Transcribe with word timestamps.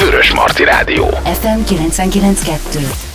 Vörös 0.00 0.32
Marti 0.34 0.64
Rádió. 0.64 1.08
FM 1.24 1.64
99.2 1.64 3.07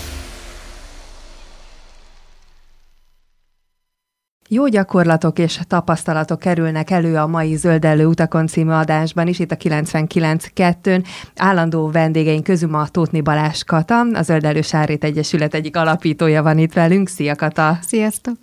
Jó 4.53 4.67
gyakorlatok 4.67 5.39
és 5.39 5.59
tapasztalatok 5.67 6.39
kerülnek 6.39 6.89
elő 6.89 7.15
a 7.15 7.27
mai 7.27 7.55
Zöldellő 7.55 8.05
utakon 8.05 8.47
című 8.47 8.71
adásban 8.71 9.27
is, 9.27 9.39
itt 9.39 9.51
a 9.51 9.55
99.2-n. 9.55 11.05
Állandó 11.35 11.91
vendégeink 11.91 12.43
közül 12.43 12.69
ma 12.69 12.87
Tótni 12.87 13.21
Balázs 13.21 13.63
Kata, 13.63 13.99
a 14.13 14.21
Zöldellő 14.21 14.61
Sárét 14.61 15.03
Egyesület 15.03 15.53
egyik 15.53 15.75
alapítója 15.75 16.43
van 16.43 16.57
itt 16.57 16.73
velünk. 16.73 17.07
Szia 17.07 17.35
Kata! 17.35 17.77
Sziasztok! 17.81 18.37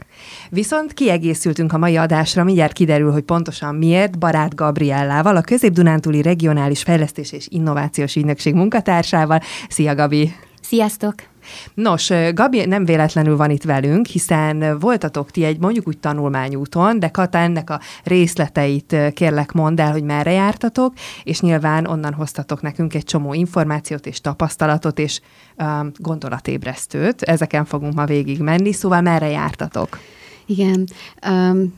Viszont 0.49 0.93
kiegészültünk 0.93 1.73
a 1.73 1.79
mai 1.79 1.97
adásra, 1.97 2.45
mindjárt 2.45 2.73
kiderül, 2.73 3.13
hogy 3.13 3.23
pontosan 3.23 3.75
miért, 3.75 4.19
Barát 4.19 4.55
Gabriellával, 4.55 5.37
a 5.37 5.41
Közép-Dunántúli 5.41 6.23
Regionális 6.23 6.83
Fejlesztés 6.83 7.33
és 7.33 7.47
Innovációs 7.49 8.17
Ügynökség 8.17 8.55
munkatársával. 8.55 9.41
Szia 9.69 9.95
Gabi! 9.95 10.33
Sziasztok! 10.61 11.30
Nos, 11.75 12.11
Gabi 12.35 12.65
nem 12.65 12.85
véletlenül 12.85 13.37
van 13.37 13.51
itt 13.51 13.63
velünk, 13.63 14.07
hiszen 14.07 14.79
voltatok 14.79 15.31
ti 15.31 15.45
egy 15.45 15.59
mondjuk 15.59 15.89
úgy 15.89 15.99
tanulmányúton, 15.99 16.99
de 16.99 17.09
Kata 17.09 17.39
ennek 17.39 17.71
a 17.71 17.81
részleteit 18.05 18.97
kérlek 19.15 19.53
mondd 19.53 19.81
el, 19.81 19.93
hogy 19.93 20.03
merre 20.03 20.33
jártatok, 20.33 20.95
és 21.23 21.41
nyilván 21.41 21.87
onnan 21.87 22.13
hoztatok 22.13 22.63
nekünk 22.63 22.95
egy 22.95 23.05
csomó 23.05 23.35
információt 23.35 24.07
és 24.07 24.21
tapasztalatot 24.21 24.99
és 24.99 25.21
um, 25.59 25.91
gondolatébresztőt. 25.97 27.23
Ezeken 27.23 27.65
fogunk 27.65 27.95
ma 27.95 28.05
végig 28.05 28.41
menni, 28.41 28.73
szóval 28.73 29.01
merre 29.01 29.29
jártatok? 29.29 29.99
Igen, 30.47 30.87
um, 31.29 31.75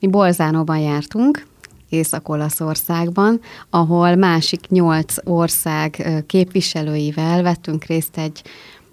mi 0.00 0.06
Bolzánóban 0.06 0.78
jártunk, 0.78 1.46
Észak-Olaszországban, 1.88 3.40
ahol 3.70 4.14
másik 4.14 4.68
nyolc 4.68 5.14
ország 5.24 6.06
képviselőivel 6.26 7.42
vettünk 7.42 7.84
részt 7.84 8.18
egy 8.18 8.42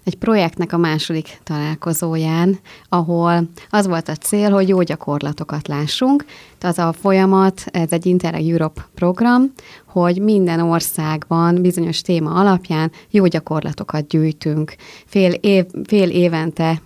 egy 0.04 0.14
projektnek 0.14 0.72
a 0.72 0.76
második 0.76 1.38
találkozóján, 1.42 2.58
ahol 2.88 3.48
az 3.70 3.86
volt 3.86 4.08
a 4.08 4.14
cél, 4.14 4.50
hogy 4.50 4.68
jó 4.68 4.82
gyakorlatokat 4.82 5.68
lássunk. 5.68 6.24
Az 6.60 6.78
a 6.78 6.92
folyamat, 6.92 7.64
ez 7.70 7.92
egy 7.92 8.06
Interreg 8.06 8.48
Europe 8.48 8.88
program, 8.94 9.52
hogy 9.84 10.20
minden 10.20 10.60
országban 10.60 11.62
bizonyos 11.62 12.00
téma 12.00 12.30
alapján 12.30 12.92
jó 13.10 13.26
gyakorlatokat 13.26 14.06
gyűjtünk. 14.06 14.74
Fél, 15.06 15.32
év, 15.32 15.64
fél 15.84 16.10
évente 16.10 16.80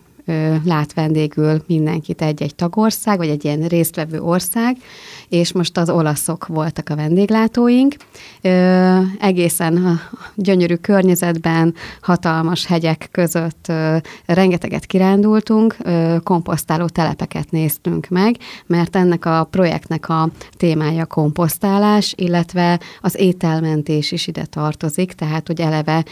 lát 0.65 0.95
vendégül 0.95 1.62
mindenkit 1.67 2.23
egy-egy 2.23 2.55
tagország, 2.55 3.19
vagy 3.19 3.29
egy 3.29 3.45
ilyen 3.45 3.67
résztvevő 3.67 4.21
ország, 4.21 4.77
és 5.29 5.53
most 5.53 5.77
az 5.77 5.91
olaszok 5.91 6.47
voltak 6.47 6.89
a 6.89 6.97
vendéglátóink. 6.97 7.95
Egészen 9.20 9.77
a 9.77 10.01
gyönyörű 10.35 10.75
környezetben, 10.75 11.75
hatalmas 12.01 12.67
hegyek 12.67 13.09
között 13.11 13.73
rengeteget 14.27 14.87
kirándultunk, 14.87 15.77
ö, 15.83 16.17
komposztáló 16.23 16.87
telepeket 16.87 17.51
néztünk 17.51 18.09
meg, 18.09 18.37
mert 18.67 18.97
ennek 18.97 19.25
a 19.25 19.47
projektnek 19.51 20.09
a 20.09 20.29
témája 20.57 21.07
komposztálás, 21.07 22.13
illetve 22.17 22.81
az 23.01 23.19
ételmentés 23.19 24.13
is 24.13 24.27
ide 24.27 24.45
tartozik, 24.45 25.13
tehát 25.13 25.47
hogy 25.47 25.61
eleve 25.61 26.05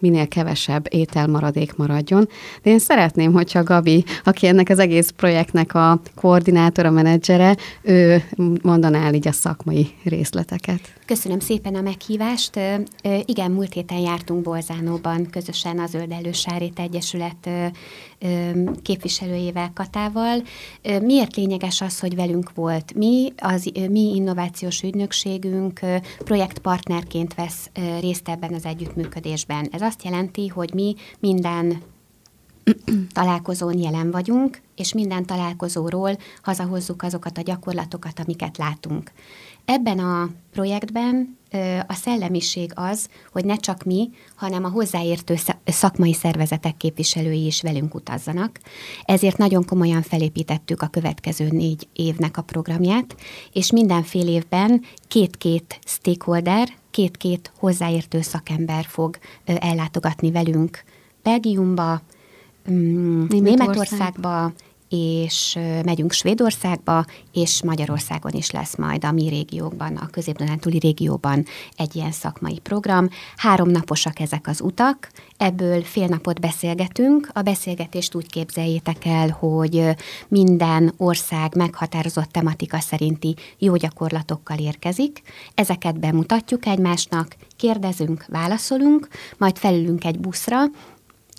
minél 0.00 0.28
kevesebb 0.28 0.86
ételmaradék 0.90 1.76
maradjon. 1.76 2.28
De 2.62 2.70
én 2.70 2.78
szeretném, 2.78 3.32
hogyha 3.32 3.62
Gabi, 3.62 4.04
aki 4.24 4.46
ennek 4.46 4.68
az 4.68 4.78
egész 4.78 5.10
projektnek 5.10 5.74
a 5.74 6.00
koordinátora, 6.14 6.90
menedzsere, 6.90 7.56
ő 7.82 8.22
mondaná 8.62 9.06
el 9.06 9.14
így 9.14 9.28
a 9.28 9.32
szakmai 9.32 9.86
részleteket. 10.04 10.99
Köszönöm 11.10 11.40
szépen 11.40 11.74
a 11.74 11.80
meghívást. 11.80 12.60
Igen, 13.24 13.50
múlt 13.50 13.72
héten 13.72 13.98
jártunk 13.98 14.42
Bolzánóban 14.42 15.30
közösen 15.30 15.78
a 15.78 15.86
Zöld 15.86 16.12
Elősárét 16.12 16.78
Egyesület 16.78 17.50
képviselőjével, 18.82 19.70
Katával. 19.74 20.42
Miért 21.02 21.36
lényeges 21.36 21.80
az, 21.80 22.00
hogy 22.00 22.14
velünk 22.14 22.54
volt? 22.54 22.94
Mi, 22.94 23.32
az 23.36 23.70
mi 23.90 24.14
innovációs 24.14 24.82
ügynökségünk 24.82 25.80
projektpartnerként 26.18 27.34
vesz 27.34 27.70
részt 28.00 28.28
ebben 28.28 28.54
az 28.54 28.64
együttműködésben. 28.64 29.68
Ez 29.72 29.82
azt 29.82 30.04
jelenti, 30.04 30.48
hogy 30.48 30.74
mi 30.74 30.94
minden 31.18 31.82
találkozón 33.12 33.78
jelen 33.78 34.10
vagyunk, 34.10 34.60
és 34.76 34.94
minden 34.94 35.26
találkozóról 35.26 36.18
hazahozzuk 36.42 37.02
azokat 37.02 37.38
a 37.38 37.42
gyakorlatokat, 37.42 38.20
amiket 38.20 38.56
látunk. 38.56 39.12
Ebben 39.72 39.98
a 39.98 40.30
projektben 40.52 41.38
a 41.86 41.94
szellemiség 41.94 42.72
az, 42.74 43.08
hogy 43.32 43.44
ne 43.44 43.56
csak 43.56 43.84
mi, 43.84 44.10
hanem 44.34 44.64
a 44.64 44.68
hozzáértő 44.68 45.34
szakmai 45.64 46.12
szervezetek 46.12 46.76
képviselői 46.76 47.46
is 47.46 47.62
velünk 47.62 47.94
utazzanak. 47.94 48.60
Ezért 49.04 49.36
nagyon 49.36 49.64
komolyan 49.64 50.02
felépítettük 50.02 50.82
a 50.82 50.86
következő 50.86 51.48
négy 51.50 51.88
évnek 51.92 52.36
a 52.36 52.42
programját, 52.42 53.16
és 53.52 53.72
minden 53.72 54.02
fél 54.02 54.28
évben 54.28 54.82
két-két 55.08 55.78
stakeholder, 55.84 56.68
két-két 56.90 57.52
hozzáértő 57.58 58.20
szakember 58.20 58.84
fog 58.84 59.18
ellátogatni 59.44 60.30
velünk 60.30 60.84
Belgiumba, 61.22 62.02
mm, 62.70 63.24
Németországba, 63.28 64.52
és 64.90 65.58
megyünk 65.84 66.12
Svédországba, 66.12 67.04
és 67.32 67.62
Magyarországon 67.62 68.32
is 68.32 68.50
lesz 68.50 68.76
majd 68.76 69.04
a 69.04 69.12
mi 69.12 69.28
régiókban, 69.28 69.96
a 69.96 70.06
közép 70.06 70.38
régióban 70.62 71.44
egy 71.76 71.96
ilyen 71.96 72.12
szakmai 72.12 72.58
program. 72.58 73.08
Három 73.36 73.68
naposak 73.68 74.20
ezek 74.20 74.46
az 74.46 74.60
utak, 74.60 75.10
ebből 75.36 75.82
fél 75.82 76.06
napot 76.06 76.40
beszélgetünk. 76.40 77.30
A 77.32 77.42
beszélgetést 77.42 78.14
úgy 78.14 78.26
képzeljétek 78.26 79.04
el, 79.04 79.28
hogy 79.28 79.84
minden 80.28 80.94
ország 80.96 81.56
meghatározott 81.56 82.30
tematika 82.30 82.80
szerinti 82.80 83.34
jó 83.58 83.76
gyakorlatokkal 83.76 84.58
érkezik. 84.58 85.22
Ezeket 85.54 86.00
bemutatjuk 86.00 86.66
egymásnak, 86.66 87.36
kérdezünk, 87.56 88.24
válaszolunk, 88.28 89.08
majd 89.38 89.56
felülünk 89.56 90.04
egy 90.04 90.18
buszra, 90.18 90.58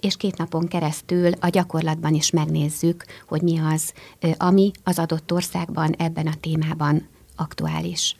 és 0.01 0.17
két 0.17 0.37
napon 0.37 0.67
keresztül 0.67 1.31
a 1.39 1.47
gyakorlatban 1.47 2.13
is 2.13 2.31
megnézzük, 2.31 3.05
hogy 3.27 3.41
mi 3.41 3.59
az, 3.59 3.93
ami 4.37 4.71
az 4.83 4.99
adott 4.99 5.33
országban 5.33 5.93
ebben 5.97 6.27
a 6.27 6.35
témában 6.39 7.07
aktuális. 7.35 8.15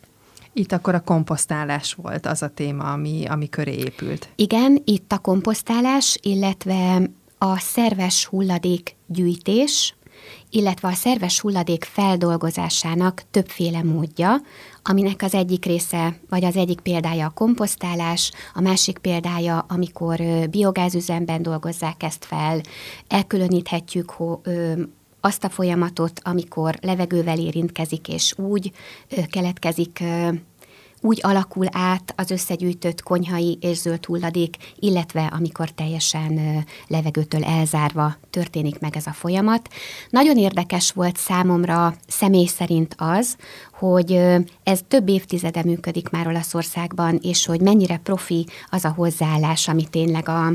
Itt 0.53 0.72
akkor 0.72 0.96
a 0.96 1.00
komposztálás 1.00 1.94
volt 1.94 2.25
az 2.25 2.41
a 2.41 2.50
téma, 2.50 2.91
ami, 2.91 3.25
ami 3.25 3.50
köré 3.50 3.74
épült. 3.74 4.30
Igen, 4.36 4.81
itt 4.86 5.12
a 5.12 5.18
komposztálás, 5.18 6.18
illetve 6.22 7.09
a 7.38 7.58
szerves 7.58 8.25
hulladék 8.25 8.96
gyűjtés, 9.06 9.96
illetve 10.50 10.88
a 10.88 10.94
szerves 10.94 11.40
hulladék 11.40 11.84
feldolgozásának 11.84 13.24
többféle 13.32 13.84
módja, 13.84 14.36
aminek 14.84 15.22
az 15.22 15.34
egyik 15.34 15.66
része, 15.66 16.20
vagy 16.30 16.46
az 16.46 16.56
egyik 16.56 16.80
példája 16.80 17.26
a 17.26 17.30
komposztálás, 17.30 18.32
a 18.54 18.62
másik 18.62 18.98
példája, 18.98 19.66
amikor 19.70 20.22
biogázüzemben 20.50 21.42
dolgozzák 21.42 22.04
ezt 22.04 22.26
fel, 22.26 22.62
elkülöníthetjük 23.08 24.16
azt 25.22 25.44
a 25.44 25.50
folyamatot, 25.50 26.20
amikor 26.24 26.76
levegővel 26.82 27.40
érintkezik, 27.40 28.08
és 28.08 28.34
úgy 28.38 28.72
keletkezik 29.30 30.03
úgy 31.01 31.19
alakul 31.22 31.66
át 31.72 32.13
az 32.16 32.31
összegyűjtött 32.31 33.01
konyhai 33.01 33.57
és 33.62 33.78
zöld 33.78 34.06
hulladék, 34.06 34.56
illetve 34.75 35.25
amikor 35.25 35.69
teljesen 35.69 36.63
levegőtől 36.88 37.44
elzárva 37.44 38.16
történik 38.29 38.79
meg 38.79 38.95
ez 38.95 39.06
a 39.06 39.13
folyamat. 39.13 39.69
Nagyon 40.09 40.38
érdekes 40.38 40.91
volt 40.91 41.17
számomra 41.17 41.95
személy 42.07 42.45
szerint 42.45 42.95
az, 42.97 43.38
hogy 43.73 44.22
ez 44.63 44.79
több 44.88 45.09
évtizede 45.09 45.63
működik 45.63 46.09
már 46.09 46.28
Olaszországban, 46.28 47.19
és 47.22 47.45
hogy 47.45 47.61
mennyire 47.61 47.97
profi 47.97 48.45
az 48.69 48.85
a 48.85 48.93
hozzáállás, 48.96 49.67
ami 49.67 49.87
tényleg 49.90 50.29
a 50.29 50.52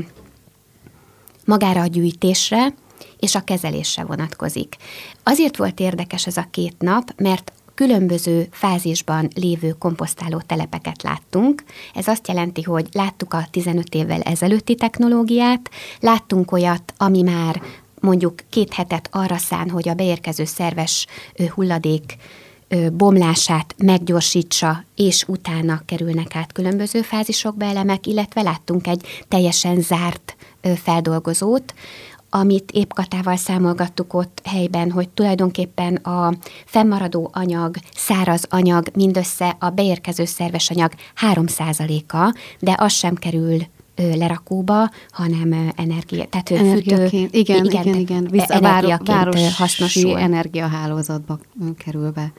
magára 1.45 1.81
a 1.81 1.85
gyűjtésre, 1.85 2.73
és 3.19 3.35
a 3.35 3.41
kezelésre 3.41 4.03
vonatkozik. 4.03 4.75
Azért 5.23 5.57
volt 5.57 5.79
érdekes 5.79 6.27
ez 6.27 6.37
a 6.37 6.47
két 6.51 6.75
nap, 6.79 7.13
mert 7.17 7.51
különböző 7.77 8.47
fázisban 8.51 9.27
lévő 9.35 9.71
komposztáló 9.71 10.41
telepeket 10.45 11.03
láttunk. 11.03 11.63
Ez 11.93 12.07
azt 12.07 12.27
jelenti, 12.27 12.61
hogy 12.61 12.87
láttuk 12.91 13.33
a 13.33 13.47
15 13.51 13.95
évvel 13.95 14.21
ezelőtti 14.21 14.75
technológiát, 14.75 15.69
láttunk 15.99 16.51
olyat, 16.51 16.93
ami 16.97 17.21
már 17.21 17.61
mondjuk 17.99 18.33
két 18.49 18.73
hetet 18.73 19.09
arra 19.11 19.37
szán, 19.37 19.69
hogy 19.69 19.89
a 19.89 19.93
beérkező 19.93 20.45
szerves 20.45 21.07
hulladék 21.53 22.17
bomlását 22.93 23.75
meggyorsítsa, 23.77 24.83
és 24.95 25.23
utána 25.27 25.81
kerülnek 25.85 26.35
át 26.35 26.51
különböző 26.51 27.01
fázisokba 27.01 27.65
elemek, 27.65 28.07
illetve 28.07 28.41
láttunk 28.41 28.87
egy 28.87 29.07
teljesen 29.27 29.81
zárt 29.81 30.35
feldolgozót, 30.83 31.73
amit 32.39 32.71
épp 32.71 32.89
Katával 32.89 33.35
számolgattuk 33.35 34.13
ott 34.13 34.41
helyben, 34.43 34.91
hogy 34.91 35.09
tulajdonképpen 35.09 35.95
a 35.95 36.33
fennmaradó 36.65 37.29
anyag, 37.33 37.75
száraz 37.95 38.45
anyag, 38.49 38.87
mindössze 38.93 39.55
a 39.59 39.69
beérkező 39.69 40.25
szerves 40.25 40.69
anyag 40.69 40.91
3%-a, 41.33 42.35
de 42.59 42.75
az 42.77 42.91
sem 42.91 43.15
kerül 43.15 43.57
lerakóba, 43.95 44.89
hanem 45.09 45.71
energia, 45.75 46.25
tehát 46.25 46.51
Energiaként, 46.51 47.09
fűtő, 47.09 47.37
igen, 47.39 47.65
igen, 47.65 47.85
igen, 47.85 47.99
igen, 47.99 48.27
vissza, 48.29 48.53
energiaként 48.53 49.07
városi 49.07 49.45
hasznosul. 49.57 50.17
energiahálózatba 50.17 51.39
kerül 51.77 52.11
be. 52.11 52.31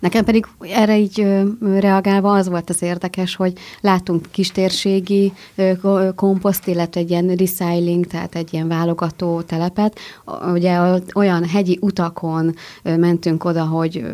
Nekem 0.00 0.24
pedig 0.24 0.46
erre 0.60 0.98
így 0.98 1.26
reagálva 1.60 2.32
az 2.32 2.48
volt 2.48 2.70
az 2.70 2.82
érdekes, 2.82 3.36
hogy 3.36 3.52
látunk 3.80 4.26
kistérségi 4.30 5.32
komposzt, 6.14 6.66
illetve 6.66 7.00
egy 7.00 7.10
ilyen 7.10 7.26
recycling, 7.26 8.06
tehát 8.06 8.34
egy 8.34 8.52
ilyen 8.52 8.68
válogató 8.68 9.40
telepet. 9.40 9.98
Ugye 10.52 10.78
olyan 11.14 11.44
hegyi 11.44 11.78
utakon 11.80 12.54
mentünk 12.82 13.44
oda, 13.44 13.64
hogy 13.64 14.04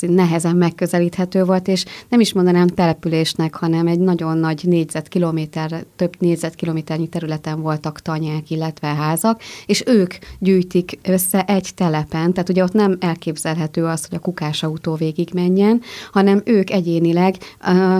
nehezen 0.00 0.56
megközelíthető 0.56 1.44
volt, 1.44 1.68
és 1.68 1.84
nem 2.08 2.20
is 2.20 2.32
mondanám 2.32 2.66
településnek, 2.66 3.54
hanem 3.54 3.86
egy 3.86 4.00
nagyon 4.00 4.38
nagy 4.38 4.60
négyzetkilométer, 4.64 5.84
több 5.96 6.14
négyzetkilométernyi 6.18 7.08
területen 7.08 7.60
voltak 7.60 8.00
tanyák, 8.00 8.50
illetve 8.50 8.86
házak, 8.86 9.40
és 9.66 9.82
ők 9.86 10.14
gyűjtik 10.38 10.98
össze 11.02 11.44
egy 11.44 11.70
telepen, 11.74 12.32
tehát 12.32 12.48
ugye 12.48 12.62
ott 12.62 12.72
nem 12.72 12.96
elképzelhető 13.00 13.84
az, 13.84 14.06
hogy 14.06 14.16
a 14.16 14.20
kukásautó 14.20 14.94
végig 14.94 15.19
menjen, 15.32 15.80
hanem 16.12 16.42
ők 16.44 16.70
egyénileg 16.70 17.34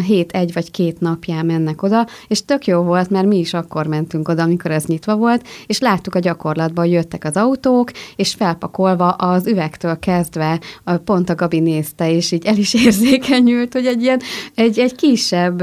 hét 0.07 0.33
egy 0.33 0.53
vagy 0.53 0.71
két 0.71 1.01
napján 1.01 1.47
mennek 1.47 1.83
oda, 1.83 2.07
és 2.29 2.45
tök 2.45 2.67
jó 2.67 2.83
volt, 2.83 3.11
mert 3.11 3.27
mi 3.27 3.39
is 3.39 3.55
akkor 3.55 3.87
mentünk 3.87 4.29
oda, 4.29 4.43
amikor 4.43 4.71
ez 4.71 4.85
nyitva 4.85 5.17
volt, 5.17 5.47
és 5.67 5.79
láttuk 5.79 6.15
a 6.15 6.19
gyakorlatban, 6.19 6.85
hogy 6.85 6.95
jöttek 6.95 7.25
az 7.25 7.37
autók, 7.37 7.91
és 8.17 8.35
felpakolva 8.35 9.09
az 9.11 9.47
üvegtől 9.47 9.99
kezdve 9.99 10.61
pont 11.05 11.31
a 11.31 11.35
Gabi 11.35 11.61
nézte, 11.61 12.11
és 12.11 12.33
így 12.33 12.47
el 12.47 12.57
is 12.57 12.75
érzékenyült, 12.85 13.73
hogy 13.73 13.87
egy 13.87 14.03
ilyen, 14.03 14.21
egy, 14.55 14.79
egy 14.79 14.95
kisebb 14.95 15.63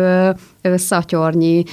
szatyornyi 0.76 1.64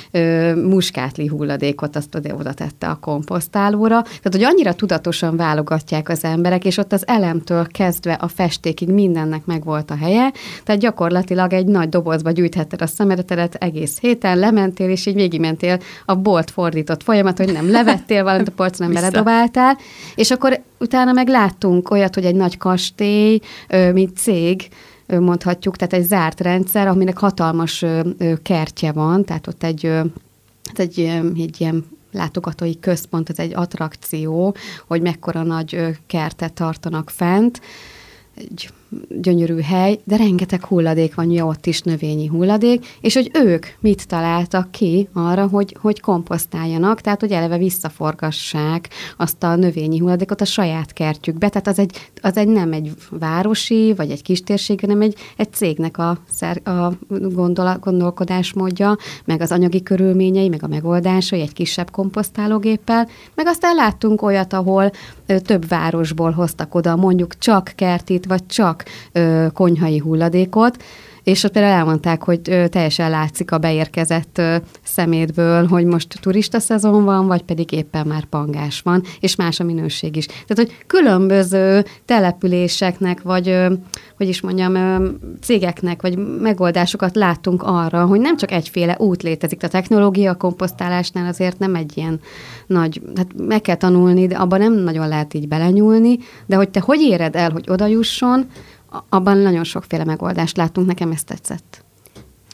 muskátli 0.54 1.26
hulladékot 1.26 1.96
azt 1.96 2.14
oda, 2.14 2.34
oda 2.34 2.52
tette 2.52 2.86
a 2.86 2.98
komposztálóra. 3.00 4.02
Tehát, 4.02 4.32
hogy 4.32 4.42
annyira 4.42 4.74
tudatosan 4.74 5.36
válogatják 5.36 6.08
az 6.08 6.24
emberek, 6.24 6.64
és 6.64 6.76
ott 6.76 6.92
az 6.92 7.06
elemtől 7.06 7.66
kezdve 7.66 8.12
a 8.12 8.28
festékig 8.28 8.88
mindennek 8.88 9.44
megvolt 9.44 9.90
a 9.90 9.96
helye, 9.96 10.32
tehát 10.64 10.80
gyakorlatilag 10.80 11.52
egy 11.52 11.66
nagy 11.66 11.88
dobozba 11.88 12.30
gyűjthetted 12.30 12.82
a 12.82 12.86
szemetedet 12.86 13.54
egész 13.54 13.98
héten, 14.00 14.38
lementél, 14.38 14.88
és 14.88 15.06
így 15.06 15.14
végigmentél 15.14 15.78
a 16.04 16.14
bolt 16.14 16.50
fordított 16.50 17.02
folyamat, 17.02 17.38
hogy 17.38 17.52
nem 17.52 17.70
levettél 17.70 18.22
valamit 18.22 18.48
a 18.48 18.52
polcon, 18.56 18.86
nem 18.86 18.94
beledobáltál, 18.94 19.78
és 20.14 20.30
akkor 20.30 20.60
utána 20.78 21.12
meg 21.12 21.28
láttunk 21.28 21.90
olyat, 21.90 22.14
hogy 22.14 22.24
egy 22.24 22.34
nagy 22.34 22.56
kastély, 22.56 23.40
mint 23.92 24.16
cég, 24.16 24.68
mondhatjuk, 25.06 25.76
tehát 25.76 25.92
egy 25.94 26.06
zárt 26.06 26.40
rendszer, 26.40 26.86
aminek 26.86 27.18
hatalmas 27.18 27.84
kertje 28.42 28.92
van, 28.92 29.24
tehát 29.24 29.46
ott 29.46 29.62
egy, 29.62 29.82
hát 30.64 30.78
egy, 30.78 30.98
egy 31.36 31.60
ilyen 31.60 31.84
látogatói 32.12 32.80
központ, 32.80 33.30
ez 33.30 33.38
egy 33.38 33.54
attrakció, 33.54 34.54
hogy 34.86 35.02
mekkora 35.02 35.42
nagy 35.42 35.98
kertet 36.06 36.52
tartanak 36.52 37.10
fent, 37.10 37.60
egy 38.34 38.70
gyönyörű 39.08 39.60
hely, 39.60 39.98
de 40.04 40.16
rengeteg 40.16 40.64
hulladék 40.64 41.14
van, 41.14 41.30
jó, 41.30 41.48
ott 41.48 41.66
is 41.66 41.80
növényi 41.80 42.26
hulladék, 42.26 42.86
és 43.00 43.14
hogy 43.14 43.30
ők 43.34 43.66
mit 43.80 44.08
találtak 44.08 44.70
ki 44.70 45.08
arra, 45.12 45.46
hogy, 45.46 45.76
hogy 45.80 46.00
komposztáljanak, 46.00 47.00
tehát 47.00 47.20
hogy 47.20 47.32
eleve 47.32 47.58
visszaforgassák 47.58 48.88
azt 49.16 49.42
a 49.42 49.56
növényi 49.56 49.98
hulladékot 49.98 50.40
a 50.40 50.44
saját 50.44 50.92
kertjükbe, 50.92 51.48
tehát 51.48 51.66
az 51.66 51.78
egy, 51.78 52.10
az 52.20 52.36
egy 52.36 52.48
nem 52.48 52.72
egy 52.72 52.92
városi, 53.10 53.94
vagy 53.96 54.10
egy 54.10 54.22
kistérség, 54.22 54.80
hanem 54.80 55.00
egy, 55.00 55.16
egy 55.36 55.52
cégnek 55.52 55.98
a, 55.98 56.18
szer, 56.30 56.60
a 56.68 56.92
gondol, 57.08 57.76
gondolkodásmódja, 57.80 58.96
meg 59.24 59.40
az 59.40 59.52
anyagi 59.52 59.82
körülményei, 59.82 60.48
meg 60.48 60.62
a 60.62 60.68
megoldásai 60.68 61.40
egy 61.40 61.52
kisebb 61.52 61.90
komposztálógéppel, 61.90 63.08
meg 63.34 63.46
aztán 63.46 63.74
láttunk 63.74 64.22
olyat, 64.22 64.52
ahol 64.52 64.90
több 65.26 65.68
városból 65.68 66.30
hoztak 66.30 66.74
oda 66.74 66.96
mondjuk 66.96 67.38
csak 67.38 67.72
kertit, 67.74 68.26
vagy 68.26 68.46
csak 68.46 68.83
ö, 69.12 69.46
konyhai 69.52 69.98
hulladékot, 69.98 70.76
és 71.24 71.44
ott 71.44 71.52
például 71.52 71.74
elmondták, 71.74 72.22
hogy 72.22 72.40
ö, 72.48 72.68
teljesen 72.68 73.10
látszik 73.10 73.52
a 73.52 73.58
beérkezett 73.58 74.38
ö, 74.38 74.56
szemétből, 74.82 75.66
hogy 75.66 75.84
most 75.84 76.18
turista 76.20 76.58
szezon 76.58 77.04
van, 77.04 77.26
vagy 77.26 77.42
pedig 77.42 77.72
éppen 77.72 78.06
már 78.06 78.24
pangás 78.24 78.80
van, 78.80 79.02
és 79.20 79.36
más 79.36 79.60
a 79.60 79.64
minőség 79.64 80.16
is. 80.16 80.26
Tehát, 80.26 80.54
hogy 80.54 80.76
különböző 80.86 81.84
településeknek, 82.04 83.22
vagy 83.22 83.48
ö, 83.48 83.72
hogy 84.16 84.28
is 84.28 84.40
mondjam, 84.40 84.74
ö, 84.74 85.08
cégeknek, 85.40 86.02
vagy 86.02 86.18
megoldásokat 86.40 87.16
láttunk 87.16 87.62
arra, 87.62 88.06
hogy 88.06 88.20
nem 88.20 88.36
csak 88.36 88.50
egyféle 88.50 88.96
út 88.98 89.22
létezik. 89.22 89.62
A 89.62 89.68
technológia 89.68 90.30
a 90.30 90.36
komposztálásnál 90.36 91.26
azért 91.26 91.58
nem 91.58 91.74
egy 91.74 91.96
ilyen 91.96 92.20
nagy, 92.66 93.02
hát 93.16 93.26
meg 93.36 93.60
kell 93.60 93.76
tanulni, 93.76 94.26
de 94.26 94.36
abban 94.36 94.58
nem 94.58 94.72
nagyon 94.72 95.08
lehet 95.08 95.34
így 95.34 95.48
belenyúlni, 95.48 96.18
de 96.46 96.56
hogy 96.56 96.68
te 96.68 96.80
hogy 96.80 97.00
éred 97.00 97.36
el, 97.36 97.50
hogy 97.50 97.64
oda 97.68 97.86
jusson, 97.86 98.46
abban 99.08 99.38
nagyon 99.38 99.64
sokféle 99.64 100.04
megoldást 100.04 100.56
látunk, 100.56 100.86
nekem 100.86 101.10
ezt 101.10 101.26
tetszett. 101.26 101.84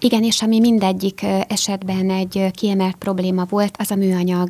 Igen, 0.03 0.23
és 0.23 0.43
ami 0.43 0.61
mindegyik 0.61 1.27
esetben 1.49 2.11
egy 2.11 2.51
kiemelt 2.51 2.95
probléma 2.95 3.45
volt, 3.49 3.77
az 3.79 3.91
a 3.91 3.95
műanyag 3.95 4.49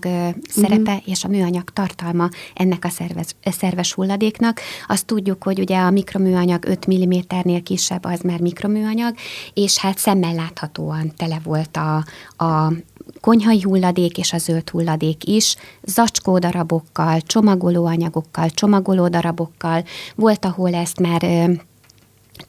szerepe 0.48 0.92
uh-huh. 0.92 1.08
és 1.08 1.24
a 1.24 1.28
műanyag 1.28 1.70
tartalma 1.70 2.28
ennek 2.54 2.84
a 2.84 2.88
szervez, 2.88 3.34
szerves 3.42 3.92
hulladéknak. 3.92 4.60
Azt 4.86 5.06
tudjuk, 5.06 5.42
hogy 5.42 5.60
ugye 5.60 5.78
a 5.78 5.90
mikroműanyag 5.90 6.64
5 6.64 6.86
mm-nél 6.86 7.62
kisebb, 7.62 8.04
az 8.04 8.20
már 8.20 8.40
mikroműanyag, 8.40 9.14
és 9.54 9.78
hát 9.78 9.98
szemmel 9.98 10.34
láthatóan 10.34 11.12
tele 11.16 11.40
volt 11.44 11.76
a, 11.76 12.04
a 12.44 12.72
konyhai 13.20 13.62
hulladék 13.62 14.18
és 14.18 14.32
a 14.32 14.38
zöld 14.38 14.70
hulladék 14.70 15.24
is, 15.24 15.56
zacskódarabokkal, 15.82 17.20
csomagolóanyagokkal, 17.20 18.50
csomagolódarabokkal. 18.50 19.84
Volt, 20.14 20.44
ahol 20.44 20.74
ezt 20.74 21.00
már 21.00 21.50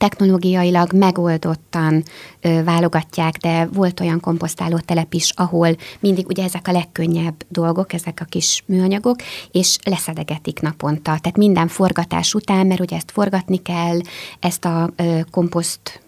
technológiailag 0.02 0.94
megoldottan 0.94 2.04
ö, 2.42 2.64
válogatják, 2.64 3.38
de 3.38 3.68
volt 3.74 4.00
olyan 4.00 4.20
komposztáló 4.20 4.78
telep 4.78 5.14
is, 5.14 5.32
ahol 5.36 5.76
mindig 6.00 6.28
ugye 6.28 6.44
ezek 6.44 6.68
a 6.68 6.72
legkönnyebb 6.72 7.36
dolgok, 7.50 7.94
ezek 7.94 8.20
a 8.22 8.26
kis 8.26 8.64
műanyagok, 8.66 9.16
és 9.52 9.78
leszedegetik 9.84 10.60
naponta. 10.60 11.02
Tehát 11.02 11.38
minden 11.38 11.68
forgatás 11.68 12.34
után, 12.34 12.68
mert 12.68 12.80
ugye 12.80 12.96
ezt 12.96 13.12
forgatni 13.12 13.62
kell, 13.62 14.00
ezt 14.40 14.66
a 14.66 14.90
ö, 14.96 15.20
komposzt 15.32 16.02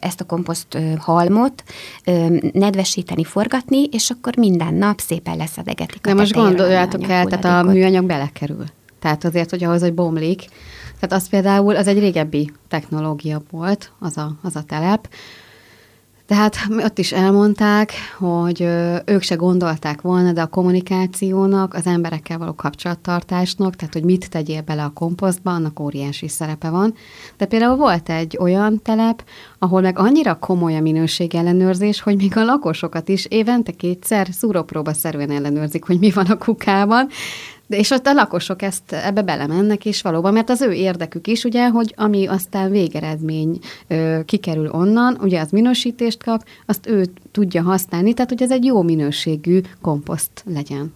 ezt 0.00 0.20
a 0.20 0.24
komposzt 0.24 0.78
halmot 0.98 1.64
nedvesíteni, 2.52 3.24
forgatni, 3.24 3.84
és 3.84 4.10
akkor 4.10 4.36
minden 4.36 4.74
nap 4.74 4.98
szépen 4.98 5.36
leszedegetik. 5.36 6.00
De 6.00 6.14
most 6.14 6.32
gondoljátok 6.32 7.08
el, 7.08 7.24
tehát 7.26 7.44
a 7.44 7.70
műanyag 7.70 8.04
belekerül. 8.04 8.64
Tehát 9.02 9.24
azért, 9.24 9.50
hogy 9.50 9.64
ahhoz, 9.64 9.80
hogy 9.80 9.94
bomlik, 9.94 10.44
tehát 11.00 11.12
az 11.22 11.28
például, 11.28 11.76
az 11.76 11.86
egy 11.86 11.98
régebbi 11.98 12.52
technológia 12.68 13.42
volt, 13.50 13.92
az 13.98 14.16
a, 14.16 14.36
az 14.42 14.56
a 14.56 14.62
telep, 14.62 15.08
tehát 16.26 16.56
ott 16.78 16.98
is 16.98 17.12
elmondták, 17.12 17.92
hogy 18.18 18.60
ők 19.04 19.22
se 19.22 19.34
gondolták 19.34 20.00
volna, 20.00 20.32
de 20.32 20.42
a 20.42 20.46
kommunikációnak, 20.46 21.74
az 21.74 21.86
emberekkel 21.86 22.38
való 22.38 22.54
kapcsolattartásnak, 22.54 23.76
tehát 23.76 23.94
hogy 23.94 24.04
mit 24.04 24.30
tegyél 24.30 24.60
bele 24.60 24.84
a 24.84 24.92
komposztba, 24.94 25.50
annak 25.50 25.80
óriási 25.80 26.28
szerepe 26.28 26.70
van. 26.70 26.94
De 27.36 27.46
például 27.46 27.76
volt 27.76 28.08
egy 28.08 28.36
olyan 28.40 28.82
telep, 28.82 29.24
ahol 29.58 29.80
meg 29.80 29.98
annyira 29.98 30.38
komoly 30.38 30.76
a 30.76 30.80
minőségellenőrzés, 30.80 32.00
hogy 32.00 32.16
még 32.16 32.36
a 32.36 32.44
lakosokat 32.44 33.08
is 33.08 33.24
évente 33.24 33.72
kétszer 33.72 34.28
szúrópróba 34.30 34.92
szerűen 34.92 35.30
ellenőrzik, 35.30 35.84
hogy 35.84 35.98
mi 35.98 36.10
van 36.10 36.26
a 36.26 36.38
kukában, 36.38 37.08
de 37.66 37.76
és 37.76 37.90
ott 37.90 38.06
a 38.06 38.12
lakosok 38.12 38.62
ezt 38.62 38.92
ebbe 38.92 39.22
belemennek, 39.22 39.84
és 39.84 40.02
valóban, 40.02 40.32
mert 40.32 40.50
az 40.50 40.60
ő 40.60 40.72
érdekük 40.72 41.26
is, 41.26 41.44
ugye, 41.44 41.68
hogy 41.68 41.94
ami 41.96 42.26
aztán 42.26 42.70
végeredmény 42.70 43.58
ö, 43.88 44.18
kikerül 44.24 44.70
onnan, 44.72 45.18
ugye 45.20 45.40
az 45.40 45.50
minősítést 45.50 46.22
kap, 46.22 46.44
azt 46.66 46.86
ő 46.86 47.06
tudja 47.32 47.62
használni, 47.62 48.14
tehát 48.14 48.30
hogy 48.30 48.42
ez 48.42 48.50
egy 48.50 48.64
jó 48.64 48.82
minőségű 48.82 49.60
komposzt 49.80 50.44
legyen. 50.44 50.92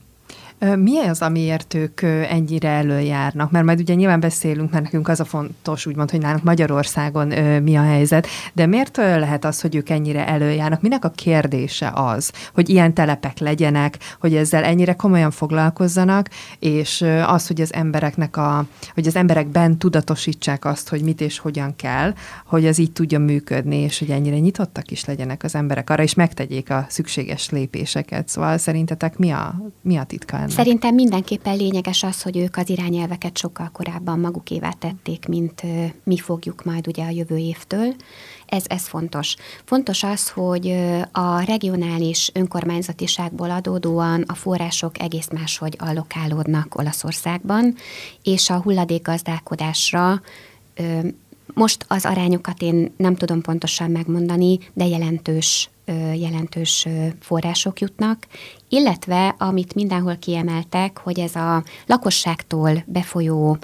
Mi 0.58 0.98
az, 0.98 1.22
amiért 1.22 1.74
ők 1.74 2.02
ennyire 2.02 2.68
előjárnak? 2.68 3.50
Mert 3.50 3.64
majd 3.64 3.80
ugye 3.80 3.94
nyilván 3.94 4.20
beszélünk, 4.20 4.70
mert 4.70 4.84
nekünk 4.84 5.08
az 5.08 5.20
a 5.20 5.24
fontos, 5.24 5.86
úgymond, 5.86 6.10
hogy 6.10 6.20
nálunk 6.20 6.44
Magyarországon 6.44 7.26
mi 7.62 7.76
a 7.76 7.82
helyzet, 7.82 8.26
de 8.52 8.66
miért 8.66 8.96
lehet 8.96 9.44
az, 9.44 9.60
hogy 9.60 9.74
ők 9.74 9.88
ennyire 9.88 10.26
előjárnak? 10.26 10.80
Minek 10.80 11.04
a 11.04 11.10
kérdése 11.10 11.90
az, 11.94 12.32
hogy 12.54 12.68
ilyen 12.68 12.94
telepek 12.94 13.38
legyenek, 13.38 13.98
hogy 14.20 14.34
ezzel 14.34 14.64
ennyire 14.64 14.92
komolyan 14.92 15.30
foglalkozzanak, 15.30 16.28
és 16.58 17.04
az, 17.26 17.46
hogy 17.46 17.60
az 17.60 17.74
embereknek 17.74 18.36
a, 18.36 18.66
hogy 18.94 19.06
az 19.06 19.16
emberekben 19.16 19.78
tudatosítsák 19.78 20.64
azt, 20.64 20.88
hogy 20.88 21.02
mit 21.02 21.20
és 21.20 21.38
hogyan 21.38 21.76
kell, 21.76 22.14
hogy 22.46 22.64
ez 22.64 22.78
így 22.78 22.92
tudja 22.92 23.18
működni, 23.18 23.76
és 23.76 23.98
hogy 23.98 24.10
ennyire 24.10 24.38
nyitottak 24.38 24.90
is 24.90 25.04
legyenek 25.04 25.42
az 25.44 25.54
emberek 25.54 25.90
arra, 25.90 26.02
és 26.02 26.14
megtegyék 26.14 26.70
a 26.70 26.86
szükséges 26.88 27.50
lépéseket. 27.50 28.28
Szóval 28.28 28.58
szerintetek 28.58 29.18
mi 29.18 29.30
a, 29.30 29.54
mi 29.82 29.96
a 29.96 30.04
titka 30.04 30.44
felelnek. 30.48 30.64
Szerintem 30.64 30.94
mindenképpen 30.94 31.56
lényeges 31.56 32.02
az, 32.02 32.22
hogy 32.22 32.36
ők 32.36 32.56
az 32.56 32.68
irányelveket 32.68 33.38
sokkal 33.38 33.70
korábban 33.72 34.18
magukévá 34.18 34.70
tették, 34.70 35.26
mint 35.28 35.62
mi 36.04 36.18
fogjuk 36.18 36.64
majd 36.64 36.86
ugye 36.86 37.04
a 37.04 37.10
jövő 37.10 37.36
évtől. 37.36 37.94
Ez, 38.46 38.64
ez 38.68 38.88
fontos. 38.88 39.34
Fontos 39.64 40.02
az, 40.02 40.30
hogy 40.30 40.76
a 41.12 41.40
regionális 41.40 42.30
önkormányzatiságból 42.34 43.50
adódóan 43.50 44.24
a 44.26 44.34
források 44.34 45.00
egész 45.00 45.28
máshogy 45.32 45.76
allokálódnak 45.78 46.78
Olaszországban, 46.78 47.74
és 48.22 48.50
a 48.50 48.60
hulladékgazdálkodásra 48.60 50.20
most 51.54 51.84
az 51.88 52.04
arányokat 52.04 52.62
én 52.62 52.94
nem 52.96 53.16
tudom 53.16 53.40
pontosan 53.40 53.90
megmondani, 53.90 54.58
de 54.72 54.86
jelentős, 54.86 55.70
jelentős 56.14 56.86
források 57.20 57.80
jutnak, 57.80 58.26
illetve 58.68 59.34
amit 59.38 59.74
mindenhol 59.74 60.16
kiemeltek, 60.16 60.98
hogy 60.98 61.18
ez 61.18 61.34
a 61.34 61.64
lakosságtól 61.86 62.82
befolyó 62.86 63.58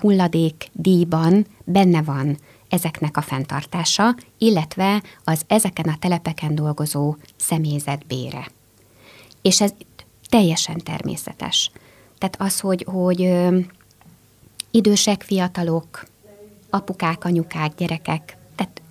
hulladék 0.00 0.68
díjban 0.72 1.46
benne 1.64 2.02
van 2.02 2.38
ezeknek 2.68 3.16
a 3.16 3.20
fenntartása, 3.20 4.14
illetve 4.38 5.02
az 5.24 5.42
ezeken 5.46 5.88
a 5.88 5.96
telepeken 5.98 6.54
dolgozó 6.54 7.16
személyzet 7.36 8.06
bére. 8.06 8.48
És 9.42 9.60
ez 9.60 9.74
teljesen 10.28 10.78
természetes. 10.78 11.70
Tehát 12.18 12.36
az, 12.38 12.60
hogy, 12.60 12.86
hogy 12.88 13.32
idősek, 14.70 15.22
fiatalok, 15.22 16.06
apukák, 16.70 17.24
anyukák, 17.24 17.74
gyerekek, 17.74 18.35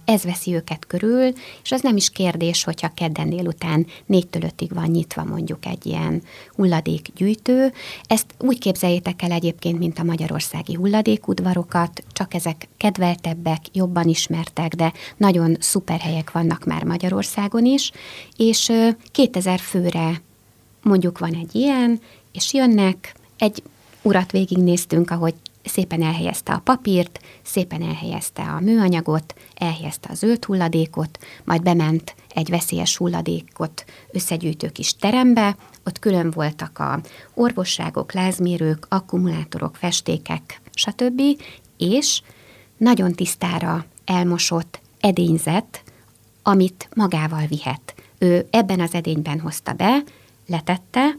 ez 0.06 0.24
veszi 0.24 0.54
őket 0.54 0.86
körül, 0.86 1.34
és 1.64 1.72
az 1.72 1.82
nem 1.82 1.96
is 1.96 2.10
kérdés, 2.10 2.64
hogyha 2.64 2.92
kedden 2.94 3.30
délután 3.30 3.86
négytől 4.06 4.44
ötig 4.44 4.74
van 4.74 4.88
nyitva 4.88 5.24
mondjuk 5.24 5.66
egy 5.66 5.86
ilyen 5.86 6.22
hulladékgyűjtő. 6.56 7.74
Ezt 8.08 8.26
úgy 8.40 8.60
képzeljétek 8.60 9.22
el 9.22 9.32
egyébként, 9.32 9.80
mint 9.80 10.00
a 10.00 10.04
magyarországi 10.04 10.74
hulladékudvarokat, 10.74 12.04
csak 12.12 12.34
ezek 12.34 12.68
kedveltebbek, 12.78 13.62
jobban 13.74 14.08
ismertek, 14.08 14.76
de 14.76 14.94
nagyon 15.18 15.58
szuper 15.60 16.00
helyek 16.00 16.32
vannak 16.32 16.66
már 16.66 16.84
Magyarországon 16.84 17.66
is, 17.66 17.92
és 18.38 18.72
2000 19.12 19.60
főre 19.60 20.22
mondjuk 20.82 21.20
van 21.20 21.34
egy 21.34 21.56
ilyen, 21.56 22.00
és 22.32 22.54
jönnek, 22.54 23.16
egy 23.38 23.64
urat 24.02 24.32
végignéztünk, 24.32 25.12
ahogy 25.12 25.34
szépen 25.66 26.02
elhelyezte 26.02 26.54
a 26.54 26.60
papírt, 26.60 27.20
szépen 27.44 27.82
elhelyezte 27.82 28.42
a 28.44 28.60
műanyagot, 28.60 29.36
elhelyezte 29.56 30.10
a 30.12 30.16
zöld 30.16 30.46
hulladékot, 30.46 31.20
majd 31.44 31.62
bement 31.62 32.16
egy 32.34 32.50
veszélyes 32.50 32.98
hulladékot 32.98 33.86
összegyűjtő 34.12 34.70
kis 34.70 34.96
terembe, 34.96 35.56
ott 35.86 36.00
külön 36.00 36.32
voltak 36.32 36.80
a 36.80 37.02
orvosságok, 37.34 38.14
lázmérők, 38.14 38.86
akkumulátorok, 38.90 39.76
festékek, 39.76 40.62
stb., 40.74 41.22
és 41.78 42.22
nagyon 42.78 43.12
tisztára 43.12 43.86
elmosott 44.06 44.80
edényzet, 45.00 45.84
amit 46.44 46.90
magával 46.96 47.46
vihet. 47.46 47.96
Ő 48.18 48.48
ebben 48.50 48.80
az 48.80 48.94
edényben 48.94 49.40
hozta 49.40 49.74
be, 49.74 50.04
letette, 50.48 51.18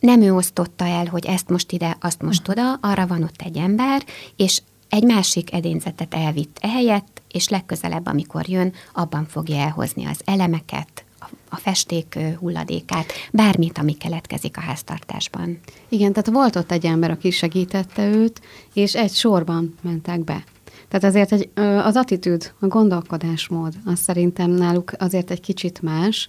nem 0.00 0.20
ő 0.20 0.34
osztotta 0.34 0.86
el, 0.86 1.06
hogy 1.06 1.26
ezt 1.26 1.48
most 1.48 1.72
ide, 1.72 1.96
azt 2.00 2.22
most 2.22 2.48
oda, 2.48 2.72
arra 2.72 3.06
van 3.06 3.22
ott 3.22 3.42
egy 3.44 3.56
ember, 3.56 4.04
és 4.36 4.62
egy 4.88 5.04
másik 5.04 5.52
edényzetet 5.52 6.14
elvitt 6.14 6.58
ehelyett, 6.60 7.22
és 7.30 7.48
legközelebb, 7.48 8.06
amikor 8.06 8.48
jön, 8.48 8.72
abban 8.92 9.26
fogja 9.26 9.56
elhozni 9.56 10.04
az 10.04 10.20
elemeket, 10.24 11.04
a 11.48 11.56
festék 11.56 12.18
hulladékát, 12.38 13.12
bármit, 13.32 13.78
ami 13.78 13.92
keletkezik 13.92 14.56
a 14.56 14.60
háztartásban. 14.60 15.58
Igen, 15.88 16.12
tehát 16.12 16.30
volt 16.30 16.56
ott 16.56 16.72
egy 16.72 16.86
ember, 16.86 17.10
aki 17.10 17.30
segítette 17.30 18.08
őt, 18.08 18.40
és 18.72 18.94
egy 18.94 19.12
sorban 19.12 19.74
mentek 19.82 20.24
be. 20.24 20.44
Tehát 20.88 21.04
azért 21.04 21.32
egy, 21.32 21.50
az 21.84 21.96
attitűd, 21.96 22.52
a 22.60 22.66
gondolkodásmód, 22.66 23.74
az 23.84 23.98
szerintem 23.98 24.50
náluk 24.50 24.92
azért 24.98 25.30
egy 25.30 25.40
kicsit 25.40 25.82
más, 25.82 26.28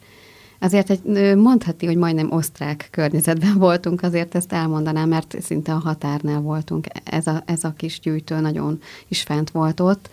Azért 0.59 0.89
egy, 0.89 1.35
mondhatni, 1.35 1.87
hogy 1.87 1.97
majdnem 1.97 2.31
osztrák 2.31 2.87
környezetben 2.91 3.57
voltunk, 3.67 4.01
azért 4.01 4.35
ezt 4.35 4.53
elmondanám, 4.53 5.09
mert 5.09 5.35
szinte 5.41 5.73
a 5.73 5.79
határnál 5.79 6.39
voltunk. 6.39 6.87
Ez 7.03 7.27
a, 7.27 7.43
ez 7.45 7.63
a 7.63 7.73
kis 7.77 7.99
gyűjtő 7.99 8.39
nagyon 8.39 8.79
is 9.07 9.21
fent 9.21 9.49
volt 9.49 9.79
ott 9.79 10.09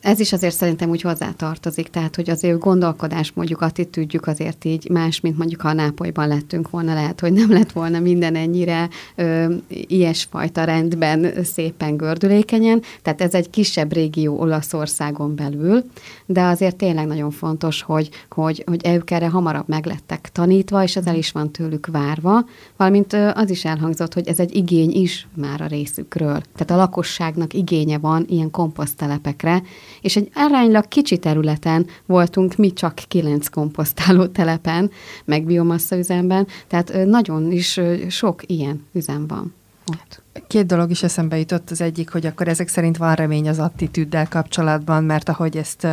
ez 0.00 0.20
is 0.20 0.32
azért 0.32 0.54
szerintem 0.54 0.88
úgy 0.88 1.00
hozzátartozik, 1.00 1.88
tehát 1.88 2.16
hogy 2.16 2.30
azért 2.30 2.58
gondolkodás, 2.58 3.32
mondjuk 3.32 3.60
attitűdjük 3.60 4.26
azért 4.26 4.64
így 4.64 4.88
más, 4.90 5.20
mint 5.20 5.38
mondjuk 5.38 5.60
ha 5.60 5.68
a 5.68 5.72
Nápolyban 5.72 6.28
lettünk 6.28 6.70
volna, 6.70 6.94
lehet, 6.94 7.20
hogy 7.20 7.32
nem 7.32 7.52
lett 7.52 7.72
volna 7.72 7.98
minden 7.98 8.34
ennyire 8.34 8.88
ö, 9.14 9.54
ilyesfajta 9.68 10.64
rendben 10.64 11.44
szépen 11.44 11.96
gördülékenyen, 11.96 12.82
tehát 13.02 13.20
ez 13.20 13.34
egy 13.34 13.50
kisebb 13.50 13.92
régió 13.92 14.38
Olaszországon 14.38 15.34
belül, 15.34 15.84
de 16.26 16.42
azért 16.42 16.76
tényleg 16.76 17.06
nagyon 17.06 17.30
fontos, 17.30 17.82
hogy, 17.82 18.08
hogy, 18.30 18.64
hogy 18.66 18.86
ők 18.86 19.10
erre 19.10 19.28
hamarabb 19.28 19.68
meglettek 19.68 20.28
tanítva, 20.32 20.82
és 20.82 20.96
ez 20.96 21.06
el 21.06 21.16
is 21.16 21.32
van 21.32 21.50
tőlük 21.50 21.86
várva, 21.86 22.44
valamint 22.76 23.12
az 23.34 23.50
is 23.50 23.64
elhangzott, 23.64 24.14
hogy 24.14 24.28
ez 24.28 24.40
egy 24.40 24.56
igény 24.56 24.90
is 24.92 25.26
már 25.34 25.60
a 25.60 25.66
részükről. 25.66 26.40
Tehát 26.56 26.70
a 26.70 26.76
lakosságnak 26.76 27.54
igénye 27.54 27.98
van 27.98 28.24
ilyen 28.28 28.50
komposztelepekre, 28.50 29.62
és 30.00 30.16
egy 30.16 30.30
aránylag 30.34 30.88
kicsi 30.88 31.18
területen 31.18 31.86
voltunk 32.06 32.56
mi 32.56 32.72
csak 32.72 32.94
kilenc 33.08 33.48
komposztáló 33.48 34.26
telepen, 34.26 34.90
meg 35.24 35.44
biomassa 35.44 35.98
üzemben, 35.98 36.46
tehát 36.66 37.04
nagyon 37.06 37.52
is 37.52 37.80
sok 38.08 38.42
ilyen 38.46 38.86
üzem 38.92 39.26
van 39.26 39.54
ott. 39.90 40.22
Két 40.46 40.66
dolog 40.66 40.90
is 40.90 41.02
eszembe 41.02 41.38
jutott. 41.38 41.70
Az 41.70 41.80
egyik, 41.80 42.10
hogy 42.10 42.26
akkor 42.26 42.48
ezek 42.48 42.68
szerint 42.68 42.96
van 42.96 43.14
remény 43.14 43.48
az 43.48 43.58
attitűddel 43.58 44.28
kapcsolatban, 44.28 45.04
mert 45.04 45.28
ahogy 45.28 45.56
ezt, 45.56 45.86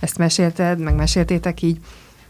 ezt 0.00 0.18
mesélted, 0.18 0.78
meg 0.78 0.94
meséltétek 0.94 1.62
így, 1.62 1.78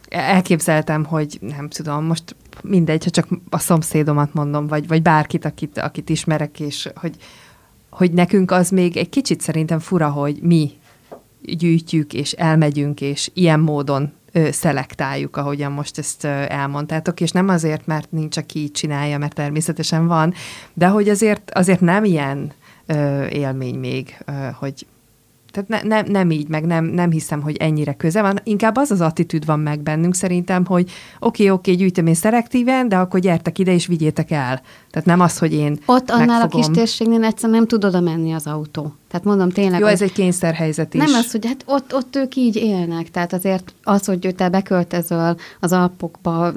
elképzeltem, 0.09 1.05
hogy 1.05 1.39
nem 1.41 1.69
tudom, 1.69 2.05
most 2.05 2.37
mindegy, 2.63 3.05
ha 3.05 3.11
csak 3.11 3.29
a 3.51 3.59
szomszédomat 3.59 4.35
mondom, 4.35 4.67
vagy, 4.67 4.87
vagy 4.87 5.03
bárkit, 5.03 5.45
akit, 5.45 5.79
akit 5.79 6.09
ismerek, 6.09 6.61
és 6.61 6.89
hogy, 6.95 7.17
hogy 7.91 8.13
nekünk 8.13 8.51
az 8.51 8.71
még 8.71 8.97
egy 8.97 9.09
kicsit 9.09 9.41
szerintem 9.41 9.79
fura, 9.79 10.11
hogy 10.11 10.39
mi 10.43 10.71
gyűjtjük, 11.45 12.15
és 12.15 12.33
elmegyünk, 12.33 13.01
és 13.01 13.31
ilyen 13.35 13.61
módon 13.61 14.13
szelektáljuk, 14.51 15.37
ahogyan 15.37 15.73
most 15.73 15.99
ezt 15.99 16.25
elmondtátok, 16.25 17.21
és 17.21 17.31
nem 17.31 17.49
azért, 17.49 17.87
mert 17.87 18.13
nincs, 18.13 18.37
aki 18.37 18.59
így 18.59 18.71
csinálja, 18.71 19.19
mert 19.19 19.35
természetesen 19.35 20.07
van, 20.07 20.35
de 20.75 20.87
hogy 20.87 21.09
azért, 21.09 21.51
azért 21.51 21.81
nem 21.81 22.05
ilyen 22.05 22.53
ö, 22.87 23.27
élmény 23.27 23.79
még, 23.79 24.17
ö, 24.27 24.33
hogy 24.59 24.87
tehát 25.53 25.69
ne, 25.69 25.83
ne, 25.83 26.01
nem 26.01 26.31
így, 26.31 26.49
meg 26.49 26.65
nem, 26.65 26.85
nem 26.85 27.11
hiszem, 27.11 27.41
hogy 27.41 27.57
ennyire 27.57 27.93
köze 27.93 28.23
van. 28.23 28.39
Inkább 28.43 28.77
az 28.77 28.91
az 28.91 29.01
attitűd 29.01 29.45
van 29.45 29.61
meg 29.61 29.81
bennünk 29.81 30.15
szerintem, 30.15 30.65
hogy 30.65 30.83
oké, 30.83 30.95
okay, 31.19 31.51
oké, 31.51 31.51
okay, 31.51 31.75
gyűjtöm 31.75 32.07
én 32.07 32.15
szelektíven, 32.15 32.89
de 32.89 32.97
akkor 32.97 33.21
gyertek 33.21 33.59
ide 33.59 33.73
és 33.73 33.87
vigyétek 33.87 34.31
el. 34.31 34.61
Tehát 34.91 35.07
nem 35.07 35.21
az, 35.21 35.39
hogy 35.39 35.53
én 35.53 35.79
Ott 35.87 36.11
annál 36.11 36.27
megfogom. 36.27 36.61
a 36.61 36.65
kis 36.65 36.77
térségnél 36.77 37.25
egyszerűen 37.25 37.59
nem 37.59 37.67
tud 37.67 37.85
oda 37.85 38.01
menni 38.01 38.33
az 38.33 38.47
autó. 38.47 38.95
Tehát 39.13 39.27
mondom 39.27 39.51
tényleg... 39.51 39.81
Jó, 39.81 39.87
ez 39.87 40.03
egy 40.03 40.13
kényszerhelyzet 40.13 40.95
is. 40.95 41.01
Nem 41.01 41.15
az, 41.15 41.31
hogy 41.31 41.47
hát 41.47 41.65
ott, 41.67 41.95
ott 41.95 42.17
ők 42.17 42.37
így 42.37 42.57
élnek. 42.57 43.11
Tehát 43.11 43.33
azért 43.33 43.75
az, 43.83 44.05
hogy 44.05 44.35
te 44.37 44.49
beköltözöl 44.49 45.37
az 45.61 45.73
Alpokba 45.73 46.53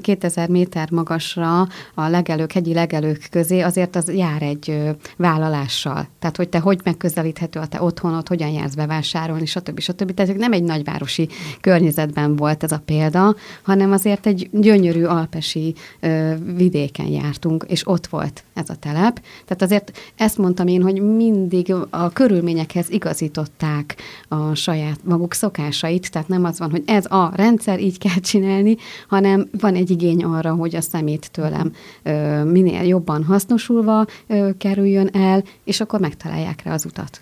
2000 0.00 0.48
méter 0.48 0.90
magasra 0.90 1.60
a 1.94 2.08
legelők, 2.08 2.52
hegyi 2.52 2.74
legelők 2.74 3.28
közé, 3.30 3.60
azért 3.60 3.96
az 3.96 4.12
jár 4.14 4.42
egy 4.42 4.94
vállalással. 5.16 6.08
Tehát, 6.18 6.36
hogy 6.36 6.48
te 6.48 6.58
hogy 6.58 6.80
megközelíthető 6.84 7.60
a 7.60 7.66
te 7.66 7.82
otthonod, 7.82 8.28
hogyan 8.28 8.50
jársz 8.50 8.74
bevásárolni, 8.74 9.46
stb. 9.46 9.80
stb. 9.80 10.14
Tehát 10.14 10.36
nem 10.36 10.52
egy 10.52 10.62
nagyvárosi 10.62 11.28
környezetben 11.60 12.36
volt 12.36 12.62
ez 12.62 12.72
a 12.72 12.82
példa, 12.84 13.34
hanem 13.62 13.92
azért 13.92 14.26
egy 14.26 14.48
gyönyörű 14.52 15.04
alpesi 15.04 15.74
ö, 16.00 16.34
vidéken 16.56 17.06
jártunk, 17.06 17.64
és 17.68 17.86
ott 17.86 18.06
volt 18.06 18.44
ez 18.54 18.70
a 18.70 18.74
telep. 18.74 19.20
Tehát 19.44 19.62
azért 19.62 19.98
ezt 20.16 20.38
mondtam 20.38 20.66
én, 20.66 20.82
hogy 20.82 21.00
mindig 21.02 21.74
a 21.90 21.99
körülményekhez 22.08 22.90
igazították 22.90 23.96
a 24.28 24.54
saját 24.54 24.98
maguk 25.04 25.34
szokásait, 25.34 26.10
tehát 26.10 26.28
nem 26.28 26.44
az 26.44 26.58
van, 26.58 26.70
hogy 26.70 26.82
ez 26.86 27.12
a 27.12 27.32
rendszer, 27.34 27.80
így 27.80 27.98
kell 27.98 28.20
csinálni, 28.20 28.76
hanem 29.08 29.48
van 29.60 29.74
egy 29.74 29.90
igény 29.90 30.24
arra, 30.24 30.54
hogy 30.54 30.76
a 30.76 30.80
szemét 30.80 31.30
tőlem 31.30 31.72
ö, 32.02 32.44
minél 32.44 32.82
jobban 32.82 33.24
hasznosulva 33.24 34.06
ö, 34.26 34.50
kerüljön 34.58 35.08
el, 35.12 35.44
és 35.64 35.80
akkor 35.80 36.00
megtalálják 36.00 36.62
rá 36.62 36.72
az 36.72 36.84
utat. 36.84 37.20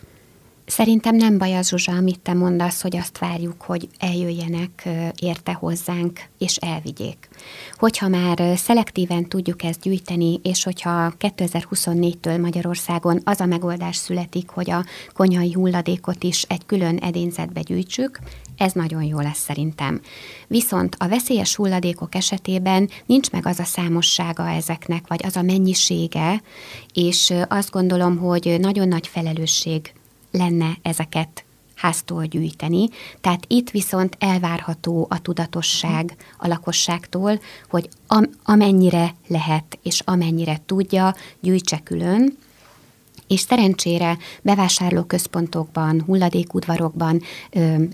Szerintem 0.68 1.16
nem 1.16 1.38
baj 1.38 1.56
az, 1.56 1.68
Zsuzsa, 1.68 1.92
amit 1.92 2.20
te 2.20 2.34
mondasz, 2.34 2.82
hogy 2.82 2.96
azt 2.96 3.18
várjuk, 3.18 3.62
hogy 3.62 3.88
eljöjjenek 3.98 4.88
érte 5.18 5.52
hozzánk, 5.52 6.20
és 6.38 6.56
elvigyék. 6.56 7.28
Hogyha 7.75 8.08
már 8.08 8.56
szelektíven 8.56 9.28
tudjuk 9.28 9.62
ezt 9.62 9.80
gyűjteni, 9.80 10.40
és 10.42 10.64
hogyha 10.64 11.12
2024-től 11.18 12.40
Magyarországon 12.40 13.20
az 13.25 13.40
a 13.40 13.46
megoldás 13.46 13.96
születik, 13.96 14.48
hogy 14.48 14.70
a 14.70 14.84
konyhai 15.12 15.52
hulladékot 15.52 16.22
is 16.25 16.42
egy 16.42 16.66
külön 16.66 16.96
edényzetbe 16.96 17.60
gyűjtsük, 17.60 18.18
ez 18.56 18.72
nagyon 18.72 19.02
jó 19.02 19.20
lesz 19.20 19.42
szerintem. 19.42 20.00
Viszont 20.46 20.96
a 20.98 21.08
veszélyes 21.08 21.56
hulladékok 21.56 22.14
esetében 22.14 22.88
nincs 23.06 23.30
meg 23.30 23.46
az 23.46 23.58
a 23.58 23.64
számossága 23.64 24.48
ezeknek, 24.48 25.04
vagy 25.06 25.20
az 25.25 25.37
a 25.37 25.42
mennyisége, 25.42 26.42
és 26.94 27.34
azt 27.48 27.70
gondolom, 27.70 28.16
hogy 28.16 28.56
nagyon 28.60 28.88
nagy 28.88 29.06
felelősség 29.06 29.92
lenne 30.30 30.78
ezeket 30.82 31.44
háztól 31.75 32.25
gyűjteni. 32.25 32.88
Tehát 33.20 33.44
itt 33.47 33.70
viszont 33.70 34.16
elvárható 34.18 35.06
a 35.11 35.23
tudatosság 35.23 36.16
a 36.38 36.47
lakosságtól, 36.47 37.40
hogy 37.68 37.88
am- 38.06 38.30
amennyire 38.44 39.14
lehet 39.26 39.78
és 39.82 40.00
amennyire 40.04 40.61
tudja, 40.66 41.14
gyűjtse 41.40 41.78
külön, 41.85 42.37
és 43.28 43.40
szerencsére 43.40 44.18
bevásárlóközpontokban, 44.42 46.02
hulladékudvarokban, 46.06 47.23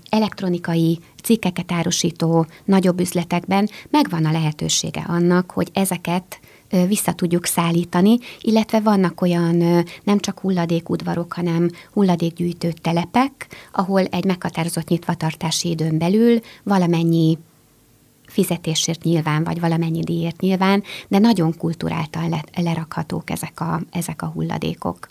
elektronikai 0.09 0.99
cikkeket 1.23 1.71
árusító 1.71 2.45
nagyobb 2.65 2.99
üzletekben 2.99 3.69
megvan 3.89 4.25
a 4.25 4.31
lehetősége 4.31 5.05
annak, 5.07 5.51
hogy 5.51 5.69
ezeket 5.73 6.39
vissza 6.87 7.13
tudjuk 7.13 7.45
szállítani, 7.45 8.17
illetve 8.41 8.79
vannak 8.79 9.21
olyan 9.21 9.83
nem 10.03 10.19
csak 10.19 10.39
hulladékudvarok, 10.39 11.33
hanem 11.33 11.69
hulladékgyűjtő 11.93 12.71
telepek, 12.81 13.47
ahol 13.71 14.01
egy 14.01 14.25
meghatározott 14.25 14.87
nyitvatartási 14.87 15.69
időn 15.69 15.97
belül 15.97 16.39
valamennyi 16.63 17.37
fizetésért 18.27 19.03
nyilván, 19.03 19.43
vagy 19.43 19.59
valamennyi 19.59 19.99
díjért 19.99 20.39
nyilván, 20.41 20.83
de 21.07 21.19
nagyon 21.19 21.57
kulturáltan 21.57 22.41
lerakhatók 22.55 23.29
ezek 23.29 23.59
a, 23.59 23.81
ezek 23.91 24.21
a 24.21 24.25
hulladékok. 24.25 25.07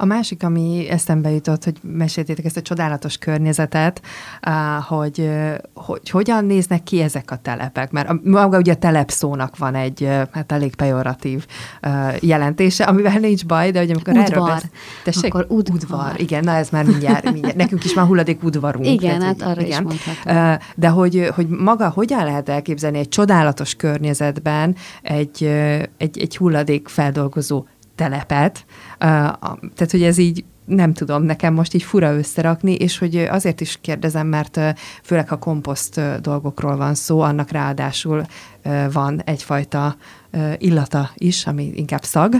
A 0.00 0.04
másik, 0.04 0.42
ami 0.42 0.86
eszembe 0.88 1.30
jutott, 1.30 1.64
hogy 1.64 1.76
meséltétek 1.82 2.44
ezt 2.44 2.56
a 2.56 2.62
csodálatos 2.62 3.18
környezetet, 3.18 4.02
hogy, 4.88 5.30
hogy 5.74 6.10
hogyan 6.10 6.44
néznek 6.44 6.82
ki 6.82 7.00
ezek 7.00 7.30
a 7.30 7.36
telepek, 7.36 7.90
mert 7.90 8.08
a, 8.08 8.20
maga 8.24 8.58
ugye 8.58 8.72
a 8.72 8.76
telepszónak 8.76 9.58
van 9.58 9.74
egy 9.74 10.08
hát 10.30 10.52
elég 10.52 10.74
pejoratív 10.74 11.46
jelentése, 12.20 12.84
amivel 12.84 13.18
nincs 13.18 13.46
baj, 13.46 13.70
de 13.70 13.78
hogy 13.78 13.90
amikor 13.90 14.12
udvar. 14.12 14.30
erről 14.30 14.44
besz... 14.44 14.66
Tessék, 15.04 15.34
Akkor 15.34 15.46
udvar. 15.48 15.76
udvar. 15.76 16.20
Igen, 16.20 16.44
na 16.44 16.52
ez 16.52 16.68
már 16.70 16.84
mindjárt, 16.84 17.32
mindjárt. 17.32 17.56
nekünk 17.56 17.84
is 17.84 17.94
van 17.94 18.06
hulladék 18.06 18.42
udvarunk. 18.42 18.86
Igen, 18.86 19.18
tehát, 19.18 19.40
hát 19.40 19.50
arra 19.50 19.66
igen. 19.66 19.86
is 19.86 19.96
mondhatom. 20.24 20.58
De 20.76 20.88
hogy, 20.88 21.30
hogy 21.34 21.48
maga 21.48 21.88
hogyan 21.88 22.24
lehet 22.24 22.48
elképzelni 22.48 22.98
egy 22.98 23.08
csodálatos 23.08 23.74
környezetben 23.74 24.76
egy, 25.02 25.44
egy, 25.96 26.18
egy 26.18 26.36
hulladék 26.36 26.88
feldolgozó 26.88 27.64
telepet, 28.00 28.64
tehát 28.98 29.90
hogy 29.90 30.02
ez 30.02 30.18
így 30.18 30.44
nem 30.64 30.92
tudom, 30.92 31.22
nekem 31.22 31.54
most 31.54 31.74
így 31.74 31.82
fura 31.82 32.16
összerakni, 32.16 32.74
és 32.74 32.98
hogy 32.98 33.16
azért 33.16 33.60
is 33.60 33.78
kérdezem, 33.80 34.26
mert 34.26 34.60
főleg 35.02 35.28
ha 35.28 35.38
komposzt 35.38 36.00
dolgokról 36.20 36.76
van 36.76 36.94
szó, 36.94 37.20
annak 37.20 37.50
ráadásul 37.50 38.22
van 38.92 39.22
egyfajta 39.24 39.96
illata 40.58 41.10
is, 41.14 41.46
ami 41.46 41.72
inkább 41.74 42.02
szag. 42.02 42.34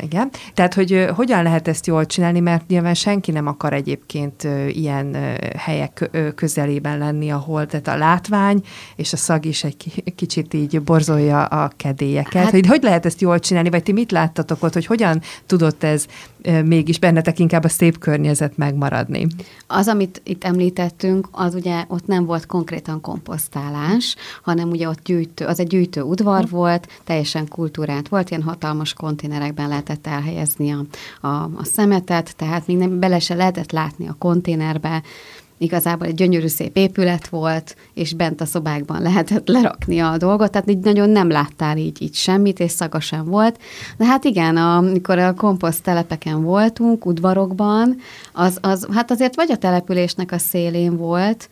Igen. 0.00 0.30
Tehát, 0.54 0.74
hogy 0.74 1.06
hogyan 1.14 1.42
lehet 1.42 1.68
ezt 1.68 1.86
jól 1.86 2.06
csinálni, 2.06 2.40
mert 2.40 2.68
nyilván 2.68 2.94
senki 2.94 3.30
nem 3.30 3.46
akar 3.46 3.72
egyébként 3.72 4.48
ilyen 4.68 5.16
helyek 5.56 6.10
közelében 6.34 6.98
lenni, 6.98 7.30
ahol 7.30 7.66
tehát 7.66 7.88
a 7.88 7.96
látvány 7.96 8.62
és 8.96 9.12
a 9.12 9.16
szag 9.16 9.44
is 9.44 9.64
egy 9.64 10.02
kicsit 10.14 10.54
így 10.54 10.82
borzolja 10.82 11.44
a 11.44 11.70
kedélyeket. 11.76 12.42
Hát, 12.42 12.50
hogy, 12.50 12.66
hogy 12.66 12.82
lehet 12.82 13.06
ezt 13.06 13.20
jól 13.20 13.38
csinálni, 13.38 13.70
vagy 13.70 13.82
ti 13.82 13.92
mit 13.92 14.12
láttatok 14.12 14.62
ott, 14.62 14.72
hogy 14.72 14.86
hogyan 14.86 15.22
tudott 15.46 15.84
ez 15.84 16.06
mégis 16.64 16.98
bennetek 16.98 17.38
inkább 17.38 17.64
a 17.64 17.68
szép 17.68 17.98
környezet 17.98 18.56
megmaradni? 18.56 19.26
Az, 19.66 19.88
amit 19.88 20.20
itt 20.24 20.44
említettünk, 20.44 21.28
az 21.32 21.54
ugye 21.54 21.84
ott 21.88 22.06
nem 22.06 22.24
volt 22.24 22.46
konkrétan 22.46 23.00
komposztálás, 23.00 24.16
hanem 24.42 24.70
ugye 24.70 24.88
ott 24.88 25.02
gyűjtő, 25.04 25.44
az 25.44 25.60
egy 25.60 25.66
gyűjtő 25.66 26.02
udvar 26.02 26.48
volt, 26.48 26.88
teljesen 27.04 27.48
kultúrát 27.48 28.08
volt, 28.08 28.30
ilyen 28.30 28.42
hatalmas 28.42 28.92
konténerekben 28.92 29.68
lehetett 29.68 30.06
elhelyezni 30.06 30.70
a, 30.70 30.84
a, 31.26 31.50
a 31.56 31.64
szemetet, 31.64 32.36
tehát 32.36 32.66
még 32.66 32.76
nem, 32.76 32.98
bele 32.98 33.18
se 33.18 33.34
lehetett 33.34 33.72
látni 33.72 34.08
a 34.08 34.16
konténerbe, 34.18 35.02
igazából 35.60 36.06
egy 36.06 36.14
gyönyörű 36.14 36.46
szép 36.46 36.76
épület 36.76 37.28
volt, 37.28 37.76
és 37.94 38.14
bent 38.14 38.40
a 38.40 38.44
szobákban 38.44 39.02
lehetett 39.02 39.48
lerakni 39.48 39.98
a 39.98 40.16
dolgot, 40.16 40.50
tehát 40.50 40.70
így 40.70 40.78
nagyon 40.78 41.10
nem 41.10 41.30
láttál 41.30 41.76
így, 41.76 42.02
így 42.02 42.14
semmit, 42.14 42.60
és 42.60 42.70
szaga 42.70 43.00
sem 43.00 43.24
volt. 43.24 43.58
De 43.96 44.04
hát 44.04 44.24
igen, 44.24 44.56
amikor 44.56 45.18
a 45.18 45.34
komposzt 45.34 45.82
telepeken 45.82 46.42
voltunk, 46.42 47.06
udvarokban, 47.06 47.96
az, 48.32 48.58
az, 48.60 48.86
hát 48.92 49.10
azért 49.10 49.36
vagy 49.36 49.50
a 49.50 49.56
településnek 49.56 50.32
a 50.32 50.38
szélén 50.38 50.96
volt, 50.96 51.48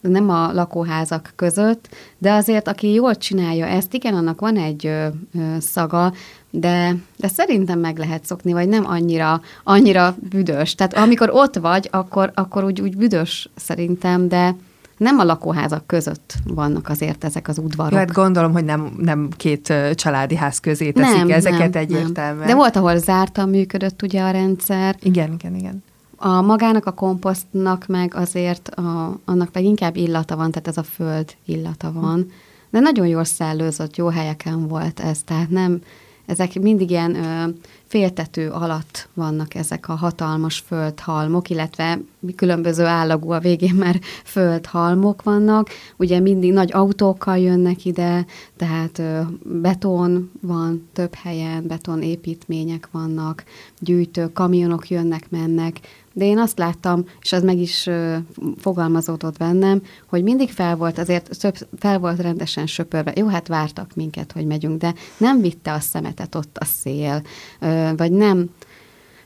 nem 0.00 0.30
a 0.30 0.52
lakóházak 0.52 1.32
között, 1.36 1.88
de 2.18 2.32
azért, 2.32 2.68
aki 2.68 2.92
jól 2.92 3.16
csinálja 3.16 3.66
ezt, 3.66 3.94
igen, 3.94 4.14
annak 4.14 4.40
van 4.40 4.56
egy 4.56 4.86
ö, 4.86 5.06
ö, 5.34 5.56
szaga, 5.60 6.12
de, 6.60 6.96
de 7.16 7.28
szerintem 7.28 7.78
meg 7.78 7.98
lehet 7.98 8.24
szokni, 8.24 8.52
vagy 8.52 8.68
nem 8.68 8.86
annyira, 8.86 9.40
annyira 9.64 10.16
büdös. 10.30 10.74
Tehát 10.74 10.94
amikor 10.94 11.30
ott 11.32 11.54
vagy, 11.56 11.88
akkor, 11.92 12.30
akkor 12.34 12.64
úgy, 12.64 12.80
úgy 12.80 12.96
büdös 12.96 13.48
szerintem, 13.56 14.28
de 14.28 14.56
nem 14.96 15.18
a 15.18 15.24
lakóházak 15.24 15.86
között 15.86 16.34
vannak 16.46 16.88
azért 16.88 17.24
ezek 17.24 17.48
az 17.48 17.58
udvarok. 17.58 17.92
Jó, 17.92 17.98
hát 17.98 18.12
gondolom, 18.12 18.52
hogy 18.52 18.64
nem, 18.64 18.94
nem 18.98 19.28
két 19.36 19.72
családi 19.94 20.36
ház 20.36 20.58
közé 20.58 20.90
teszik 20.90 21.16
nem, 21.16 21.30
ezeket 21.30 21.72
nem, 21.72 21.82
egyértelműen. 21.82 22.38
Nem. 22.38 22.46
De 22.46 22.54
volt, 22.54 22.76
ahol 22.76 22.98
zártan 22.98 23.48
működött 23.48 24.02
ugye 24.02 24.22
a 24.22 24.30
rendszer. 24.30 24.96
Igen, 25.02 25.32
igen, 25.32 25.54
igen. 25.54 25.82
A 26.16 26.40
magának 26.40 26.86
a 26.86 26.92
komposztnak 26.92 27.86
meg 27.86 28.14
azért, 28.14 28.68
a, 28.68 29.18
annak 29.24 29.48
meg 29.52 29.64
inkább 29.64 29.96
illata 29.96 30.36
van, 30.36 30.50
tehát 30.50 30.68
ez 30.68 30.76
a 30.76 30.82
föld 30.82 31.34
illata 31.44 31.92
van. 31.92 32.30
De 32.70 32.80
nagyon 32.80 33.06
jól 33.06 33.24
szellőzött, 33.24 33.96
jó 33.96 34.08
helyeken 34.08 34.68
volt 34.68 35.00
ez, 35.00 35.22
tehát 35.22 35.50
nem, 35.50 35.80
ezek 36.26 36.60
mindig 36.60 36.90
ilyen 36.90 37.14
ö, 37.14 37.48
féltető 37.86 38.50
alatt 38.50 39.08
vannak 39.14 39.54
ezek 39.54 39.88
a 39.88 39.94
hatalmas 39.94 40.58
földhalmok, 40.66 41.50
illetve 41.50 42.00
különböző 42.36 42.84
állagú 42.84 43.30
a 43.30 43.38
végén 43.38 43.74
már 43.74 44.00
földhalmok 44.24 45.22
vannak. 45.22 45.68
Ugye 45.96 46.20
mindig 46.20 46.52
nagy 46.52 46.72
autókkal 46.72 47.38
jönnek 47.38 47.84
ide, 47.84 48.26
tehát 48.56 48.98
ö, 48.98 49.20
beton 49.42 50.30
van 50.40 50.88
több 50.92 51.14
helyen, 51.14 51.66
betonépítmények 51.66 52.88
vannak, 52.90 53.44
gyűjtő 53.78 54.32
kamionok 54.32 54.88
jönnek, 54.88 55.30
mennek, 55.30 55.80
de 56.16 56.24
én 56.24 56.38
azt 56.38 56.58
láttam, 56.58 57.04
és 57.20 57.32
az 57.32 57.42
meg 57.42 57.58
is 57.58 57.86
uh, 57.86 58.16
fogalmazódott 58.58 59.38
bennem, 59.38 59.82
hogy 60.06 60.22
mindig 60.22 60.50
fel 60.50 60.76
volt, 60.76 60.98
azért 60.98 61.38
több, 61.40 61.54
fel 61.78 61.98
volt 61.98 62.20
rendesen 62.20 62.66
söpörve. 62.66 63.12
Jó, 63.16 63.26
hát 63.26 63.48
vártak 63.48 63.94
minket, 63.94 64.32
hogy 64.32 64.46
megyünk, 64.46 64.80
de 64.80 64.94
nem 65.16 65.40
vitte 65.40 65.72
a 65.72 65.80
szemetet 65.80 66.34
ott 66.34 66.56
a 66.58 66.64
szél, 66.64 67.22
uh, 67.60 67.83
vagy 67.96 68.12
nem, 68.12 68.50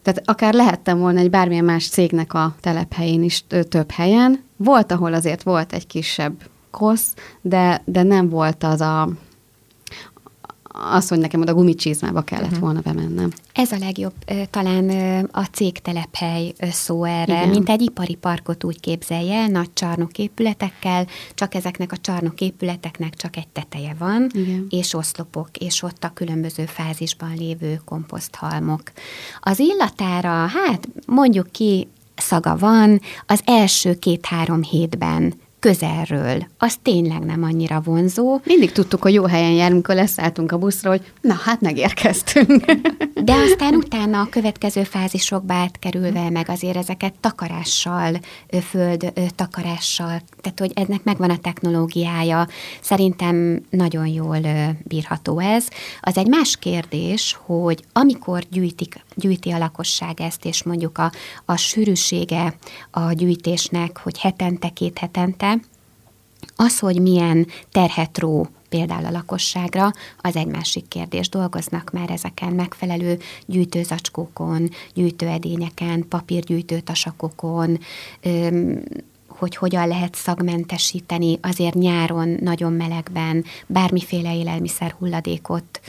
tehát 0.02 0.22
akár 0.24 0.54
lehettem 0.54 0.98
volna 0.98 1.18
egy 1.18 1.30
bármilyen 1.30 1.64
más 1.64 1.88
cégnek 1.88 2.34
a 2.34 2.54
telephelyén 2.60 3.22
is 3.22 3.44
több 3.68 3.90
helyen. 3.90 4.44
Volt, 4.56 4.92
ahol 4.92 5.14
azért 5.14 5.42
volt 5.42 5.72
egy 5.72 5.86
kisebb 5.86 6.42
kosz, 6.70 7.14
de, 7.40 7.82
de 7.84 8.02
nem 8.02 8.28
volt 8.28 8.64
az 8.64 8.80
a 8.80 9.08
az, 10.78 11.08
hogy 11.08 11.18
nekem 11.18 11.40
oda 11.40 11.54
gumicsizmába 11.54 12.22
kellett 12.22 12.46
uh-huh. 12.46 12.60
volna 12.60 12.80
bemennem. 12.80 13.30
Ez 13.52 13.72
a 13.72 13.76
legjobb, 13.78 14.14
talán 14.50 14.88
a 15.32 15.44
cégtelephely 15.44 16.52
szó 16.70 17.04
erre, 17.04 17.36
Igen. 17.36 17.48
mint 17.48 17.68
egy 17.68 17.82
ipari 17.82 18.14
parkot 18.14 18.64
úgy 18.64 18.80
képzelje 18.80 19.34
el, 19.34 19.46
nagy 19.46 19.72
csarnoképületekkel, 19.72 21.06
csak 21.34 21.54
ezeknek 21.54 21.92
a 21.92 21.96
csarnoképületeknek 21.96 23.14
csak 23.14 23.36
egy 23.36 23.48
teteje 23.48 23.94
van, 23.98 24.30
Igen. 24.32 24.66
és 24.70 24.94
oszlopok, 24.94 25.48
és 25.58 25.82
ott 25.82 26.04
a 26.04 26.12
különböző 26.14 26.64
fázisban 26.64 27.34
lévő 27.34 27.80
komposzthalmok. 27.84 28.82
Az 29.40 29.58
illatára, 29.58 30.46
hát 30.46 30.88
mondjuk 31.06 31.50
ki, 31.50 31.88
szaga 32.16 32.56
van, 32.56 33.00
az 33.26 33.40
első 33.44 33.94
két-három 33.94 34.62
hétben 34.62 35.34
közelről. 35.58 36.46
Az 36.58 36.76
tényleg 36.82 37.24
nem 37.24 37.42
annyira 37.42 37.80
vonzó. 37.84 38.40
Mindig 38.44 38.72
tudtuk, 38.72 39.02
hogy 39.02 39.14
jó 39.14 39.24
helyen 39.24 39.52
járunk, 39.52 39.88
amikor 39.88 39.94
leszálltunk 39.94 40.52
a 40.52 40.58
buszról, 40.58 40.92
hogy 40.92 41.12
na 41.20 41.34
hát 41.44 41.60
megérkeztünk. 41.60 42.64
De 43.24 43.34
aztán 43.34 43.74
utána 43.74 44.20
a 44.20 44.28
következő 44.30 44.82
fázisokba 44.82 45.54
átkerülve 45.54 46.30
meg 46.30 46.48
azért 46.48 46.76
ezeket 46.76 47.14
takarással, 47.20 48.20
föld 48.68 49.12
takarással, 49.34 50.22
tehát 50.40 50.58
hogy 50.58 50.70
ennek 50.74 51.04
megvan 51.04 51.30
a 51.30 51.38
technológiája. 51.38 52.48
Szerintem 52.80 53.62
nagyon 53.70 54.06
jól 54.06 54.38
bírható 54.82 55.38
ez. 55.38 55.68
Az 56.00 56.16
egy 56.16 56.28
más 56.28 56.56
kérdés, 56.56 57.38
hogy 57.46 57.84
amikor 57.92 58.42
gyűjtik 58.50 59.04
gyűjti 59.18 59.50
a 59.50 59.58
lakosság 59.58 60.20
ezt, 60.20 60.44
és 60.44 60.62
mondjuk 60.62 60.98
a, 60.98 61.12
a 61.44 61.56
sűrűsége 61.56 62.56
a 62.90 63.12
gyűjtésnek, 63.12 63.98
hogy 63.98 64.18
hetente, 64.18 64.68
két 64.68 64.98
hetente, 64.98 65.60
az, 66.56 66.78
hogy 66.78 67.00
milyen 67.00 67.46
terhet 67.70 68.18
ró 68.18 68.48
például 68.68 69.04
a 69.04 69.10
lakosságra, 69.10 69.92
az 70.18 70.36
egy 70.36 70.46
másik 70.46 70.88
kérdés. 70.88 71.28
Dolgoznak 71.28 71.90
már 71.90 72.10
ezeken 72.10 72.52
megfelelő 72.52 73.18
gyűjtőzacskókon, 73.46 74.70
gyűjtőedényeken, 74.94 76.08
papírgyűjtőtasakokon, 76.08 77.78
hogy 79.38 79.56
hogyan 79.56 79.88
lehet 79.88 80.14
szagmentesíteni 80.14 81.38
azért 81.42 81.74
nyáron 81.74 82.36
nagyon 82.40 82.72
melegben 82.72 83.44
bármiféle 83.66 84.36
élelmiszer 84.36 84.94
hulladékot, 84.98 85.80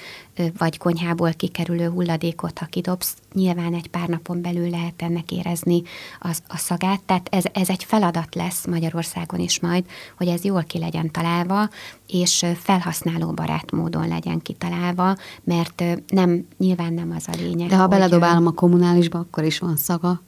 vagy 0.58 0.78
konyhából 0.78 1.34
kikerülő 1.34 1.90
hulladékot, 1.90 2.58
ha 2.58 2.66
kidobsz, 2.66 3.16
nyilván 3.34 3.74
egy 3.74 3.88
pár 3.88 4.08
napon 4.08 4.42
belül 4.42 4.70
lehet 4.70 5.02
ennek 5.02 5.32
érezni 5.32 5.82
az, 6.20 6.44
a 6.48 6.58
szagát. 6.58 7.02
Tehát 7.02 7.28
ez, 7.32 7.44
ez 7.54 7.70
egy 7.70 7.84
feladat 7.84 8.36
lesz 8.36 8.66
Magyarországon 8.66 9.40
is 9.40 9.60
majd, 9.60 9.86
hogy 10.18 10.28
ez 10.28 10.44
jól 10.44 10.64
ki 10.64 10.80
legyen 10.80 11.12
találva, 11.12 11.70
és 12.08 12.46
felhasználó 12.60 13.32
barát 13.32 13.72
módon 13.72 14.08
legyen 14.08 14.42
kitalálva, 14.42 15.16
mert 15.44 15.84
nem, 16.08 16.48
nyilván 16.58 16.94
nem 16.94 17.14
az 17.16 17.28
a 17.28 17.36
lényeg. 17.42 17.70
De 17.70 17.76
ha 17.76 17.88
beledobálom 17.88 18.48
a 18.48 18.52
kommunálisba, 18.52 19.20
akkor 19.20 19.44
is 19.44 19.60
van 19.60 19.78
szaga. 19.78 20.22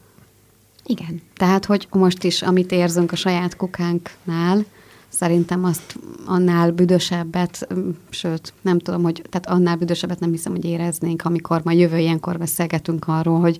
Igen. 0.86 1.22
Tehát, 1.36 1.66
hogy 1.66 1.88
most 1.92 2.24
is, 2.24 2.42
amit 2.42 2.72
érzünk 2.72 3.12
a 3.12 3.16
saját 3.16 3.56
kukánknál, 3.56 4.66
szerintem 5.12 5.64
azt 5.64 6.00
annál 6.26 6.72
büdösebbet, 6.72 7.68
sőt, 8.10 8.54
nem 8.62 8.80
tudom, 8.80 9.04
hogy, 9.04 9.22
tehát 9.30 9.50
annál 9.50 9.76
büdösebbet 9.76 10.20
nem 10.20 10.32
hiszem, 10.32 10.52
hogy 10.52 10.66
éreznénk, 10.66 11.26
amikor 11.26 11.62
majd 11.64 11.80
jövő 11.80 11.98
ilyenkor 11.98 12.38
beszélgetünk 12.38 13.08
arról, 13.08 13.40
hogy, 13.40 13.58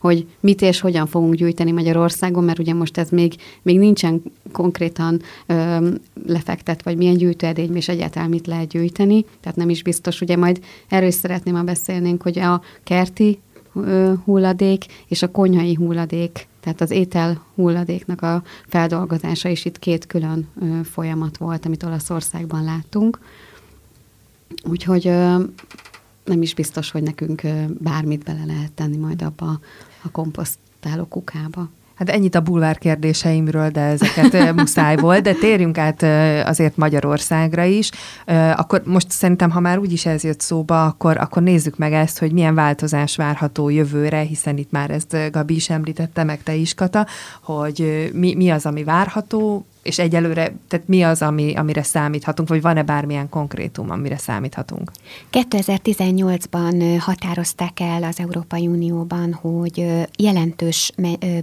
hogy 0.00 0.26
mit 0.40 0.62
és 0.62 0.80
hogyan 0.80 1.06
fogunk 1.06 1.34
gyűjteni 1.34 1.72
Magyarországon, 1.72 2.44
mert 2.44 2.58
ugye 2.58 2.74
most 2.74 2.98
ez 2.98 3.08
még, 3.08 3.34
még 3.62 3.78
nincsen 3.78 4.22
konkrétan 4.52 5.20
ö, 5.46 5.88
lefektet, 6.26 6.82
vagy 6.82 6.96
milyen 6.96 7.16
gyűjtőedény, 7.16 7.76
és 7.76 7.88
egyáltalán 7.88 8.28
mit 8.28 8.46
lehet 8.46 8.68
gyűjteni, 8.68 9.24
tehát 9.40 9.58
nem 9.58 9.70
is 9.70 9.82
biztos, 9.82 10.20
ugye 10.20 10.36
majd 10.36 10.60
erről 10.88 11.08
is 11.08 11.14
szeretném, 11.14 11.54
ha 11.54 11.62
beszélnénk, 11.62 12.22
hogy 12.22 12.38
a 12.38 12.62
kerti 12.84 13.38
hulladék 14.24 14.84
és 15.08 15.22
a 15.22 15.30
konyhai 15.30 15.74
hulladék, 15.74 16.48
tehát 16.64 16.80
az 16.80 16.90
étel 16.90 17.44
hulladéknak 17.54 18.22
a 18.22 18.42
feldolgozása 18.66 19.48
is 19.48 19.64
itt 19.64 19.78
két 19.78 20.06
külön 20.06 20.48
folyamat 20.84 21.36
volt, 21.36 21.66
amit 21.66 21.82
Olaszországban 21.82 22.64
láttunk. 22.64 23.18
Úgyhogy 24.68 25.04
nem 26.24 26.42
is 26.42 26.54
biztos, 26.54 26.90
hogy 26.90 27.02
nekünk 27.02 27.42
bármit 27.78 28.24
bele 28.24 28.44
lehet 28.44 28.72
tenni 28.72 28.96
majd 28.96 29.22
abba 29.22 29.60
a 30.02 30.10
komposztáló 30.10 31.04
kukába. 31.04 31.68
Hát 31.94 32.10
ennyit 32.10 32.34
a 32.34 32.40
bulvár 32.40 32.78
kérdéseimről, 32.78 33.70
de 33.70 33.80
ezeket 33.80 34.54
muszáj 34.56 34.96
volt, 34.96 35.22
de 35.22 35.32
térjünk 35.32 35.78
át 35.78 36.02
azért 36.46 36.76
Magyarországra 36.76 37.64
is. 37.64 37.90
Akkor 38.56 38.82
most 38.84 39.10
szerintem, 39.10 39.50
ha 39.50 39.60
már 39.60 39.78
úgyis 39.78 40.06
ez 40.06 40.24
jött 40.24 40.40
szóba, 40.40 40.84
akkor, 40.84 41.16
akkor 41.16 41.42
nézzük 41.42 41.76
meg 41.76 41.92
ezt, 41.92 42.18
hogy 42.18 42.32
milyen 42.32 42.54
változás 42.54 43.16
várható 43.16 43.68
jövőre, 43.68 44.20
hiszen 44.20 44.56
itt 44.56 44.70
már 44.70 44.90
ezt 44.90 45.16
Gabi 45.30 45.54
is 45.54 45.70
említette, 45.70 46.24
meg 46.24 46.42
te 46.42 46.54
is, 46.54 46.74
Kata, 46.74 47.06
hogy 47.42 48.10
mi, 48.14 48.34
mi 48.34 48.50
az, 48.50 48.66
ami 48.66 48.84
várható, 48.84 49.66
és 49.84 49.98
egyelőre, 49.98 50.54
tehát 50.68 50.88
mi 50.88 51.02
az, 51.02 51.22
ami, 51.22 51.54
amire 51.54 51.82
számíthatunk, 51.82 52.48
vagy 52.48 52.62
van-e 52.62 52.82
bármilyen 52.82 53.28
konkrétum, 53.28 53.90
amire 53.90 54.16
számíthatunk? 54.16 54.90
2018-ban 55.32 56.96
határozták 57.00 57.80
el 57.80 58.02
az 58.02 58.18
Európai 58.18 58.66
Unióban, 58.66 59.32
hogy 59.32 60.06
jelentős 60.18 60.92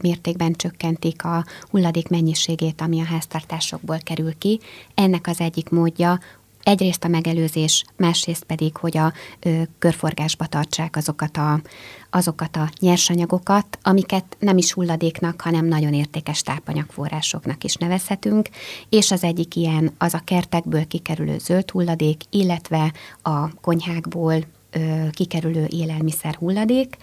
mértékben 0.01 0.53
csökkentik 0.53 1.25
a 1.25 1.45
hulladék 1.69 2.07
mennyiségét, 2.09 2.81
ami 2.81 3.01
a 3.01 3.05
háztartásokból 3.05 3.97
kerül 4.03 4.37
ki. 4.37 4.59
Ennek 4.93 5.27
az 5.27 5.39
egyik 5.39 5.69
módja 5.69 6.19
egyrészt 6.63 7.03
a 7.03 7.07
megelőzés, 7.07 7.83
másrészt 7.97 8.43
pedig, 8.43 8.77
hogy 8.77 8.97
a 8.97 9.13
ö, 9.39 9.61
körforgásba 9.79 10.45
tartsák 10.45 10.95
azokat 10.95 11.37
a, 11.37 11.61
azokat 12.09 12.55
a 12.55 12.69
nyersanyagokat, 12.79 13.77
amiket 13.81 14.37
nem 14.39 14.57
is 14.57 14.73
hulladéknak, 14.73 15.41
hanem 15.41 15.65
nagyon 15.65 15.93
értékes 15.93 16.41
tápanyagforrásoknak 16.41 17.63
is 17.63 17.75
nevezhetünk, 17.75 18.49
és 18.89 19.11
az 19.11 19.23
egyik 19.23 19.55
ilyen 19.55 19.91
az 19.97 20.13
a 20.13 20.21
kertekből 20.23 20.87
kikerülő 20.87 21.37
zöld 21.37 21.71
hulladék, 21.71 22.21
illetve 22.29 22.93
a 23.21 23.53
konyhákból 23.61 24.43
ö, 24.71 25.07
kikerülő 25.11 25.65
élelmiszer 25.69 26.35
hulladék, 26.35 26.97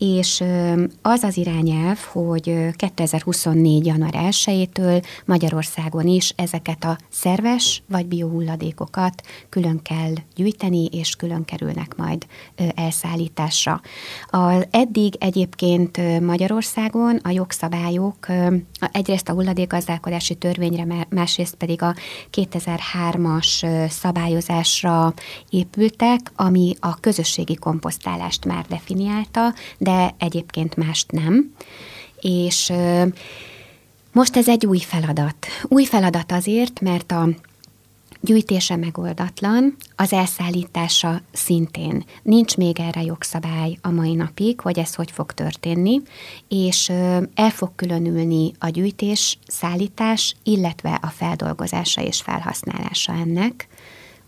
és 0.00 0.44
az 1.02 1.22
az 1.22 1.36
irányelv, 1.36 1.98
hogy 1.98 2.56
2024. 2.76 3.86
január 3.86 4.14
1-től 4.14 5.04
Magyarországon 5.24 6.06
is 6.06 6.32
ezeket 6.36 6.84
a 6.84 6.98
szerves 7.08 7.82
vagy 7.88 8.06
biohulladékokat 8.06 9.22
külön 9.48 9.82
kell 9.82 10.12
gyűjteni, 10.34 10.84
és 10.84 11.16
külön 11.16 11.44
kerülnek 11.44 11.96
majd 11.96 12.26
elszállításra. 12.74 13.80
Az 14.30 14.66
eddig 14.70 15.14
egyébként 15.18 16.20
Magyarországon 16.20 17.16
a 17.22 17.30
jogszabályok 17.30 18.26
egyrészt 18.92 19.28
a 19.28 19.32
hulladékgazdálkodási 19.32 20.34
törvényre, 20.34 21.06
másrészt 21.08 21.54
pedig 21.54 21.82
a 21.82 21.94
2003-as 22.32 23.88
szabályozásra 23.88 25.14
épültek, 25.50 26.20
ami 26.36 26.74
a 26.80 27.00
közösségi 27.00 27.54
komposztálást 27.54 28.44
már 28.44 28.64
definiálta, 28.68 29.54
de 29.78 29.88
de 29.90 30.14
egyébként 30.18 30.76
mást 30.76 31.10
nem. 31.10 31.54
És 32.20 32.72
most 34.12 34.36
ez 34.36 34.48
egy 34.48 34.66
új 34.66 34.78
feladat. 34.78 35.46
Új 35.62 35.84
feladat 35.84 36.32
azért, 36.32 36.80
mert 36.80 37.12
a 37.12 37.28
gyűjtése 38.20 38.76
megoldatlan, 38.76 39.76
az 39.96 40.12
elszállítása 40.12 41.20
szintén. 41.32 42.04
Nincs 42.22 42.56
még 42.56 42.80
erre 42.80 43.02
jogszabály 43.02 43.78
a 43.80 43.90
mai 43.90 44.14
napig, 44.14 44.60
hogy 44.60 44.78
ez 44.78 44.94
hogy 44.94 45.10
fog 45.10 45.32
történni, 45.32 46.00
és 46.48 46.88
el 47.34 47.50
fog 47.50 47.70
különülni 47.76 48.52
a 48.58 48.68
gyűjtés, 48.68 49.38
szállítás, 49.46 50.34
illetve 50.42 50.98
a 51.02 51.06
feldolgozása 51.06 52.02
és 52.02 52.20
felhasználása 52.20 53.12
ennek. 53.12 53.68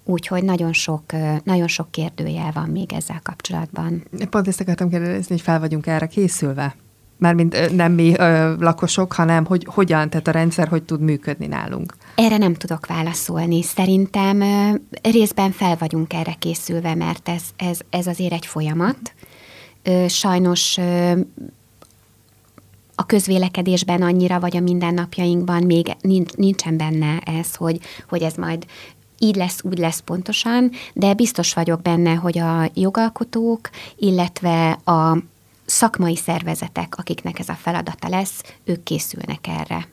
Úgyhogy 0.04 0.44
nagyon 0.44 0.72
sok, 0.72 1.02
nagyon 1.44 1.68
sok 1.68 1.90
kérdőjel 1.90 2.50
van 2.54 2.68
még 2.68 2.92
ezzel 2.92 3.20
kapcsolatban. 3.22 4.04
Pont 4.30 4.48
ezt 4.48 4.60
akartam 4.60 4.88
kérdezni, 4.88 5.24
hogy 5.28 5.40
fel 5.40 5.60
vagyunk 5.60 5.86
erre 5.86 6.06
készülve? 6.06 6.76
Mármint 7.22 7.74
nem 7.76 7.92
mi 7.92 8.14
ö, 8.18 8.54
lakosok, 8.58 9.12
hanem 9.12 9.44
hogy 9.44 9.66
hogyan, 9.70 10.10
tehát 10.10 10.28
a 10.28 10.30
rendszer 10.30 10.68
hogy 10.68 10.82
tud 10.82 11.00
működni 11.00 11.46
nálunk? 11.46 11.94
Erre 12.14 12.36
nem 12.36 12.54
tudok 12.54 12.86
válaszolni. 12.86 13.62
Szerintem 13.62 14.40
ö, 14.40 14.74
részben 15.10 15.50
fel 15.50 15.76
vagyunk 15.78 16.12
erre 16.12 16.32
készülve, 16.38 16.94
mert 16.94 17.28
ez, 17.28 17.42
ez, 17.56 17.78
ez 17.90 18.06
azért 18.06 18.32
egy 18.32 18.46
folyamat. 18.46 19.14
Ö, 19.82 20.04
sajnos 20.08 20.76
ö, 20.76 21.20
a 22.94 23.06
közvélekedésben 23.06 24.02
annyira, 24.02 24.40
vagy 24.40 24.56
a 24.56 24.60
mindennapjainkban 24.60 25.62
még 25.62 25.96
nincs, 26.00 26.32
nincsen 26.32 26.76
benne 26.76 27.18
ez, 27.18 27.54
hogy, 27.54 27.80
hogy 28.08 28.22
ez 28.22 28.34
majd 28.34 28.66
így 29.22 29.36
lesz, 29.36 29.60
úgy 29.62 29.78
lesz 29.78 30.00
pontosan, 30.00 30.70
de 30.92 31.14
biztos 31.14 31.54
vagyok 31.54 31.82
benne, 31.82 32.14
hogy 32.14 32.38
a 32.38 32.70
jogalkotók, 32.74 33.70
illetve 33.96 34.70
a 34.70 35.18
szakmai 35.64 36.16
szervezetek, 36.16 36.94
akiknek 36.96 37.38
ez 37.38 37.48
a 37.48 37.54
feladata 37.54 38.08
lesz, 38.08 38.42
ők 38.64 38.82
készülnek 38.82 39.46
erre. 39.46 39.88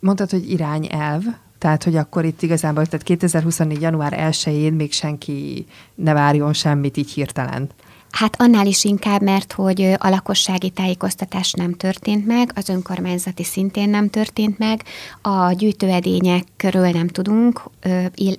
Mondtad, 0.00 0.30
hogy 0.30 0.50
irányelv, 0.50 1.22
tehát, 1.58 1.84
hogy 1.84 1.96
akkor 1.96 2.24
itt 2.24 2.42
igazából, 2.42 2.86
tehát 2.86 3.06
2024. 3.06 3.80
január 3.80 4.30
1-én 4.30 4.72
még 4.72 4.92
senki 4.92 5.66
ne 5.94 6.12
várjon 6.12 6.52
semmit 6.52 6.96
így 6.96 7.10
hirtelen. 7.10 7.68
Hát 8.14 8.40
annál 8.40 8.66
is 8.66 8.84
inkább, 8.84 9.22
mert 9.22 9.52
hogy 9.52 9.82
a 9.82 10.08
lakossági 10.08 10.70
tájékoztatás 10.70 11.52
nem 11.52 11.72
történt 11.72 12.26
meg, 12.26 12.52
az 12.54 12.68
önkormányzati 12.68 13.44
szintén 13.44 13.90
nem 13.90 14.10
történt 14.10 14.58
meg, 14.58 14.82
a 15.22 15.52
gyűjtőedényekről 15.52 16.90
nem 16.90 17.08
tudunk, 17.08 17.62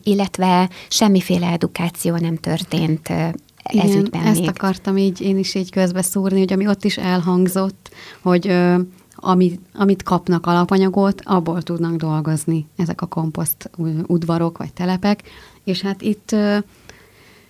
illetve 0.03 0.69
semmiféle 0.87 1.47
edukáció 1.47 2.15
nem 2.15 2.35
történt 2.37 3.09
ez 3.09 3.33
Igen, 3.89 3.97
ügyben 3.97 4.25
ezt 4.25 4.39
még. 4.39 4.49
akartam 4.49 4.97
így, 4.97 5.21
én 5.21 5.37
is 5.37 5.55
így 5.55 5.71
közbeszúrni, 5.71 6.39
hogy 6.39 6.53
ami 6.53 6.67
ott 6.67 6.83
is 6.83 6.97
elhangzott, 6.97 7.89
hogy 8.21 8.47
ö, 8.47 8.79
amit, 9.15 9.59
amit 9.73 10.03
kapnak 10.03 10.45
alapanyagot, 10.45 11.21
abból 11.23 11.61
tudnak 11.61 11.95
dolgozni 11.95 12.67
ezek 12.77 13.01
a 13.01 13.05
komposzt 13.05 13.69
udvarok 14.07 14.57
vagy 14.57 14.73
telepek, 14.73 15.23
és 15.63 15.81
hát 15.81 16.01
itt 16.01 16.31
ö, 16.31 16.57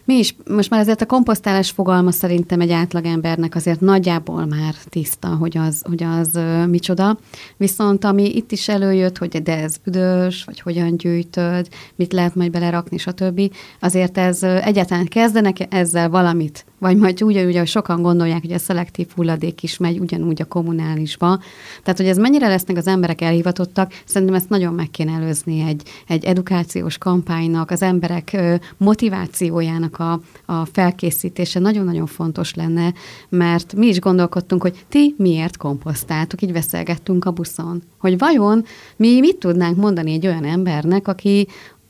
Mi 0.05 0.13
is, 0.13 0.35
most 0.49 0.69
már 0.69 0.79
azért 0.79 1.01
a 1.01 1.05
komposztálás 1.05 1.71
fogalma 1.71 2.11
szerintem 2.11 2.59
egy 2.59 2.71
átlagembernek 2.71 3.55
azért 3.55 3.79
nagyjából 3.79 4.45
már 4.45 4.75
tiszta, 4.89 5.27
hogy 5.27 5.57
az, 5.57 5.81
hogy 5.87 6.03
az 6.03 6.29
uh, 6.33 6.67
micsoda. 6.67 7.17
Viszont 7.57 8.03
ami 8.03 8.35
itt 8.35 8.51
is 8.51 8.67
előjött, 8.67 9.17
hogy 9.17 9.41
de 9.41 9.57
ez 9.57 9.77
büdös, 9.83 10.43
vagy 10.43 10.59
hogyan 10.59 10.97
gyűjtöd, 10.97 11.67
mit 11.95 12.13
lehet 12.13 12.35
majd 12.35 12.51
belerakni, 12.51 12.97
stb. 12.97 13.41
Azért 13.79 14.17
ez 14.17 14.43
uh, 14.43 14.67
egyáltalán 14.67 15.05
kezdenek 15.05 15.73
ezzel 15.73 16.09
valamit 16.09 16.65
vagy 16.79 16.97
majd 16.97 17.23
úgy, 17.23 17.37
úgy, 17.37 17.55
hogy 17.55 17.67
sokan 17.67 18.01
gondolják, 18.01 18.41
hogy 18.41 18.51
a 18.51 18.57
szelektív 18.57 19.07
hulladék 19.15 19.63
is 19.63 19.77
megy 19.77 19.99
ugyanúgy 19.99 20.41
a 20.41 20.45
kommunálisba. 20.45 21.39
Tehát, 21.83 21.97
hogy 21.99 22.07
ez 22.07 22.17
mennyire 22.17 22.47
lesznek 22.47 22.77
az 22.77 22.87
emberek 22.87 23.21
elhivatottak, 23.21 24.01
szerintem 24.05 24.35
ezt 24.35 24.49
nagyon 24.49 24.73
meg 24.73 24.89
kéne 24.91 25.11
előzni 25.11 25.59
egy, 25.61 25.81
egy 26.07 26.25
edukációs 26.25 26.97
kampánynak, 26.97 27.71
az 27.71 27.81
emberek 27.81 28.37
motivációjának 28.77 29.94
a, 29.99 30.19
a 30.45 30.65
felkészítése 30.65 31.59
nagyon-nagyon 31.59 32.05
fontos 32.05 32.53
lenne, 32.53 32.93
mert 33.29 33.73
mi 33.73 33.87
is 33.87 33.99
gondolkodtunk, 33.99 34.61
hogy 34.61 34.85
ti 34.89 35.15
miért 35.17 35.57
komposztáltuk, 35.57 36.41
így 36.41 36.51
beszélgettünk 36.51 37.25
a 37.25 37.31
buszon, 37.31 37.81
hogy 37.97 38.17
vajon 38.17 38.65
mi 38.95 39.19
mit 39.19 39.37
tudnánk 39.37 39.77
mondani 39.77 40.13
egy 40.13 40.27
olyan 40.27 40.43
embernek, 40.43 41.07
aki 41.07 41.47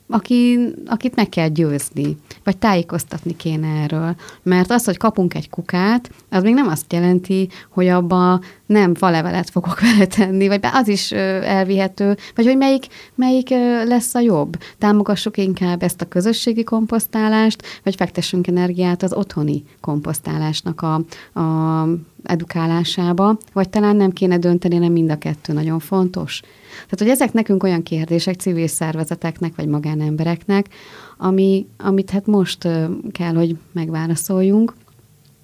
aki, 0.10 0.60
akit 0.86 1.16
meg 1.16 1.30
kell 1.30 1.48
győzni, 1.48 2.18
vagy 2.44 2.58
tájékoztatni 2.58 3.36
kéne 3.36 3.68
erről. 3.68 4.16
Mert 4.44 4.72
az, 4.72 4.86
hogy 4.86 4.98
kapunk 4.98 5.34
egy 5.34 5.50
kukát, 5.50 6.10
az 6.30 6.44
még 6.44 6.54
nem 6.54 6.68
azt 6.68 6.94
jelenti, 6.94 7.50
hogy 7.70 7.88
abba 7.88 8.40
nem 8.66 8.96
falevelet 8.96 9.50
fogok 9.50 9.80
vele 9.92 10.06
tenni, 10.06 10.48
vagy 10.48 10.60
az 10.74 10.88
is 10.88 11.12
elvihető, 11.12 12.18
vagy 12.36 12.46
hogy 12.46 12.58
melyik, 12.58 12.88
melyik 13.16 13.50
lesz 13.86 14.16
a 14.16 14.20
jobb. 14.20 14.58
Támogassuk 14.78 15.38
inkább 15.38 15.84
ezt 15.84 16.02
a 16.02 16.08
közösségi 16.08 16.64
komposztálást, 16.64 17.64
vagy 17.84 17.96
fektessünk 17.96 18.48
energiát 18.48 19.04
az 19.04 19.14
otthoni 19.14 19.64
komposztálásnak 19.82 20.82
a, 20.82 20.94
a 21.40 21.88
edukálásába, 22.24 23.38
vagy 23.54 23.70
talán 23.70 23.96
nem 23.96 24.12
kéne 24.12 24.38
dönteni, 24.38 24.78
nem 24.78 24.92
mind 24.92 25.12
a 25.12 25.18
kettő 25.18 25.54
nagyon 25.54 25.80
fontos. 25.80 26.42
Tehát, 26.84 27.00
hogy 27.00 27.10
ezek 27.10 27.34
nekünk 27.34 27.64
olyan 27.64 27.84
kérdések 27.84 28.36
civil 28.36 28.68
szervezeteknek, 28.68 29.56
vagy 29.56 29.68
magánembereknek, 29.68 30.66
ami, 31.18 31.68
amit 31.78 32.10
hát 32.10 32.26
most 32.26 32.68
kell, 33.12 33.34
hogy 33.36 33.58
megválaszoljunk. 33.72 34.74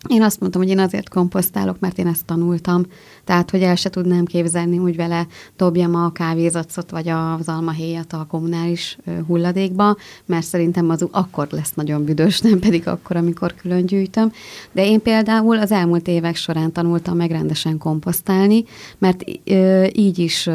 Én 0.07 0.21
azt 0.21 0.39
mondtam, 0.39 0.61
hogy 0.61 0.71
én 0.71 0.79
azért 0.79 1.09
komposztálok, 1.09 1.79
mert 1.79 1.97
én 1.97 2.07
ezt 2.07 2.25
tanultam. 2.25 2.85
Tehát, 3.23 3.51
hogy 3.51 3.61
el 3.61 3.75
se 3.75 3.89
tudnám 3.89 4.25
képzelni, 4.25 4.77
hogy 4.77 4.95
vele 4.95 5.27
dobjam 5.57 5.95
a 5.95 6.11
kávézacot 6.11 6.89
vagy 6.89 7.09
az 7.09 7.47
almahéjat 7.47 8.13
a 8.13 8.25
kommunális 8.29 8.97
hulladékba, 9.27 9.95
mert 10.25 10.45
szerintem 10.45 10.89
az 10.89 11.07
akkor 11.11 11.47
lesz 11.51 11.73
nagyon 11.73 12.03
büdös, 12.03 12.39
nem 12.39 12.59
pedig 12.59 12.87
akkor, 12.87 13.15
amikor 13.15 13.55
külön 13.55 13.85
gyűjtöm. 13.85 14.31
De 14.71 14.85
én 14.85 15.01
például 15.01 15.57
az 15.57 15.71
elmúlt 15.71 16.07
évek 16.07 16.35
során 16.35 16.71
tanultam 16.71 17.17
meg 17.17 17.31
rendesen 17.31 17.77
komposztálni, 17.77 18.63
mert 18.97 19.23
így 19.93 20.19
is, 20.19 20.49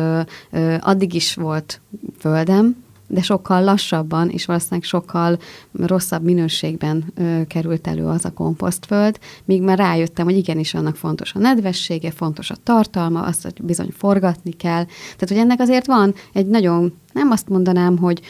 addig 0.81 1.15
is 1.15 1.35
volt 1.35 1.81
földem, 2.19 2.85
de 3.07 3.23
sokkal 3.23 3.65
lassabban, 3.65 4.31
és 4.31 4.47
valószínűleg 4.47 4.83
sokkal 4.83 5.39
rosszabb 5.73 6.23
minőségben 6.23 7.13
ö, 7.15 7.41
került 7.47 7.87
elő 7.87 8.07
az 8.07 8.25
a 8.25 8.33
komposztföld, 8.33 9.19
míg 9.45 9.63
már 9.63 9.79
rájöttem, 9.79 10.25
hogy 10.25 10.37
igenis 10.37 10.75
annak 10.75 10.97
fontos 10.97 11.35
a 11.35 11.39
nedvessége, 11.39 12.11
fontos 12.11 12.51
a 12.51 12.57
tartalma, 12.63 13.23
azt, 13.23 13.43
hogy 13.43 13.63
bizony 13.63 13.93
forgatni 13.97 14.51
kell. 14.51 14.85
Tehát, 14.85 15.29
hogy 15.29 15.37
ennek 15.37 15.61
azért 15.61 15.87
van 15.87 16.15
egy 16.33 16.47
nagyon 16.47 16.93
nem 17.17 17.31
azt 17.31 17.49
mondanám, 17.49 17.99
hogy 17.99 18.21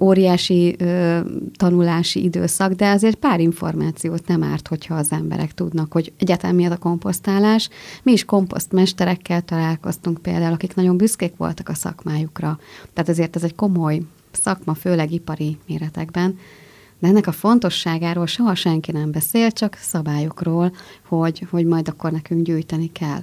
óriási 0.00 0.74
ö, 0.78 1.18
tanulási 1.56 2.22
időszak, 2.22 2.72
de 2.72 2.90
azért 2.90 3.16
pár 3.16 3.40
információt 3.40 4.26
nem 4.26 4.42
árt, 4.42 4.68
hogyha 4.68 4.94
az 4.94 5.12
emberek 5.12 5.54
tudnak, 5.54 5.92
hogy 5.92 6.12
egyáltalán 6.18 6.54
mi 6.54 6.64
az 6.64 6.72
a 6.72 6.76
komposztálás. 6.76 7.68
Mi 8.02 8.12
is 8.12 8.24
komposztmesterekkel 8.24 9.42
találkoztunk 9.42 10.18
például, 10.18 10.52
akik 10.52 10.74
nagyon 10.74 10.96
büszkék 10.96 11.36
voltak 11.36 11.68
a 11.68 11.74
szakmájukra. 11.74 12.58
Tehát 12.92 13.10
ezért 13.10 13.36
ez 13.36 13.42
egy 13.42 13.54
komoly 13.54 14.00
szakma, 14.30 14.74
főleg 14.74 15.12
ipari 15.12 15.58
méretekben. 15.66 16.38
De 16.98 17.08
ennek 17.08 17.26
a 17.26 17.32
fontosságáról 17.32 18.26
soha 18.26 18.54
senki 18.54 18.92
nem 18.92 19.10
beszél, 19.10 19.50
csak 19.50 19.76
szabályokról, 19.80 20.72
hogy, 21.08 21.46
hogy 21.50 21.64
majd 21.64 21.88
akkor 21.88 22.12
nekünk 22.12 22.42
gyűjteni 22.42 22.92
kell. 22.92 23.22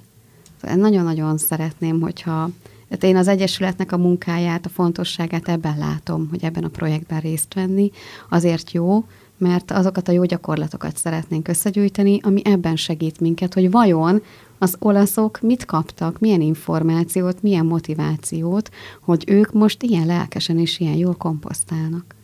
Nagyon-nagyon 0.75 1.37
szeretném, 1.37 2.01
hogyha 2.01 2.49
tehát 2.89 3.03
én 3.03 3.15
az 3.15 3.27
Egyesületnek 3.27 3.91
a 3.91 3.97
munkáját, 3.97 4.65
a 4.65 4.69
fontosságát 4.69 5.47
ebben 5.47 5.77
látom, 5.77 6.27
hogy 6.29 6.43
ebben 6.43 6.63
a 6.63 6.67
projektben 6.67 7.19
részt 7.19 7.53
venni. 7.53 7.91
Azért 8.29 8.71
jó, 8.71 9.03
mert 9.37 9.71
azokat 9.71 10.07
a 10.07 10.11
jó 10.11 10.23
gyakorlatokat 10.23 10.97
szeretnénk 10.97 11.47
összegyűjteni, 11.47 12.19
ami 12.23 12.41
ebben 12.43 12.75
segít 12.75 13.19
minket, 13.19 13.53
hogy 13.53 13.71
vajon 13.71 14.21
az 14.57 14.75
olaszok 14.79 15.41
mit 15.41 15.65
kaptak, 15.65 16.19
milyen 16.19 16.41
információt, 16.41 17.41
milyen 17.41 17.65
motivációt, 17.65 18.69
hogy 19.01 19.23
ők 19.27 19.53
most 19.53 19.83
ilyen 19.83 20.05
lelkesen 20.05 20.59
és 20.59 20.79
ilyen 20.79 20.95
jól 20.95 21.15
komposztálnak. 21.15 22.15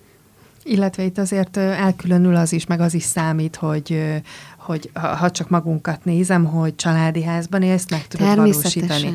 Illetve 0.64 1.04
itt 1.04 1.18
azért 1.18 1.58
elkülönül 1.58 2.36
az 2.36 2.54
is, 2.54 2.66
meg 2.66 2.80
az 2.80 2.94
is 2.94 3.04
számít, 3.04 3.56
hogy, 3.56 4.04
hogy 4.64 4.90
ha 5.20 5.32
csak 5.32 5.50
magunkat 5.50 6.06
nézem, 6.06 6.46
hogy 6.46 6.76
családi 6.76 7.24
házban 7.24 7.62
élsz, 7.62 7.90
meg 7.90 8.08
tudod 8.08 8.36
valósítani. 8.36 9.14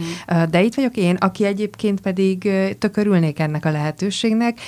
De 0.50 0.62
itt 0.62 0.74
vagyok 0.74 0.96
én, 0.96 1.14
aki 1.14 1.44
egyébként 1.44 2.00
pedig 2.00 2.50
tökörülnék 2.78 3.38
ennek 3.38 3.64
a 3.64 3.70
lehetőségnek, 3.70 4.58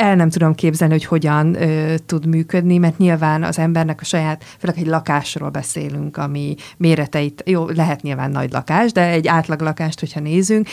el 0.00 0.16
nem 0.16 0.30
tudom 0.30 0.54
képzelni, 0.54 0.92
hogy 0.92 1.04
hogyan 1.04 1.62
ö, 1.62 1.94
tud 2.06 2.26
működni, 2.26 2.78
mert 2.78 2.98
nyilván 2.98 3.42
az 3.42 3.58
embernek 3.58 4.00
a 4.00 4.04
saját, 4.04 4.44
főleg 4.58 4.78
egy 4.78 4.86
lakásról 4.86 5.48
beszélünk, 5.48 6.16
ami 6.16 6.54
méreteit, 6.76 7.42
jó, 7.46 7.68
lehet 7.68 8.02
nyilván 8.02 8.30
nagy 8.30 8.52
lakás, 8.52 8.92
de 8.92 9.08
egy 9.08 9.28
átlag 9.28 9.60
lakást, 9.60 10.00
hogyha 10.00 10.20
nézünk, 10.20 10.68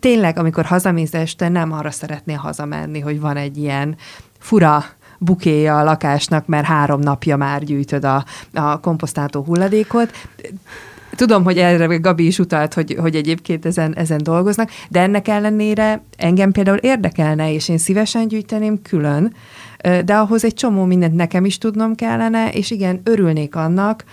tényleg, 0.00 0.38
amikor 0.38 0.64
hazamész 0.64 1.14
este, 1.14 1.48
nem 1.48 1.72
arra 1.72 1.90
szeretnél 1.90 2.36
hazamenni, 2.36 3.00
hogy 3.00 3.20
van 3.20 3.36
egy 3.36 3.56
ilyen 3.56 3.96
fura 4.38 4.84
bukéja 5.24 5.78
a 5.78 5.84
lakásnak, 5.84 6.46
mert 6.46 6.66
három 6.66 7.00
napja 7.00 7.36
már 7.36 7.64
gyűjtöd 7.64 8.04
a, 8.04 8.24
a 8.52 8.80
komposztáltó 8.80 9.42
hulladékot. 9.42 10.10
Tudom, 11.16 11.44
hogy 11.44 11.58
erre 11.58 11.96
Gabi 11.96 12.26
is 12.26 12.38
utalt, 12.38 12.74
hogy, 12.74 12.96
hogy 13.00 13.14
egyébként 13.14 13.66
ezen, 13.66 13.96
ezen 13.96 14.20
dolgoznak, 14.22 14.70
de 14.88 15.00
ennek 15.00 15.28
ellenére 15.28 16.02
engem 16.16 16.52
például 16.52 16.76
érdekelne, 16.76 17.52
és 17.52 17.68
én 17.68 17.78
szívesen 17.78 18.28
gyűjteném 18.28 18.82
külön, 18.82 19.34
de 20.04 20.14
ahhoz 20.14 20.44
egy 20.44 20.54
csomó 20.54 20.84
mindent 20.84 21.14
nekem 21.14 21.44
is 21.44 21.58
tudnom 21.58 21.94
kellene, 21.94 22.50
és 22.50 22.70
igen, 22.70 23.00
örülnék 23.04 23.56
annak, 23.56 24.04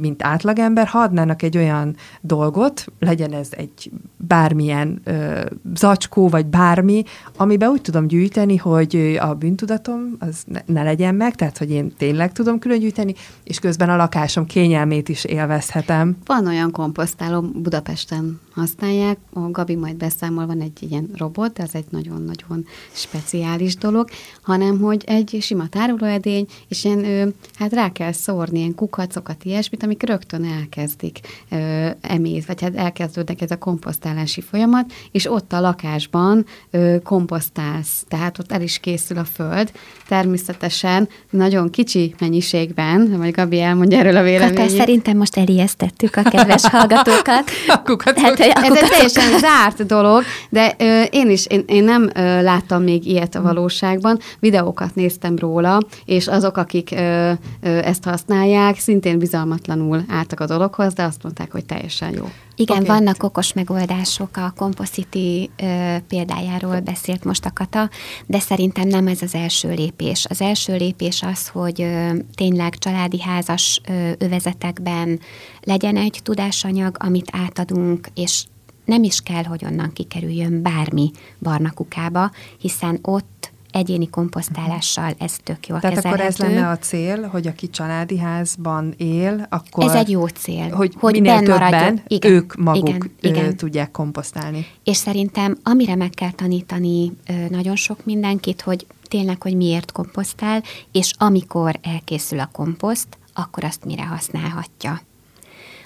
mint 0.00 0.22
átlagember, 0.22 0.86
ha 0.86 0.98
adnának 0.98 1.42
egy 1.42 1.56
olyan 1.56 1.96
dolgot, 2.20 2.84
legyen 2.98 3.32
ez 3.32 3.48
egy 3.50 3.90
bármilyen 4.16 5.00
ö, 5.04 5.44
zacskó, 5.74 6.28
vagy 6.28 6.46
bármi, 6.46 7.02
amiben 7.36 7.70
úgy 7.70 7.80
tudom 7.80 8.06
gyűjteni, 8.06 8.56
hogy 8.56 9.18
a 9.20 9.34
bűntudatom 9.34 10.16
az 10.18 10.42
ne, 10.46 10.60
ne 10.66 10.82
legyen 10.82 11.14
meg, 11.14 11.34
tehát 11.34 11.58
hogy 11.58 11.70
én 11.70 11.92
tényleg 11.96 12.32
tudom 12.32 12.58
külön 12.58 12.78
gyűjteni, 12.78 13.14
és 13.44 13.58
közben 13.58 13.90
a 13.90 13.96
lakásom 13.96 14.46
kényelmét 14.46 15.08
is 15.08 15.24
élvezhetem. 15.24 16.16
Van 16.24 16.46
olyan 16.46 16.70
komposztáló, 16.70 17.40
Budapesten 17.40 18.40
használják, 18.58 19.18
a 19.32 19.40
Gabi 19.50 19.76
majd 19.76 19.96
beszámol, 19.96 20.46
van 20.46 20.60
egy 20.60 20.82
ilyen 20.90 21.10
robot, 21.16 21.58
ez 21.58 21.70
egy 21.72 21.84
nagyon-nagyon 21.90 22.66
speciális 22.92 23.76
dolog, 23.76 24.08
hanem 24.42 24.78
hogy 24.80 25.04
egy 25.06 25.38
sima 25.40 25.68
tárolóedény, 25.68 26.46
és 26.68 26.84
ilyen, 26.84 27.34
hát 27.54 27.72
rá 27.72 27.92
kell 27.92 28.12
szórni 28.12 28.58
ilyen 28.58 28.74
kukacokat, 28.74 29.44
ilyesmi, 29.44 29.76
valamit, 29.78 29.82
amik 29.82 30.02
rögtön 30.02 30.44
elkezdik 30.58 31.20
ö, 31.50 31.88
emész, 32.00 32.46
vagy 32.46 32.60
hát 32.60 32.76
elkezdődnek 32.76 33.40
ez 33.40 33.50
a 33.50 33.58
komposztálási 33.58 34.40
folyamat, 34.40 34.92
és 35.12 35.30
ott 35.30 35.52
a 35.52 35.60
lakásban 35.60 36.46
ö, 36.70 36.96
komposztálsz, 37.02 38.04
tehát 38.08 38.38
ott 38.38 38.52
el 38.52 38.62
is 38.62 38.78
készül 38.78 39.18
a 39.18 39.24
föld. 39.24 39.72
Természetesen 40.08 41.08
nagyon 41.30 41.70
kicsi 41.70 42.14
mennyiségben, 42.18 43.18
vagy 43.18 43.30
Gabi 43.30 43.60
elmondja 43.60 43.98
erről 43.98 44.16
a 44.16 44.22
véleményét. 44.22 44.56
Kata, 44.56 44.68
szerintem 44.68 45.16
most 45.16 45.36
elijesztettük 45.36 46.16
a 46.16 46.22
kedves 46.22 46.66
hallgatókat. 46.74 47.50
a 47.66 47.80
hát, 48.14 48.40
ez 48.40 48.76
egy 48.76 48.88
teljesen 48.88 49.38
zárt 49.38 49.86
dolog, 49.86 50.22
de 50.50 50.74
ö, 50.78 51.02
én 51.10 51.30
is, 51.30 51.46
én, 51.46 51.64
én 51.66 51.84
nem 51.84 52.10
ö, 52.14 52.42
láttam 52.42 52.82
még 52.82 53.06
ilyet 53.06 53.34
a 53.34 53.42
valóságban. 53.42 54.18
Videókat 54.38 54.94
néztem 54.94 55.36
róla, 55.36 55.80
és 56.04 56.26
azok, 56.26 56.56
akik 56.56 56.90
ö, 56.92 57.32
ö, 57.62 57.68
ezt 57.68 58.04
használják, 58.04 58.78
szintén 58.78 59.18
bizalmatlan 59.18 59.67
váratlanul 59.68 60.04
álltak 60.08 60.40
a 60.40 60.46
dologhoz, 60.46 60.92
de 60.92 61.02
azt 61.02 61.22
mondták, 61.22 61.52
hogy 61.52 61.64
teljesen 61.64 62.12
jó. 62.12 62.28
Igen, 62.56 62.82
okay. 62.82 62.88
vannak 62.88 63.22
okos 63.22 63.52
megoldások, 63.52 64.36
a 64.36 64.52
Compositi 64.56 65.50
ö, 65.56 65.96
példájáról 66.08 66.80
beszélt 66.80 67.24
most 67.24 67.44
a 67.44 67.50
Kata, 67.54 67.90
de 68.26 68.38
szerintem 68.38 68.88
nem 68.88 69.06
ez 69.06 69.22
az 69.22 69.34
első 69.34 69.74
lépés. 69.74 70.26
Az 70.28 70.40
első 70.40 70.76
lépés 70.76 71.22
az, 71.22 71.48
hogy 71.48 71.82
ö, 71.82 72.10
tényleg 72.34 72.78
családi 72.78 73.20
házas 73.20 73.80
ö, 73.88 74.10
övezetekben 74.18 75.20
legyen 75.62 75.96
egy 75.96 76.20
tudásanyag, 76.22 76.96
amit 76.98 77.30
átadunk, 77.32 78.08
és 78.14 78.44
nem 78.84 79.02
is 79.02 79.20
kell, 79.20 79.44
hogy 79.44 79.64
onnan 79.64 79.92
kikerüljön 79.92 80.62
bármi 80.62 81.10
barna 81.38 81.70
kukába, 81.70 82.30
hiszen 82.58 82.98
ott 83.02 83.52
egyéni 83.70 84.10
komposztálással 84.10 85.14
ez 85.18 85.36
tök 85.44 85.66
jól 85.66 85.80
Tehát 85.80 85.96
kezelhető. 85.96 86.24
akkor 86.24 86.34
ez 86.34 86.38
lenne 86.38 86.68
a 86.68 86.78
cél, 86.78 87.26
hogy 87.26 87.46
aki 87.46 87.70
családi 87.70 88.18
házban 88.18 88.94
él, 88.96 89.46
akkor... 89.48 89.84
Ez 89.84 89.94
egy 89.94 90.10
jó 90.10 90.26
cél. 90.26 90.70
Hogy, 90.70 90.94
hogy 90.98 91.12
minél 91.12 91.42
többen. 91.42 92.02
Igen, 92.06 92.32
ők 92.32 92.54
maguk 92.56 92.88
igen, 92.88 93.10
igen. 93.20 93.56
tudják 93.56 93.90
komposztálni. 93.90 94.66
És 94.84 94.96
szerintem 94.96 95.58
amire 95.62 95.94
meg 95.94 96.10
kell 96.10 96.30
tanítani 96.30 97.12
nagyon 97.48 97.76
sok 97.76 98.04
mindenkit, 98.04 98.60
hogy 98.60 98.86
tényleg, 99.02 99.42
hogy 99.42 99.56
miért 99.56 99.92
komposztál, 99.92 100.62
és 100.92 101.12
amikor 101.18 101.78
elkészül 101.82 102.40
a 102.40 102.48
komposzt, 102.52 103.18
akkor 103.34 103.64
azt 103.64 103.84
mire 103.84 104.04
használhatja. 104.04 105.00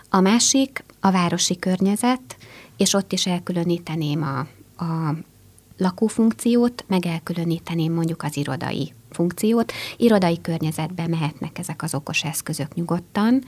A 0.09 0.21
másik 0.21 0.85
a 1.01 1.11
városi 1.11 1.59
környezet, 1.59 2.37
és 2.77 2.95
ott 2.95 3.13
is 3.13 3.27
elkülöníteném 3.27 4.23
a, 4.23 4.39
a 4.85 5.15
lakófunkciót, 5.77 6.85
meg 6.89 7.07
elkülöníteném 7.07 7.93
mondjuk 7.93 8.23
az 8.23 8.37
irodai 8.37 8.93
funkciót. 9.11 9.73
Irodai 9.97 10.41
környezetbe 10.41 11.07
mehetnek 11.07 11.59
ezek 11.59 11.83
az 11.83 11.95
okos 11.95 12.25
eszközök 12.25 12.75
nyugodtan. 12.75 13.45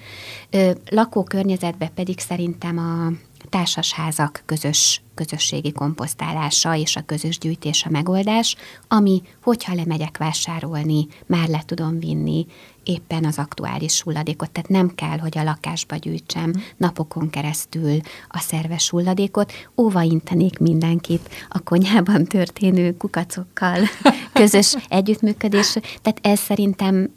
Lakókörnyezetbe 0.90 1.88
pedig 1.94 2.18
szerintem 2.18 2.78
a 2.78 3.12
társasházak 3.48 4.42
közös 4.46 5.02
közösségi 5.14 5.72
komposztálása 5.72 6.76
és 6.76 6.96
a 6.96 7.04
közös 7.06 7.38
gyűjtés 7.38 7.84
a 7.84 7.90
megoldás, 7.90 8.56
ami, 8.88 9.22
hogyha 9.42 9.74
lemegyek 9.74 10.18
vásárolni, 10.18 11.06
már 11.26 11.48
le 11.48 11.62
tudom 11.66 11.98
vinni 11.98 12.46
éppen 12.84 13.24
az 13.24 13.38
aktuális 13.38 14.02
hulladékot. 14.02 14.50
Tehát 14.50 14.68
nem 14.68 14.94
kell, 14.94 15.18
hogy 15.18 15.38
a 15.38 15.42
lakásba 15.42 15.96
gyűjtsem 15.96 16.52
napokon 16.76 17.30
keresztül 17.30 18.00
a 18.28 18.38
szerves 18.38 18.90
hulladékot. 18.90 19.52
Óva 19.76 20.02
intenék 20.02 20.58
mindenkit 20.58 21.28
a 21.48 21.60
konyhában 21.60 22.24
történő 22.24 22.96
kukacokkal 22.96 23.78
közös 24.32 24.76
együttműködés. 24.88 25.72
Tehát 26.02 26.18
ez 26.22 26.38
szerintem 26.38 27.10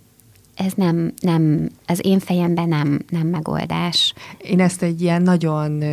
ez 0.57 0.73
nem, 0.75 1.13
nem, 1.21 1.69
az 1.85 1.99
én 2.05 2.19
fejemben 2.19 2.67
nem, 2.67 2.99
nem 3.09 3.27
megoldás. 3.27 4.13
Én 4.37 4.59
ezt 4.59 4.83
egy 4.83 5.01
ilyen 5.01 5.21
nagyon 5.21 5.83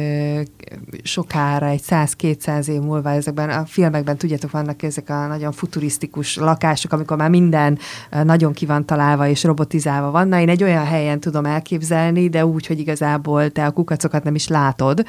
sokára, 1.03 1.67
egy 1.67 1.83
100-200 1.89 2.67
év 2.67 2.81
múlva 2.81 3.11
ezekben 3.11 3.51
a 3.51 3.65
filmekben, 3.67 4.17
tudjátok, 4.17 4.51
vannak 4.51 4.83
ezek 4.83 5.11
a 5.11 5.27
nagyon 5.27 5.53
futurisztikus 5.53 6.37
lakások, 6.37 6.93
amikor 6.93 7.17
már 7.17 7.31
minden 7.31 7.79
nagyon 8.23 8.53
ki 8.53 8.67
van 8.67 8.87
találva 8.87 9.29
és 9.29 9.45
robotizálva 9.45 10.11
van. 10.11 10.29
Na, 10.29 10.41
én 10.41 10.49
egy 10.49 10.63
olyan 10.63 10.85
helyen 10.85 11.21
tudom 11.21 11.45
elképzelni, 11.45 12.29
de 12.29 12.47
úgy, 12.47 12.67
hogy 12.67 12.79
igazából 12.79 13.51
te 13.51 13.67
a 13.67 13.71
kukacokat 13.71 14.25
nem 14.25 14.35
is 14.35 14.49
látod, 14.49 15.05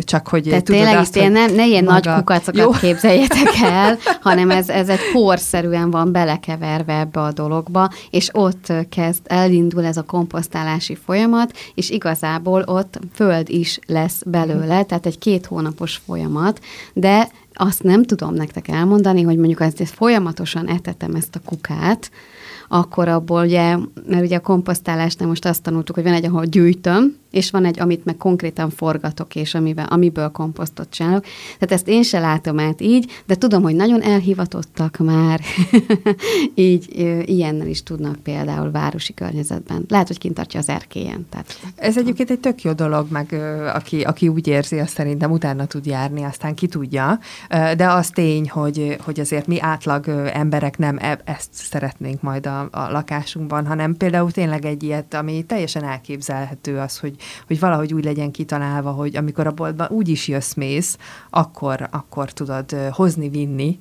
csak 0.00 0.28
hogy 0.28 0.42
Tehát 0.42 0.64
tudod 0.64 0.80
tényleg 0.80 0.96
azt, 0.96 1.18
hogy 1.18 1.30
nem, 1.30 1.54
ne 1.54 1.66
ilyen 1.66 1.84
maga... 1.84 2.10
nagy 2.10 2.18
kukacokat. 2.18 2.56
Jó. 2.56 2.70
képzeljetek 2.70 3.48
el, 3.62 3.98
hanem 4.20 4.50
ez, 4.50 4.68
ez 4.68 4.88
egy 4.88 5.00
porszerűen 5.12 5.90
van 5.90 6.12
belekeverve 6.12 6.98
ebbe 6.98 7.20
a 7.20 7.32
dologba, 7.32 7.90
és 8.10 8.28
ott 8.32 8.57
kezd, 8.88 9.20
elindul 9.24 9.84
ez 9.84 9.96
a 9.96 10.02
komposztálási 10.02 10.94
folyamat, 10.94 11.56
és 11.74 11.90
igazából 11.90 12.62
ott 12.62 13.00
föld 13.12 13.48
is 13.48 13.78
lesz 13.86 14.22
belőle, 14.26 14.82
tehát 14.82 15.06
egy 15.06 15.18
két 15.18 15.46
hónapos 15.46 15.96
folyamat, 15.96 16.60
de 16.92 17.28
azt 17.52 17.82
nem 17.82 18.02
tudom 18.02 18.34
nektek 18.34 18.68
elmondani, 18.68 19.22
hogy 19.22 19.36
mondjuk 19.36 19.60
ezt, 19.60 19.80
ezt 19.80 19.94
folyamatosan 19.94 20.68
etetem 20.68 21.14
ezt 21.14 21.36
a 21.36 21.40
kukát, 21.44 22.10
akkor 22.68 23.08
abból 23.08 23.44
ugye, 23.44 23.76
mert 24.06 24.24
ugye 24.24 24.36
a 24.36 24.40
komposztálásnál 24.40 25.28
most 25.28 25.44
azt 25.44 25.62
tanultuk, 25.62 25.94
hogy 25.94 26.04
van 26.04 26.12
egy, 26.12 26.24
ahol 26.24 26.44
gyűjtöm, 26.44 27.16
és 27.30 27.50
van 27.50 27.64
egy, 27.64 27.80
amit 27.80 28.04
meg 28.04 28.16
konkrétan 28.16 28.70
forgatok, 28.70 29.34
és 29.34 29.54
amivel, 29.54 29.86
amiből 29.86 30.30
komposztot 30.30 30.90
csinálok. 30.90 31.24
Tehát 31.58 31.72
ezt 31.72 31.88
én 31.88 32.02
se 32.02 32.18
látom 32.18 32.58
át 32.58 32.80
így, 32.80 33.22
de 33.26 33.34
tudom, 33.34 33.62
hogy 33.62 33.74
nagyon 33.74 34.02
elhivatottak 34.02 34.96
már, 34.96 35.40
így 36.54 36.88
ilyennel 37.28 37.66
is 37.66 37.82
tudnak 37.82 38.16
például 38.16 38.70
városi 38.70 39.14
környezetben. 39.14 39.84
Lehet, 39.88 40.06
hogy 40.06 40.18
kint 40.18 40.34
tartja 40.34 40.60
az 40.60 40.68
erkélyen. 40.68 41.26
Tehát, 41.30 41.60
Ez 41.76 41.98
egyébként 41.98 42.30
egy 42.30 42.40
tök 42.40 42.62
jó 42.62 42.72
dolog, 42.72 43.06
meg 43.10 43.32
aki, 43.74 44.00
aki 44.02 44.28
úgy 44.28 44.46
érzi, 44.46 44.78
azt 44.78 44.94
szerintem 44.94 45.30
utána 45.30 45.66
tud 45.66 45.86
járni, 45.86 46.22
aztán 46.22 46.54
ki 46.54 46.66
tudja. 46.66 47.18
De 47.48 47.90
az 47.90 48.10
tény, 48.10 48.48
hogy, 48.50 48.96
hogy 49.04 49.20
azért 49.20 49.46
mi 49.46 49.60
átlag 49.60 50.08
emberek 50.32 50.78
nem 50.78 50.96
e- 51.00 51.20
ezt 51.24 51.48
szeretnénk 51.52 52.22
majd 52.22 52.46
a, 52.46 52.60
a 52.70 52.90
lakásunkban, 52.90 53.66
hanem 53.66 53.96
például 53.96 54.30
tényleg 54.30 54.64
egy 54.64 54.82
ilyet, 54.82 55.14
ami 55.14 55.42
teljesen 55.42 55.84
elképzelhető 55.84 56.78
az, 56.78 56.98
hogy, 56.98 57.16
hogy 57.46 57.60
valahogy 57.60 57.94
úgy 57.94 58.04
legyen 58.04 58.30
kitalálva, 58.30 58.90
hogy 58.90 59.16
amikor 59.16 59.46
a 59.46 59.52
boltban 59.52 59.88
úgy 59.90 60.08
is 60.08 60.28
jössz, 60.28 60.54
mész, 60.54 60.98
akkor, 61.30 61.88
akkor 61.90 62.32
tudod 62.32 62.76
hozni, 62.90 63.28
vinni 63.28 63.78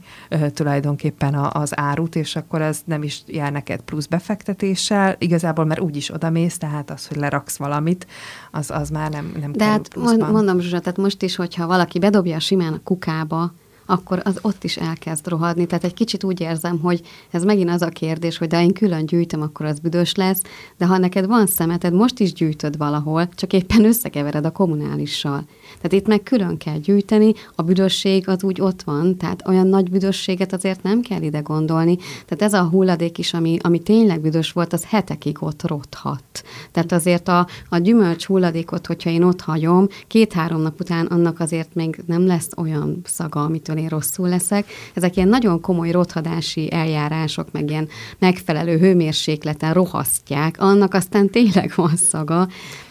tulajdonképpen 0.53 1.33
az 1.33 1.79
árut, 1.79 2.15
és 2.15 2.35
akkor 2.35 2.61
ez 2.61 2.81
nem 2.85 3.03
is 3.03 3.23
jár 3.25 3.51
neked 3.51 3.81
plusz 3.81 4.05
befektetéssel, 4.05 5.15
igazából, 5.19 5.65
mert 5.65 5.79
úgy 5.79 5.95
is 5.95 6.13
oda 6.13 6.29
mész, 6.29 6.57
tehát 6.57 6.91
az, 6.91 7.07
hogy 7.07 7.17
leraksz 7.17 7.57
valamit, 7.57 8.07
az, 8.51 8.71
az 8.71 8.89
már 8.89 9.11
nem, 9.11 9.33
nem 9.41 9.51
De 9.51 9.65
hát 9.65 9.95
mond- 9.95 10.31
mondom, 10.31 10.59
Zsuzsa, 10.59 10.79
tehát 10.79 10.97
most 10.97 11.21
is, 11.21 11.35
hogyha 11.35 11.67
valaki 11.67 11.99
bedobja 11.99 12.39
simán 12.39 12.73
a 12.73 12.79
kukába, 12.83 13.51
akkor 13.87 14.21
az 14.23 14.39
ott 14.41 14.63
is 14.63 14.77
elkezd 14.77 15.27
rohadni. 15.27 15.65
Tehát 15.65 15.83
egy 15.83 15.93
kicsit 15.93 16.23
úgy 16.23 16.39
érzem, 16.39 16.79
hogy 16.79 17.01
ez 17.31 17.43
megint 17.43 17.69
az 17.69 17.81
a 17.81 17.89
kérdés, 17.89 18.37
hogy 18.37 18.47
de 18.47 18.61
én 18.61 18.73
külön 18.73 19.05
gyűjtöm, 19.05 19.41
akkor 19.41 19.65
az 19.65 19.79
büdös 19.79 20.15
lesz, 20.15 20.41
de 20.77 20.85
ha 20.85 20.97
neked 20.97 21.25
van 21.25 21.47
szemeted, 21.47 21.93
most 21.93 22.19
is 22.19 22.33
gyűjtöd 22.33 22.77
valahol, 22.77 23.29
csak 23.35 23.53
éppen 23.53 23.85
összekevered 23.85 24.45
a 24.45 24.51
kommunálissal. 24.51 25.45
Tehát 25.81 25.91
itt 25.91 26.07
meg 26.07 26.23
külön 26.23 26.57
kell 26.57 26.77
gyűjteni, 26.77 27.33
a 27.55 27.61
büdösség 27.61 28.27
az 28.27 28.43
úgy 28.43 28.61
ott 28.61 28.81
van, 28.81 29.17
tehát 29.17 29.47
olyan 29.47 29.67
nagy 29.67 29.89
büdösséget 29.89 30.53
azért 30.53 30.83
nem 30.83 31.01
kell 31.01 31.21
ide 31.21 31.39
gondolni. 31.39 31.97
Tehát 32.25 32.41
ez 32.41 32.53
a 32.53 32.63
hulladék 32.63 33.17
is, 33.17 33.33
ami, 33.33 33.57
ami 33.61 33.79
tényleg 33.79 34.21
büdös 34.21 34.51
volt, 34.51 34.73
az 34.73 34.85
hetekig 34.85 35.43
ott 35.43 35.67
rothat. 35.67 36.43
Tehát 36.71 36.91
azért 36.91 37.27
a, 37.27 37.47
a 37.69 37.77
gyümölcs 37.77 38.25
hulladékot, 38.25 38.87
hogyha 38.87 39.09
én 39.09 39.23
ott 39.23 39.41
hagyom, 39.41 39.87
két-három 40.07 40.61
nap 40.61 40.79
után 40.79 41.05
annak 41.05 41.39
azért 41.39 41.75
még 41.75 42.01
nem 42.05 42.25
lesz 42.25 42.49
olyan 42.57 43.01
szaga, 43.03 43.43
amitől 43.43 43.76
én 43.77 43.87
rosszul 43.87 44.29
leszek. 44.29 44.65
Ezek 44.93 45.15
ilyen 45.15 45.27
nagyon 45.27 45.61
komoly 45.61 45.91
rothadási 45.91 46.71
eljárások, 46.71 47.51
meg 47.51 47.69
ilyen 47.69 47.87
megfelelő 48.19 48.77
hőmérsékleten 48.77 49.73
rohasztják, 49.73 50.55
annak 50.59 50.93
aztán 50.93 51.29
tényleg 51.29 51.73
van 51.75 51.95
szaga. 51.95 52.47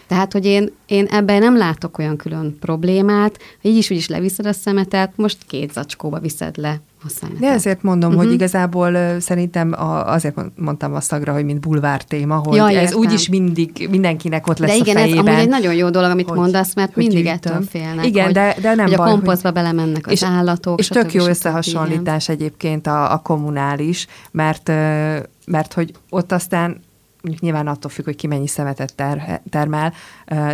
Tehát, 0.07 0.33
hogy 0.33 0.45
én, 0.45 0.71
én 0.85 1.05
ebben 1.05 1.39
nem 1.39 1.57
látok 1.57 1.97
olyan 1.97 2.17
külön 2.17 2.57
problémát, 2.59 3.39
így 3.61 3.77
is 3.77 3.89
úgy 3.89 3.97
is 3.97 4.07
leviszed 4.07 4.45
a 4.45 4.53
szemetet, 4.53 5.11
most 5.15 5.37
két 5.47 5.73
zacskóba 5.73 6.19
viszed 6.19 6.57
le 6.57 6.81
szemetet. 7.09 7.41
De 7.41 7.47
ezért 7.47 7.83
mondom, 7.83 8.09
uh-huh. 8.09 8.23
Mhm. 8.23 8.31
hogy 8.31 8.41
igazából 8.41 8.93
ö, 8.93 9.19
szerintem 9.19 9.73
a, 9.73 10.13
azért 10.13 10.35
mond- 10.35 10.51
mondtam 10.55 10.93
a 10.93 11.01
szagra, 11.01 11.33
hogy 11.33 11.45
mint 11.45 11.59
bulvár 11.59 12.03
téma, 12.03 12.35
hogy 12.35 12.55
Ja, 12.55 12.69
ez 12.69 12.93
úgyis 12.93 13.29
mindig 13.29 13.87
mindenkinek 13.89 14.47
ott 14.47 14.57
lesz 14.57 14.69
De 14.69 14.75
igen, 14.75 14.95
a 14.95 14.99
ez 14.99 15.05
fejében. 15.05 15.27
amúgy 15.27 15.39
egy 15.41 15.49
nagyon 15.49 15.73
jó 15.73 15.89
dolog, 15.89 16.09
amit 16.11 16.29
hogy- 16.29 16.37
mondasz, 16.37 16.73
mert 16.75 16.93
hogy 16.93 17.03
mindig 17.07 17.23
gyűjtöm. 17.25 17.53
ettől 17.53 17.67
félnek. 17.69 18.05
Igen, 18.05 18.23
hogy, 18.25 18.33
de, 18.33 18.55
de 18.61 18.75
nem 18.75 18.87
hogy 18.87 18.95
baj, 18.95 19.07
a 19.07 19.11
komposztba 19.11 19.51
belemennek 19.51 20.05
az 20.05 20.11
és, 20.11 20.23
állatok. 20.23 20.79
És 20.79 20.87
tök 20.87 21.13
jó 21.13 21.21
stb. 21.21 21.29
összehasonlítás 21.29 22.29
egyébként 22.29 22.87
a, 22.87 23.11
a 23.13 23.17
kommunális, 23.17 24.07
mert, 24.31 24.67
mert 25.45 25.73
hogy 25.73 25.91
ott 26.09 26.31
aztán 26.31 26.79
nyilván 27.39 27.67
attól 27.67 27.91
függ, 27.91 28.05
hogy 28.05 28.15
ki 28.15 28.27
mennyi 28.27 28.47
szemetet 28.47 28.95
ter, 28.95 29.41
termel, 29.49 29.93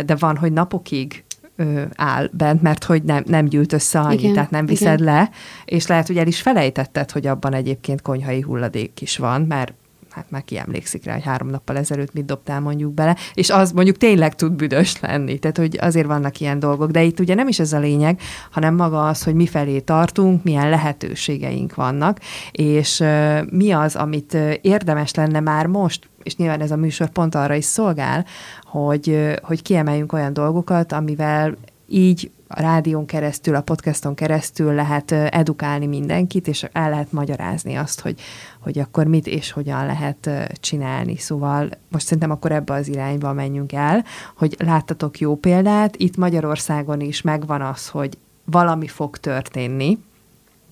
de 0.06 0.14
van, 0.18 0.36
hogy 0.36 0.52
napokig 0.52 1.23
ö, 1.56 1.82
áll 1.94 2.28
bent, 2.32 2.62
mert 2.62 2.84
hogy 2.84 3.02
nem, 3.02 3.22
nem 3.26 3.44
gyűlt 3.44 3.72
össze 3.72 4.00
annyi, 4.00 4.18
Igen, 4.18 4.32
tehát 4.32 4.50
nem 4.50 4.66
viszed 4.66 5.00
igen. 5.00 5.14
le, 5.14 5.30
és 5.64 5.86
lehet, 5.86 6.06
hogy 6.06 6.18
el 6.18 6.26
is 6.26 6.40
felejtetted, 6.40 7.10
hogy 7.10 7.26
abban 7.26 7.54
egyébként 7.54 8.02
konyhai 8.02 8.40
hulladék 8.40 9.00
is 9.00 9.16
van, 9.16 9.42
mert 9.42 9.74
hát 10.14 10.30
már 10.30 10.44
ki 10.44 10.58
emlékszik 10.58 11.04
rá, 11.04 11.12
hogy 11.12 11.24
három 11.24 11.48
nappal 11.48 11.76
ezelőtt 11.76 12.12
mit 12.12 12.24
dobtál 12.24 12.60
mondjuk 12.60 12.92
bele, 12.92 13.16
és 13.34 13.50
az 13.50 13.72
mondjuk 13.72 13.96
tényleg 13.96 14.34
tud 14.34 14.52
büdös 14.52 15.00
lenni, 15.00 15.38
tehát 15.38 15.56
hogy 15.56 15.78
azért 15.80 16.06
vannak 16.06 16.40
ilyen 16.40 16.58
dolgok, 16.58 16.90
de 16.90 17.02
itt 17.02 17.20
ugye 17.20 17.34
nem 17.34 17.48
is 17.48 17.58
ez 17.58 17.72
a 17.72 17.78
lényeg, 17.78 18.20
hanem 18.50 18.74
maga 18.74 19.08
az, 19.08 19.22
hogy 19.22 19.34
mifelé 19.34 19.80
tartunk, 19.80 20.44
milyen 20.44 20.68
lehetőségeink 20.68 21.74
vannak, 21.74 22.20
és 22.52 23.00
uh, 23.00 23.50
mi 23.50 23.72
az, 23.72 23.96
amit 23.96 24.36
érdemes 24.60 25.14
lenne 25.14 25.40
már 25.40 25.66
most 25.66 26.08
és 26.22 26.36
nyilván 26.36 26.60
ez 26.60 26.70
a 26.70 26.76
műsor 26.76 27.08
pont 27.08 27.34
arra 27.34 27.54
is 27.54 27.64
szolgál, 27.64 28.26
hogy, 28.62 29.34
hogy 29.42 29.62
kiemeljünk 29.62 30.12
olyan 30.12 30.32
dolgokat, 30.32 30.92
amivel 30.92 31.56
így 31.88 32.30
a 32.54 32.60
rádión 32.60 33.06
keresztül, 33.06 33.54
a 33.54 33.60
podcaston 33.60 34.14
keresztül 34.14 34.72
lehet 34.72 35.12
edukálni 35.12 35.86
mindenkit, 35.86 36.48
és 36.48 36.66
el 36.72 36.90
lehet 36.90 37.12
magyarázni 37.12 37.74
azt, 37.74 38.00
hogy, 38.00 38.20
hogy 38.60 38.78
akkor 38.78 39.06
mit 39.06 39.26
és 39.26 39.50
hogyan 39.50 39.86
lehet 39.86 40.30
csinálni. 40.60 41.16
Szóval 41.16 41.68
most 41.88 42.04
szerintem 42.04 42.30
akkor 42.30 42.52
ebbe 42.52 42.74
az 42.74 42.88
irányba 42.88 43.32
menjünk 43.32 43.72
el, 43.72 44.04
hogy 44.36 44.56
láttatok 44.58 45.18
jó 45.18 45.36
példát, 45.36 45.96
itt 45.96 46.16
Magyarországon 46.16 47.00
is 47.00 47.22
megvan 47.22 47.60
az, 47.60 47.88
hogy 47.88 48.18
valami 48.44 48.86
fog 48.86 49.16
történni, 49.16 49.98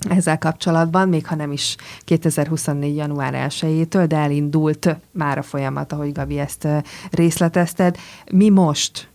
ezzel 0.08 0.38
kapcsolatban, 0.38 1.08
még 1.08 1.26
ha 1.26 1.34
nem 1.34 1.52
is 1.52 1.76
2024. 2.04 2.96
január 2.96 3.46
1-től, 3.48 4.04
de 4.08 4.16
elindult 4.16 4.96
már 5.10 5.38
a 5.38 5.42
folyamat, 5.42 5.92
ahogy 5.92 6.12
Gabi 6.12 6.38
ezt 6.38 6.68
részletezted. 7.10 7.96
Mi 8.32 8.48
most 8.48 9.08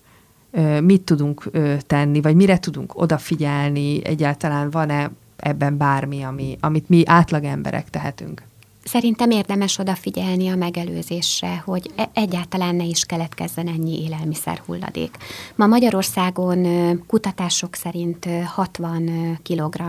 mit 0.81 1.01
tudunk 1.01 1.49
tenni, 1.87 2.21
vagy 2.21 2.35
mire 2.35 2.59
tudunk 2.59 3.01
odafigyelni, 3.01 4.05
egyáltalán 4.05 4.69
van-e 4.69 5.11
ebben 5.35 5.77
bármi, 5.77 6.21
ami, 6.21 6.57
amit 6.59 6.89
mi 6.89 7.03
átlag 7.05 7.43
emberek 7.43 7.89
tehetünk? 7.89 8.41
Szerintem 8.83 9.29
érdemes 9.31 9.77
odafigyelni 9.77 10.47
a 10.47 10.55
megelőzésre, 10.55 11.61
hogy 11.65 11.91
e- 11.95 12.09
egyáltalán 12.13 12.75
ne 12.75 12.83
is 12.83 13.05
keletkezzen 13.05 13.67
ennyi 13.67 14.03
élelmiszer 14.03 14.61
hulladék. 14.65 15.17
Ma 15.55 15.67
Magyarországon 15.67 16.65
kutatások 17.07 17.75
szerint 17.75 18.27
60 18.45 19.39
kg 19.43 19.81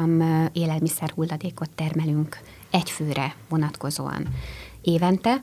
élelmiszer 0.53 1.11
hulladékot 1.11 1.71
termelünk 1.71 2.39
egy 2.71 2.91
főre 2.91 3.35
vonatkozóan 3.49 4.27
évente. 4.83 5.43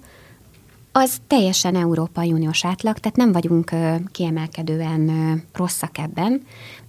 Az 0.97 1.17
teljesen 1.27 1.75
Európai 1.75 2.31
Uniós 2.31 2.65
átlag, 2.65 2.97
tehát 2.97 3.17
nem 3.17 3.31
vagyunk 3.31 3.71
kiemelkedően 4.11 5.11
rosszak 5.53 5.97
ebben, 5.97 6.41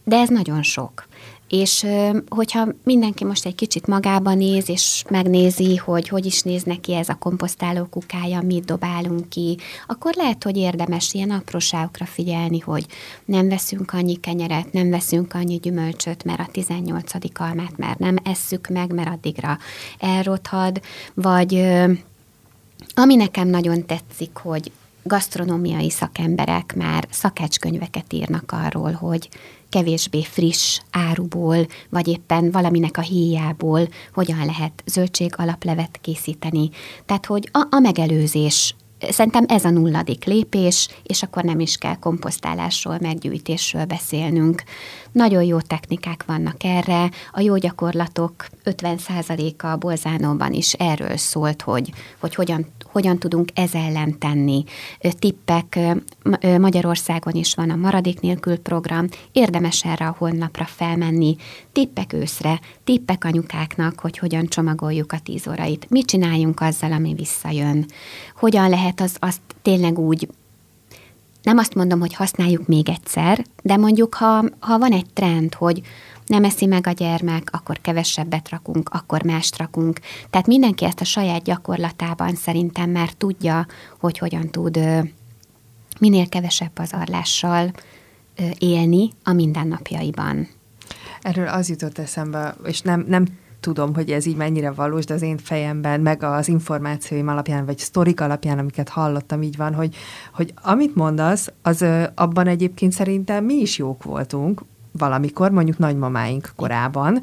de 0.05 0.17
ez 0.17 0.29
nagyon 0.29 0.63
sok. 0.63 1.07
És 1.49 1.87
hogyha 2.29 2.69
mindenki 2.85 3.25
most 3.25 3.47
egy 3.47 3.55
kicsit 3.55 3.87
magába 3.87 4.35
néz, 4.35 4.69
és 4.69 5.05
megnézi, 5.11 5.77
hogy 5.77 6.09
hogy 6.09 6.27
is 6.27 6.43
néz 6.43 6.63
neki 6.63 6.95
ez 6.95 7.09
a 7.09 7.15
komposztáló 7.15 7.85
kukája, 7.85 8.43
mit 8.43 8.65
dobálunk 8.65 9.29
ki, 9.29 9.59
akkor 9.87 10.15
lehet, 10.15 10.45
hogy 10.45 10.57
érdemes 10.57 11.15
ilyen 11.15 11.31
apróságokra 11.31 12.05
figyelni, 12.05 12.59
hogy 12.59 12.87
nem 13.25 13.49
veszünk 13.49 13.93
annyi 13.93 14.17
kenyeret, 14.17 14.73
nem 14.73 14.91
veszünk 14.91 15.35
annyi 15.35 15.57
gyümölcsöt, 15.57 16.25
mert 16.25 16.41
a 16.41 16.49
18. 16.53 17.13
almát 17.35 17.77
már 17.77 17.97
nem 17.97 18.17
esszük 18.25 18.69
meg, 18.69 18.93
mert 18.93 19.09
addigra 19.09 19.59
elrothad, 19.99 20.81
vagy 21.15 21.65
ami 22.99 23.15
nekem 23.15 23.49
nagyon 23.49 23.87
tetszik, 23.87 24.37
hogy 24.37 24.73
gasztronómiai 25.03 25.91
szakemberek 25.91 26.75
már 26.77 27.07
szakácskönyveket 27.11 28.13
írnak 28.13 28.53
arról, 28.53 28.93
hogy 28.93 29.29
kevésbé 29.69 30.23
friss 30.23 30.81
áruból, 30.91 31.67
vagy 31.89 32.09
éppen 32.09 32.51
valaminek 32.51 32.97
a 32.97 33.01
híjából 33.01 33.89
hogyan 34.15 34.45
lehet 34.47 34.83
zöldség 34.87 35.33
alaplevet 35.37 35.99
készíteni. 36.01 36.71
Tehát, 37.07 37.27
hogy 37.27 37.49
a, 37.53 37.67
a 37.71 37.79
megelőzés 37.79 38.75
Szerintem 39.01 39.45
ez 39.49 39.65
a 39.65 39.71
nulladik 39.71 40.25
lépés, 40.25 40.89
és 41.03 41.23
akkor 41.23 41.43
nem 41.43 41.61
is 41.61 41.77
kell 41.77 41.95
komposztálásról, 41.95 42.99
meggyűjtésről 43.01 43.85
beszélnünk. 43.85 44.63
Nagyon 45.13 45.43
jó 45.43 45.61
technikák 45.61 46.25
vannak 46.27 46.65
erre. 46.65 47.11
A 47.33 47.41
jó 47.41 47.57
gyakorlatok 47.57 48.47
50%-a 48.65 49.77
Bolzánóban 49.77 50.53
is 50.53 50.73
erről 50.73 51.17
szólt, 51.17 51.63
hogy, 51.63 51.93
hogy 52.19 52.35
hogyan, 52.35 52.67
hogyan 52.97 53.19
tudunk 53.19 53.49
ez 53.55 53.75
ellen 53.75 54.19
tenni. 54.19 54.65
Tippek, 55.19 55.79
Magyarországon 56.59 57.35
is 57.35 57.55
van 57.55 57.71
a 57.71 57.77
Maradék 57.77 58.21
nélkül 58.21 58.59
program, 58.59 59.07
érdemes 59.33 59.85
erre 59.85 60.07
a 60.07 60.15
honlapra 60.19 60.65
felmenni, 60.65 61.37
tippek 61.73 62.13
őszre, 62.13 62.61
tippek 62.85 63.25
anyukáknak, 63.25 64.01
hogy 64.01 64.19
hogyan 64.19 64.47
csomagoljuk 64.47 65.13
a 65.13 65.19
tíz 65.19 65.49
órait, 65.49 65.87
mit 65.91 66.07
csináljunk 66.07 66.61
azzal, 66.61 66.93
ami 66.93 67.15
visszajön, 67.15 67.87
hogyan 68.37 68.69
lehet 68.69 69.01
az, 69.01 69.17
azt 69.19 69.41
tényleg 69.63 69.99
úgy 69.99 70.29
nem 71.43 71.59
azt 71.59 71.75
mondom, 71.75 72.01
hogy 72.01 72.15
használjuk 72.15 72.67
még 72.67 72.89
egyszer, 72.89 73.45
de 73.63 73.77
mondjuk, 73.77 74.15
ha, 74.15 74.45
ha 74.59 74.79
van 74.79 74.93
egy 74.93 75.07
trend, 75.13 75.55
hogy 75.55 75.83
nem 76.27 76.45
eszi 76.45 76.66
meg 76.66 76.87
a 76.87 76.91
gyermek, 76.91 77.49
akkor 77.53 77.81
kevesebbet 77.81 78.49
rakunk, 78.49 78.89
akkor 78.89 79.22
mást 79.22 79.59
rakunk. 79.59 80.01
Tehát 80.31 80.47
mindenki 80.47 80.85
ezt 80.85 81.01
a 81.01 81.05
saját 81.05 81.43
gyakorlatában 81.43 82.35
szerintem 82.35 82.91
már 82.91 83.12
tudja, 83.12 83.66
hogy 84.01 84.18
hogyan 84.18 84.51
tud 84.51 84.81
minél 86.01 86.29
kevesebb 86.29 86.70
pazarlással 86.70 87.72
élni 88.59 89.11
a 89.24 89.33
mindennapjaiban. 89.33 90.49
Erről 91.20 91.49
az 91.49 91.68
jutott 91.68 91.99
eszembe, 91.99 92.57
és 92.64 92.81
nem, 92.81 93.05
nem 93.09 93.24
tudom, 93.61 93.95
hogy 93.95 94.11
ez 94.11 94.27
így 94.27 94.37
mennyire 94.37 94.70
valós, 94.70 95.05
de 95.05 95.14
az 95.14 95.22
én 95.22 95.39
fejemben, 95.39 96.01
meg 96.01 96.22
az 96.22 96.49
információim 96.49 97.29
alapján, 97.29 97.64
vagy 97.64 97.79
sztorik 97.79 98.20
alapján, 98.20 98.59
amiket 98.59 98.89
hallottam, 98.89 99.43
így 99.43 99.57
van, 99.57 99.74
hogy, 99.74 99.95
hogy 100.33 100.55
amit 100.62 100.95
mondasz, 100.95 101.53
az 101.62 101.85
abban 102.14 102.47
egyébként 102.47 102.93
szerintem 102.93 103.45
mi 103.45 103.55
is 103.55 103.79
jók 103.79 104.03
voltunk, 104.03 104.62
valamikor, 104.97 105.51
mondjuk 105.51 105.79
nagymamáink 105.79 106.53
korában, 106.57 107.23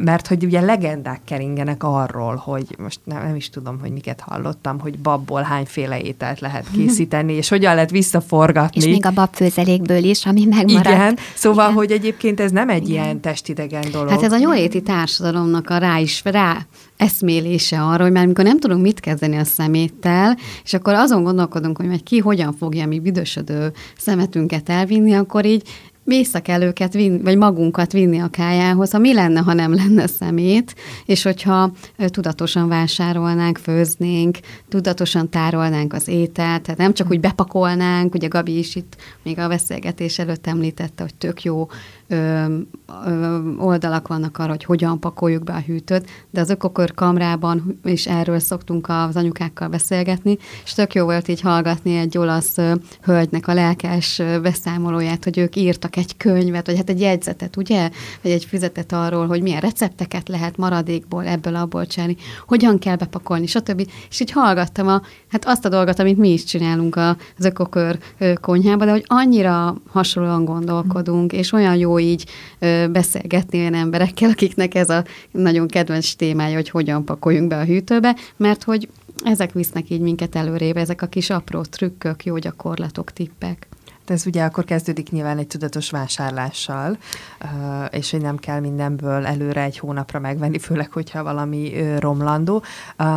mert 0.00 0.26
hogy 0.26 0.44
ugye 0.44 0.60
legendák 0.60 1.20
keringenek 1.24 1.82
arról, 1.84 2.34
hogy 2.34 2.66
most 2.78 3.00
nem, 3.04 3.22
nem 3.22 3.36
is 3.36 3.50
tudom, 3.50 3.80
hogy 3.80 3.90
miket 3.90 4.20
hallottam, 4.20 4.80
hogy 4.80 4.98
babból 4.98 5.42
hányféle 5.42 6.00
ételt 6.00 6.40
lehet 6.40 6.66
készíteni, 6.74 7.32
és 7.32 7.48
hogyan 7.48 7.74
lehet 7.74 7.90
visszaforgatni. 7.90 8.80
És 8.80 8.86
még 8.86 9.06
a 9.06 9.10
babfőzelékből 9.10 10.04
is, 10.04 10.26
ami 10.26 10.44
megmaradt. 10.44 10.86
Igen, 10.86 11.18
szóval, 11.34 11.64
Igen. 11.64 11.76
hogy 11.76 11.90
egyébként 11.90 12.40
ez 12.40 12.50
nem 12.50 12.68
egy 12.68 12.88
Igen. 12.88 13.04
ilyen 13.04 13.20
testidegen 13.20 13.90
dolog. 13.92 14.08
Hát 14.08 14.22
ez 14.22 14.32
a 14.32 14.38
jóléti 14.38 14.82
társadalomnak 14.82 15.70
a 15.70 15.78
rá 15.78 15.98
is, 15.98 16.22
rá 16.24 16.66
eszmélése 16.96 17.82
arra, 17.82 18.02
hogy 18.02 18.12
már 18.12 18.24
amikor 18.24 18.44
nem 18.44 18.58
tudunk 18.58 18.82
mit 18.82 19.00
kezdeni 19.00 19.36
a 19.36 19.44
szeméttel, 19.44 20.36
és 20.64 20.74
akkor 20.74 20.94
azon 20.94 21.22
gondolkodunk, 21.22 21.76
hogy 21.76 21.86
majd 21.86 22.02
ki 22.02 22.18
hogyan 22.18 22.52
fogja 22.52 22.86
mi 22.86 23.00
büdösödő 23.00 23.72
szemetünket 23.96 24.68
elvinni, 24.68 25.14
akkor 25.14 25.44
így 25.44 25.62
vissza 26.06 26.40
kell 26.40 26.62
őket 26.62 26.92
vinni, 26.92 27.22
vagy 27.22 27.36
magunkat 27.36 27.92
vinni 27.92 28.18
a 28.18 28.28
kájához, 28.28 28.90
ha 28.90 28.98
mi 28.98 29.14
lenne, 29.14 29.40
ha 29.40 29.52
nem 29.52 29.74
lenne 29.74 30.06
szemét, 30.06 30.74
és 31.06 31.22
hogyha 31.22 31.72
tudatosan 31.96 32.68
vásárolnánk, 32.68 33.58
főznénk, 33.58 34.38
tudatosan 34.68 35.28
tárolnánk 35.30 35.92
az 35.92 36.08
ételt, 36.08 36.62
tehát 36.62 36.76
nem 36.76 36.94
csak 36.94 37.10
úgy 37.10 37.20
bepakolnánk, 37.20 38.14
ugye 38.14 38.28
Gabi 38.28 38.58
is 38.58 38.74
itt 38.76 38.96
még 39.22 39.38
a 39.38 39.48
beszélgetés 39.48 40.18
előtt 40.18 40.46
említette, 40.46 41.02
hogy 41.02 41.14
tök 41.14 41.42
jó 41.42 41.68
ö, 42.08 42.44
ö, 43.06 43.38
oldalak 43.58 44.08
vannak 44.08 44.38
arra, 44.38 44.50
hogy 44.50 44.64
hogyan 44.64 45.00
pakoljuk 45.00 45.44
be 45.44 45.52
a 45.52 45.60
hűtőt, 45.66 46.08
de 46.30 46.40
az 46.40 46.50
ökokör 46.50 46.94
kamrában 46.94 47.80
is 47.84 48.06
erről 48.06 48.38
szoktunk 48.38 48.88
az 48.88 49.16
anyukákkal 49.16 49.68
beszélgetni, 49.68 50.38
és 50.64 50.72
tök 50.72 50.94
jó 50.94 51.04
volt 51.04 51.28
így 51.28 51.40
hallgatni 51.40 51.96
egy 51.96 52.18
olasz 52.18 52.58
ö, 52.58 52.72
hölgynek 53.02 53.48
a 53.48 53.54
lelkes 53.54 54.22
beszámolóját, 54.42 55.24
hogy 55.24 55.38
ők 55.38 55.56
írtak 55.56 55.96
egy 55.96 56.16
könyvet, 56.16 56.66
vagy 56.66 56.76
hát 56.76 56.88
egy 56.88 57.00
jegyzetet, 57.00 57.56
ugye? 57.56 57.90
Vagy 58.22 58.32
egy 58.32 58.44
füzetet 58.44 58.92
arról, 58.92 59.26
hogy 59.26 59.42
milyen 59.42 59.60
recepteket 59.60 60.28
lehet 60.28 60.56
maradékból, 60.56 61.24
ebből, 61.26 61.54
abból 61.54 61.86
csinálni, 61.86 62.16
hogyan 62.46 62.78
kell 62.78 62.96
bepakolni, 62.96 63.46
stb. 63.46 63.88
És 64.10 64.20
így 64.20 64.30
hallgattam 64.30 64.88
a, 64.88 65.02
hát 65.30 65.44
azt 65.46 65.64
a 65.64 65.68
dolgot, 65.68 65.98
amit 65.98 66.18
mi 66.18 66.32
is 66.32 66.44
csinálunk 66.44 66.96
az 66.96 67.44
ökokör 67.44 67.98
konyhában, 68.40 68.86
de 68.86 68.92
hogy 68.92 69.04
annyira 69.06 69.76
hasonlóan 69.88 70.44
gondolkodunk, 70.44 71.32
és 71.32 71.52
olyan 71.52 71.76
jó 71.76 71.95
így 71.98 72.26
ö, 72.58 72.86
beszélgetni 72.88 73.58
olyan 73.58 73.74
emberekkel, 73.74 74.30
akiknek 74.30 74.74
ez 74.74 74.90
a 74.90 75.04
nagyon 75.30 75.68
kedvenc 75.68 76.14
témája, 76.14 76.54
hogy 76.54 76.70
hogyan 76.70 77.04
pakoljunk 77.04 77.48
be 77.48 77.56
a 77.56 77.64
hűtőbe, 77.64 78.16
mert 78.36 78.62
hogy 78.62 78.88
ezek 79.24 79.52
visznek 79.52 79.90
így 79.90 80.00
minket 80.00 80.36
előrébb, 80.36 80.76
ezek 80.76 81.02
a 81.02 81.06
kis 81.06 81.30
apró 81.30 81.62
trükkök, 81.62 82.24
jó 82.24 82.36
gyakorlatok, 82.36 83.12
tippek. 83.12 83.68
De 84.06 84.14
ez 84.14 84.26
ugye 84.26 84.44
akkor 84.44 84.64
kezdődik 84.64 85.10
nyilván 85.10 85.38
egy 85.38 85.46
tudatos 85.46 85.90
vásárlással, 85.90 86.98
és 87.90 88.10
hogy 88.10 88.20
nem 88.20 88.36
kell 88.36 88.60
mindenből 88.60 89.26
előre 89.26 89.62
egy 89.62 89.78
hónapra 89.78 90.18
megvenni, 90.18 90.58
főleg, 90.58 90.92
hogyha 90.92 91.22
valami 91.22 91.72
romlandó. 91.98 92.62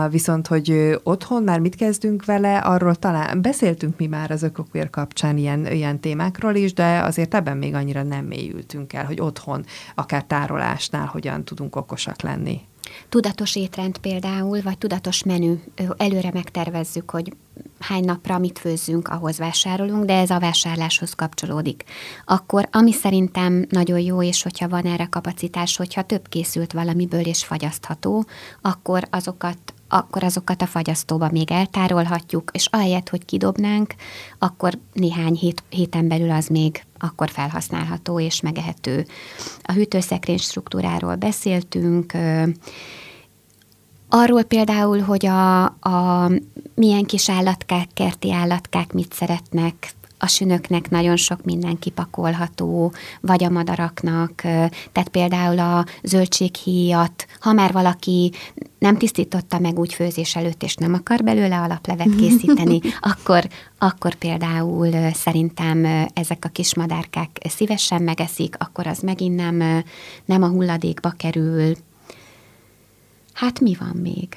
Viszont, 0.09 0.47
hogy 0.47 0.99
otthon 1.03 1.43
már 1.43 1.59
mit 1.59 1.75
kezdünk 1.75 2.25
vele, 2.25 2.57
arról 2.57 2.95
talán 2.95 3.41
beszéltünk 3.41 3.97
mi 3.97 4.07
már 4.07 4.31
az 4.31 4.43
ökokér 4.43 4.89
kapcsán 4.89 5.37
ilyen, 5.37 5.71
ilyen 5.71 5.99
témákról 5.99 6.55
is, 6.55 6.73
de 6.73 6.99
azért 6.99 7.35
ebben 7.35 7.57
még 7.57 7.73
annyira 7.73 8.03
nem 8.03 8.25
mélyültünk 8.25 8.93
el, 8.93 9.05
hogy 9.05 9.21
otthon, 9.21 9.65
akár 9.95 10.23
tárolásnál 10.23 11.05
hogyan 11.05 11.43
tudunk 11.43 11.75
okosak 11.75 12.21
lenni. 12.21 12.61
Tudatos 13.09 13.55
étrend 13.55 13.97
például, 13.97 14.61
vagy 14.61 14.77
tudatos 14.77 15.23
menü. 15.23 15.53
Előre 15.97 16.29
megtervezzük, 16.33 17.11
hogy 17.11 17.33
hány 17.79 18.03
napra 18.03 18.37
mit 18.37 18.59
főzzünk, 18.59 19.07
ahhoz 19.07 19.37
vásárolunk, 19.37 20.05
de 20.05 20.13
ez 20.13 20.29
a 20.29 20.39
vásárláshoz 20.39 21.13
kapcsolódik. 21.13 21.83
Akkor, 22.25 22.67
ami 22.71 22.91
szerintem 22.91 23.65
nagyon 23.69 23.99
jó, 23.99 24.23
és 24.23 24.43
hogyha 24.43 24.67
van 24.67 24.85
erre 24.85 25.05
kapacitás, 25.05 25.77
hogyha 25.77 26.01
több 26.01 26.27
készült 26.27 26.73
valamiből 26.73 27.25
és 27.25 27.45
fagyasztható, 27.45 28.25
akkor 28.61 29.07
azokat 29.09 29.57
akkor 29.91 30.23
azokat 30.23 30.61
a 30.61 30.65
fagyasztóba 30.65 31.29
még 31.31 31.51
eltárolhatjuk, 31.51 32.49
és 32.53 32.67
ahelyett, 32.71 33.09
hogy 33.09 33.25
kidobnánk, 33.25 33.93
akkor 34.37 34.73
néhány 34.93 35.33
hét, 35.33 35.63
héten 35.69 36.07
belül 36.07 36.31
az 36.31 36.47
még 36.47 36.83
akkor 36.99 37.29
felhasználható 37.29 38.19
és 38.19 38.41
megehető. 38.41 39.05
A 39.61 39.71
hűtőszekrény 39.71 40.37
struktúráról 40.37 41.15
beszéltünk, 41.15 42.13
Arról 44.09 44.43
például, 44.43 44.99
hogy 44.99 45.25
a, 45.25 45.63
a 45.65 46.29
milyen 46.75 47.03
kis 47.03 47.29
állatkák, 47.29 47.87
kerti 47.93 48.33
állatkák 48.33 48.93
mit 48.93 49.13
szeretnek, 49.13 49.93
a 50.21 50.27
sünöknek 50.27 50.89
nagyon 50.89 51.15
sok 51.15 51.43
minden 51.43 51.79
kipakolható, 51.79 52.93
vagy 53.21 53.43
a 53.43 53.49
madaraknak, 53.49 54.31
tehát 54.91 55.09
például 55.11 55.59
a 55.59 55.85
zöldséghíjat, 56.03 57.25
ha 57.39 57.53
már 57.53 57.71
valaki 57.71 58.31
nem 58.79 58.97
tisztította 58.97 59.59
meg 59.59 59.79
úgy 59.79 59.93
főzés 59.93 60.35
előtt, 60.35 60.63
és 60.63 60.75
nem 60.75 60.93
akar 60.93 61.23
belőle 61.23 61.57
alaplevet 61.57 62.15
készíteni, 62.15 62.79
akkor, 63.11 63.47
akkor 63.77 64.15
például 64.15 65.11
szerintem 65.13 65.85
ezek 66.13 66.45
a 66.45 66.49
kis 66.49 66.75
madárkák 66.75 67.29
szívesen 67.49 68.01
megeszik, 68.01 68.55
akkor 68.57 68.87
az 68.87 68.99
megint 68.99 69.35
nem, 69.35 69.83
nem 70.25 70.43
a 70.43 70.47
hulladékba 70.47 71.09
kerül, 71.17 71.73
Hát 73.39 73.59
mi 73.59 73.75
van 73.79 73.95
még? 74.01 74.27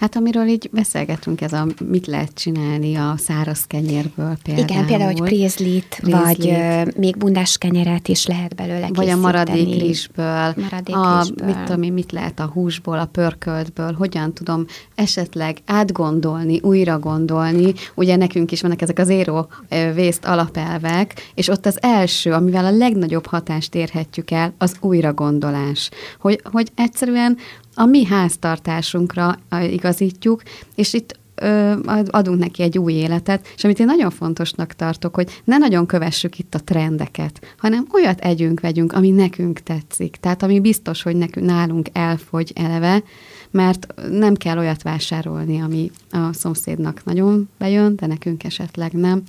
Hát 0.00 0.16
amiről 0.16 0.46
így 0.46 0.68
beszélgetünk, 0.72 1.40
ez 1.40 1.52
a 1.52 1.66
mit 1.88 2.06
lehet 2.06 2.34
csinálni 2.34 2.94
a 2.94 3.14
száraz 3.16 3.64
kenyérből 3.66 4.36
például. 4.42 4.68
Igen, 4.68 4.86
például, 4.86 5.12
hogy 5.12 5.20
prézlit, 5.20 6.00
vagy 6.02 6.48
ö, 6.48 6.82
még 6.96 7.16
bundás 7.16 7.58
kenyeret 7.58 8.08
is 8.08 8.26
lehet 8.26 8.54
belőle 8.54 8.80
Vagy 8.80 8.88
a 8.90 8.92
készíteni. 8.98 9.20
maradék 9.20 9.80
rizsből, 9.80 10.54
Maradék 10.56 10.96
a, 10.96 11.18
rizsből. 11.18 11.46
mit 11.46 11.58
tudom 11.64 11.82
én, 11.82 11.92
mit 11.92 12.12
lehet 12.12 12.40
a 12.40 12.44
húsból, 12.46 12.98
a 12.98 13.04
pörköltből, 13.04 13.92
hogyan 13.92 14.32
tudom 14.34 14.64
esetleg 14.94 15.58
átgondolni, 15.66 16.60
újra 16.60 16.98
gondolni. 16.98 17.72
Ugye 17.94 18.16
nekünk 18.16 18.52
is 18.52 18.60
vannak 18.60 18.82
ezek 18.82 18.98
az 18.98 19.08
éró 19.08 19.48
vészt 19.94 20.24
alapelvek, 20.24 21.30
és 21.34 21.48
ott 21.48 21.66
az 21.66 21.78
első, 21.82 22.32
amivel 22.32 22.64
a 22.64 22.70
legnagyobb 22.76 23.26
hatást 23.26 23.74
érhetjük 23.74 24.30
el, 24.30 24.54
az 24.58 24.76
újragondolás. 24.80 25.90
Hogy, 26.20 26.40
hogy 26.50 26.68
egyszerűen 26.74 27.36
a 27.74 27.84
mi 27.84 28.04
háztartásunkra 28.04 29.38
igazítjuk, 29.70 30.42
és 30.74 30.92
itt 30.92 31.20
adunk 32.06 32.38
neki 32.38 32.62
egy 32.62 32.78
új 32.78 32.92
életet, 32.92 33.46
és 33.56 33.64
amit 33.64 33.80
én 33.80 33.86
nagyon 33.86 34.10
fontosnak 34.10 34.72
tartok, 34.72 35.14
hogy 35.14 35.40
ne 35.44 35.58
nagyon 35.58 35.86
kövessük 35.86 36.38
itt 36.38 36.54
a 36.54 36.58
trendeket, 36.58 37.54
hanem 37.58 37.86
olyat 37.92 38.20
együnk, 38.20 38.60
vegyünk, 38.60 38.92
ami 38.92 39.10
nekünk 39.10 39.58
tetszik. 39.58 40.16
Tehát 40.16 40.42
ami 40.42 40.60
biztos, 40.60 41.02
hogy 41.02 41.16
nekünk, 41.16 41.46
nálunk 41.46 41.88
elfogy 41.92 42.52
eleve, 42.54 43.02
mert 43.50 43.94
nem 44.10 44.34
kell 44.34 44.58
olyat 44.58 44.82
vásárolni, 44.82 45.60
ami 45.60 45.90
a 46.10 46.32
szomszédnak 46.32 47.04
nagyon 47.04 47.48
bejön, 47.58 47.96
de 47.96 48.06
nekünk 48.06 48.44
esetleg 48.44 48.92
nem. 48.92 49.22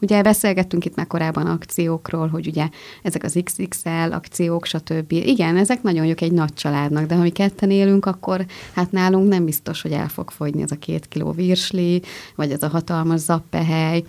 Ugye 0.00 0.22
beszélgettünk 0.22 0.84
itt 0.84 0.94
már 0.94 1.06
korábban 1.06 1.46
akciókról, 1.46 2.28
hogy 2.28 2.46
ugye 2.46 2.68
ezek 3.02 3.24
az 3.24 3.38
XXL 3.44 4.12
akciók, 4.12 4.64
stb. 4.64 5.12
Igen, 5.12 5.56
ezek 5.56 5.82
nagyon 5.82 6.06
jók 6.06 6.20
egy 6.20 6.32
nagy 6.32 6.54
családnak, 6.54 7.06
de 7.06 7.14
ha 7.14 7.22
mi 7.22 7.30
ketten 7.30 7.70
élünk, 7.70 8.06
akkor 8.06 8.46
hát 8.74 8.92
nálunk 8.92 9.28
nem 9.28 9.44
biztos, 9.44 9.82
hogy 9.82 9.92
el 9.92 10.08
fog 10.08 10.30
fogyni 10.30 10.62
ez 10.62 10.70
a 10.70 10.76
két 10.76 11.08
kiló 11.08 11.30
virsli, 11.56 12.02
vagy 12.34 12.50
ez 12.50 12.62
a 12.62 12.68
hatalmas 12.68 13.20
zappehely. 13.20 14.02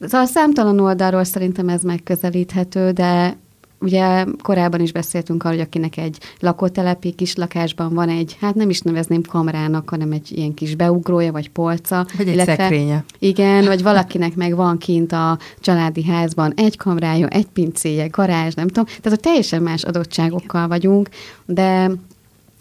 Szóval 0.00 0.26
számtalan 0.26 0.80
oldalról 0.80 1.24
szerintem 1.24 1.68
ez 1.68 1.82
megközelíthető, 1.82 2.90
de 2.90 3.36
Ugye 3.80 4.24
korábban 4.42 4.80
is 4.80 4.92
beszéltünk 4.92 5.44
arról, 5.44 5.56
hogy 5.56 5.66
akinek 5.66 5.96
egy 5.96 6.18
lakótelepi 6.40 7.12
kis 7.12 7.34
lakásban 7.34 7.94
van 7.94 8.08
egy, 8.08 8.36
hát 8.40 8.54
nem 8.54 8.70
is 8.70 8.80
nevezném 8.80 9.22
kamrának, 9.22 9.90
hanem 9.90 10.12
egy 10.12 10.32
ilyen 10.36 10.54
kis 10.54 10.74
beugrója, 10.74 11.32
vagy 11.32 11.50
polca. 11.50 12.06
Vagy 12.16 12.28
egy 12.28 12.44
szekrénye. 12.44 13.04
Igen, 13.18 13.64
vagy 13.64 13.82
valakinek 13.82 14.36
meg 14.36 14.56
van 14.56 14.78
kint 14.78 15.12
a 15.12 15.38
családi 15.60 16.04
házban 16.04 16.52
egy 16.56 16.76
kamrája, 16.76 17.28
egy 17.28 17.46
pincéje, 17.46 18.06
garázs, 18.06 18.54
nem 18.54 18.66
tudom. 18.66 18.84
Tehát, 18.84 19.08
hogy 19.08 19.20
teljesen 19.20 19.62
más 19.62 19.82
adottságokkal 19.82 20.68
vagyunk, 20.68 21.08
de 21.46 21.90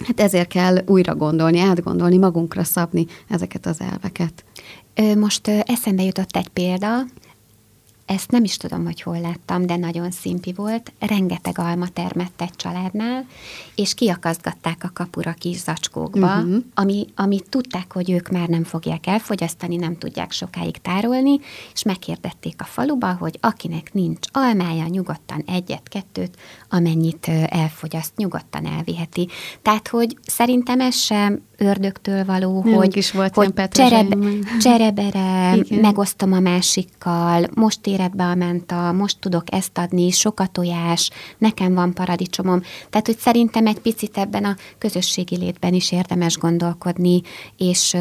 hát 0.06 0.20
ezért 0.20 0.48
kell 0.48 0.78
újra 0.86 1.16
gondolni, 1.16 1.60
átgondolni, 1.60 2.18
magunkra 2.18 2.64
szabni 2.64 3.06
ezeket 3.30 3.66
az 3.66 3.82
elveket. 3.82 4.44
Most 5.18 5.48
eszembe 5.48 6.04
jutott 6.04 6.36
egy 6.36 6.48
példa, 6.48 7.06
ezt 8.06 8.32
nem 8.32 8.44
is 8.44 8.58
tudom, 8.58 8.84
hogy 8.84 9.02
hol 9.02 9.20
láttam, 9.20 9.66
de 9.66 9.76
nagyon 9.76 10.12
szimpi 10.12 10.54
volt. 10.54 10.92
Rengeteg 11.00 11.60
alma 11.60 11.88
termett 11.88 12.42
egy 12.42 12.56
családnál, 12.56 13.26
és 13.76 13.94
kiakasztgatták 13.94 14.84
a 14.84 14.92
kapura 14.94 15.34
kis 15.34 15.58
zacskókba, 15.58 16.38
uh-huh. 16.38 16.64
ami, 16.74 17.06
amit 17.16 17.50
tudták, 17.50 17.94
hogy 17.94 18.12
ők 18.12 18.30
már 18.30 18.48
nem 18.48 18.64
fogják 18.64 19.08
elfogyasztani, 19.08 19.76
nem 19.76 19.98
tudják 19.98 20.32
sokáig 20.32 20.78
tárolni, 20.78 21.40
és 21.74 21.84
megkérdették 21.84 22.62
a 22.62 22.64
faluba, 22.64 23.14
hogy 23.14 23.38
akinek 23.42 23.94
nincs 23.94 24.28
almája, 24.32 24.86
nyugodtan 24.86 25.44
egyet-kettőt, 25.48 26.38
amennyit 26.74 27.28
elfogyaszt, 27.46 28.12
nyugodtan 28.16 28.66
elviheti. 28.66 29.28
Tehát, 29.62 29.88
hogy 29.88 30.18
szerintem 30.26 30.80
ez 30.80 30.96
sem 30.96 31.42
ördögtől 31.58 32.26
való, 32.26 32.62
Nálunk 32.64 32.76
hogy, 32.76 32.98
is 32.98 33.12
volt 33.12 33.36
hogy 33.36 33.44
ilyen 33.44 33.68
petrezselyem. 33.68 34.10
csereb, 34.10 34.46
cserebere, 34.64 35.56
Igen. 35.56 35.80
megosztom 35.80 36.34
a 36.34 36.40
másikkal, 36.40 37.46
most 37.54 37.88
érett 37.88 38.16
be 38.16 38.24
a 38.24 38.36
menta, 38.36 38.92
most 38.92 39.20
tudok 39.20 39.44
ezt 39.52 39.78
adni, 39.78 40.12
sok 40.12 40.40
a 40.40 40.48
tojás, 40.48 41.10
nekem 41.38 41.74
van 41.74 41.94
paradicsomom. 41.94 42.62
Tehát, 42.90 43.06
hogy 43.06 43.18
szerintem 43.18 43.68
egy 43.68 43.80
picit 43.80 44.18
ebben 44.18 44.46
a 44.46 44.56
közösségi 44.78 45.38
létben 45.38 45.74
is 45.74 45.92
érdemes 45.92 46.38
gondolkodni, 46.38 47.22
és 47.58 47.98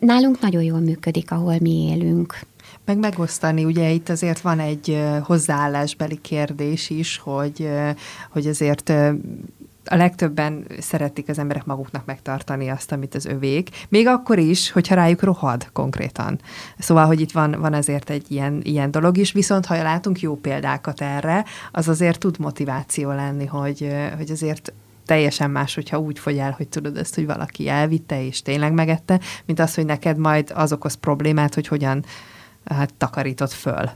nálunk 0.00 0.40
nagyon 0.40 0.62
jól 0.62 0.80
működik, 0.80 1.30
ahol 1.30 1.56
mi 1.60 1.88
élünk. 1.90 2.38
Meg 2.86 2.98
megosztani, 2.98 3.64
ugye 3.64 3.90
itt 3.90 4.08
azért 4.08 4.40
van 4.40 4.58
egy 4.60 5.04
hozzáállásbeli 5.22 6.20
kérdés 6.20 6.90
is, 6.90 7.18
hogy, 7.18 7.68
hogy 8.30 8.46
azért 8.46 8.92
a 9.84 9.96
legtöbben 9.96 10.66
szeretik 10.78 11.28
az 11.28 11.38
emberek 11.38 11.64
maguknak 11.64 12.04
megtartani 12.04 12.68
azt, 12.68 12.92
amit 12.92 13.14
az 13.14 13.24
övék, 13.24 13.70
még 13.88 14.06
akkor 14.06 14.38
is, 14.38 14.70
hogyha 14.70 14.94
rájuk 14.94 15.22
rohad 15.22 15.68
konkrétan. 15.72 16.40
Szóval, 16.78 17.06
hogy 17.06 17.20
itt 17.20 17.32
van, 17.32 17.56
van 17.58 17.72
azért 17.72 18.10
egy 18.10 18.24
ilyen, 18.28 18.60
ilyen 18.62 18.90
dolog 18.90 19.16
is, 19.16 19.32
viszont 19.32 19.66
ha 19.66 19.82
látunk 19.82 20.20
jó 20.20 20.36
példákat 20.36 21.00
erre, 21.00 21.44
az 21.72 21.88
azért 21.88 22.18
tud 22.18 22.38
motiváció 22.38 23.10
lenni, 23.10 23.46
hogy, 23.46 23.94
hogy 24.16 24.30
azért 24.30 24.72
teljesen 25.06 25.50
más, 25.50 25.74
hogyha 25.74 25.98
úgy 25.98 26.18
fogy 26.18 26.38
el, 26.38 26.54
hogy 26.56 26.68
tudod 26.68 26.96
ezt, 26.96 27.14
hogy 27.14 27.26
valaki 27.26 27.68
elvitte 27.68 28.24
és 28.24 28.42
tényleg 28.42 28.72
megette, 28.72 29.20
mint 29.46 29.60
az, 29.60 29.74
hogy 29.74 29.84
neked 29.84 30.16
majd 30.16 30.52
az 30.54 30.72
okoz 30.72 30.94
problémát, 30.94 31.54
hogy 31.54 31.68
hogyan 31.68 32.04
hát 32.74 32.94
takarított 32.94 33.52
föl. 33.52 33.90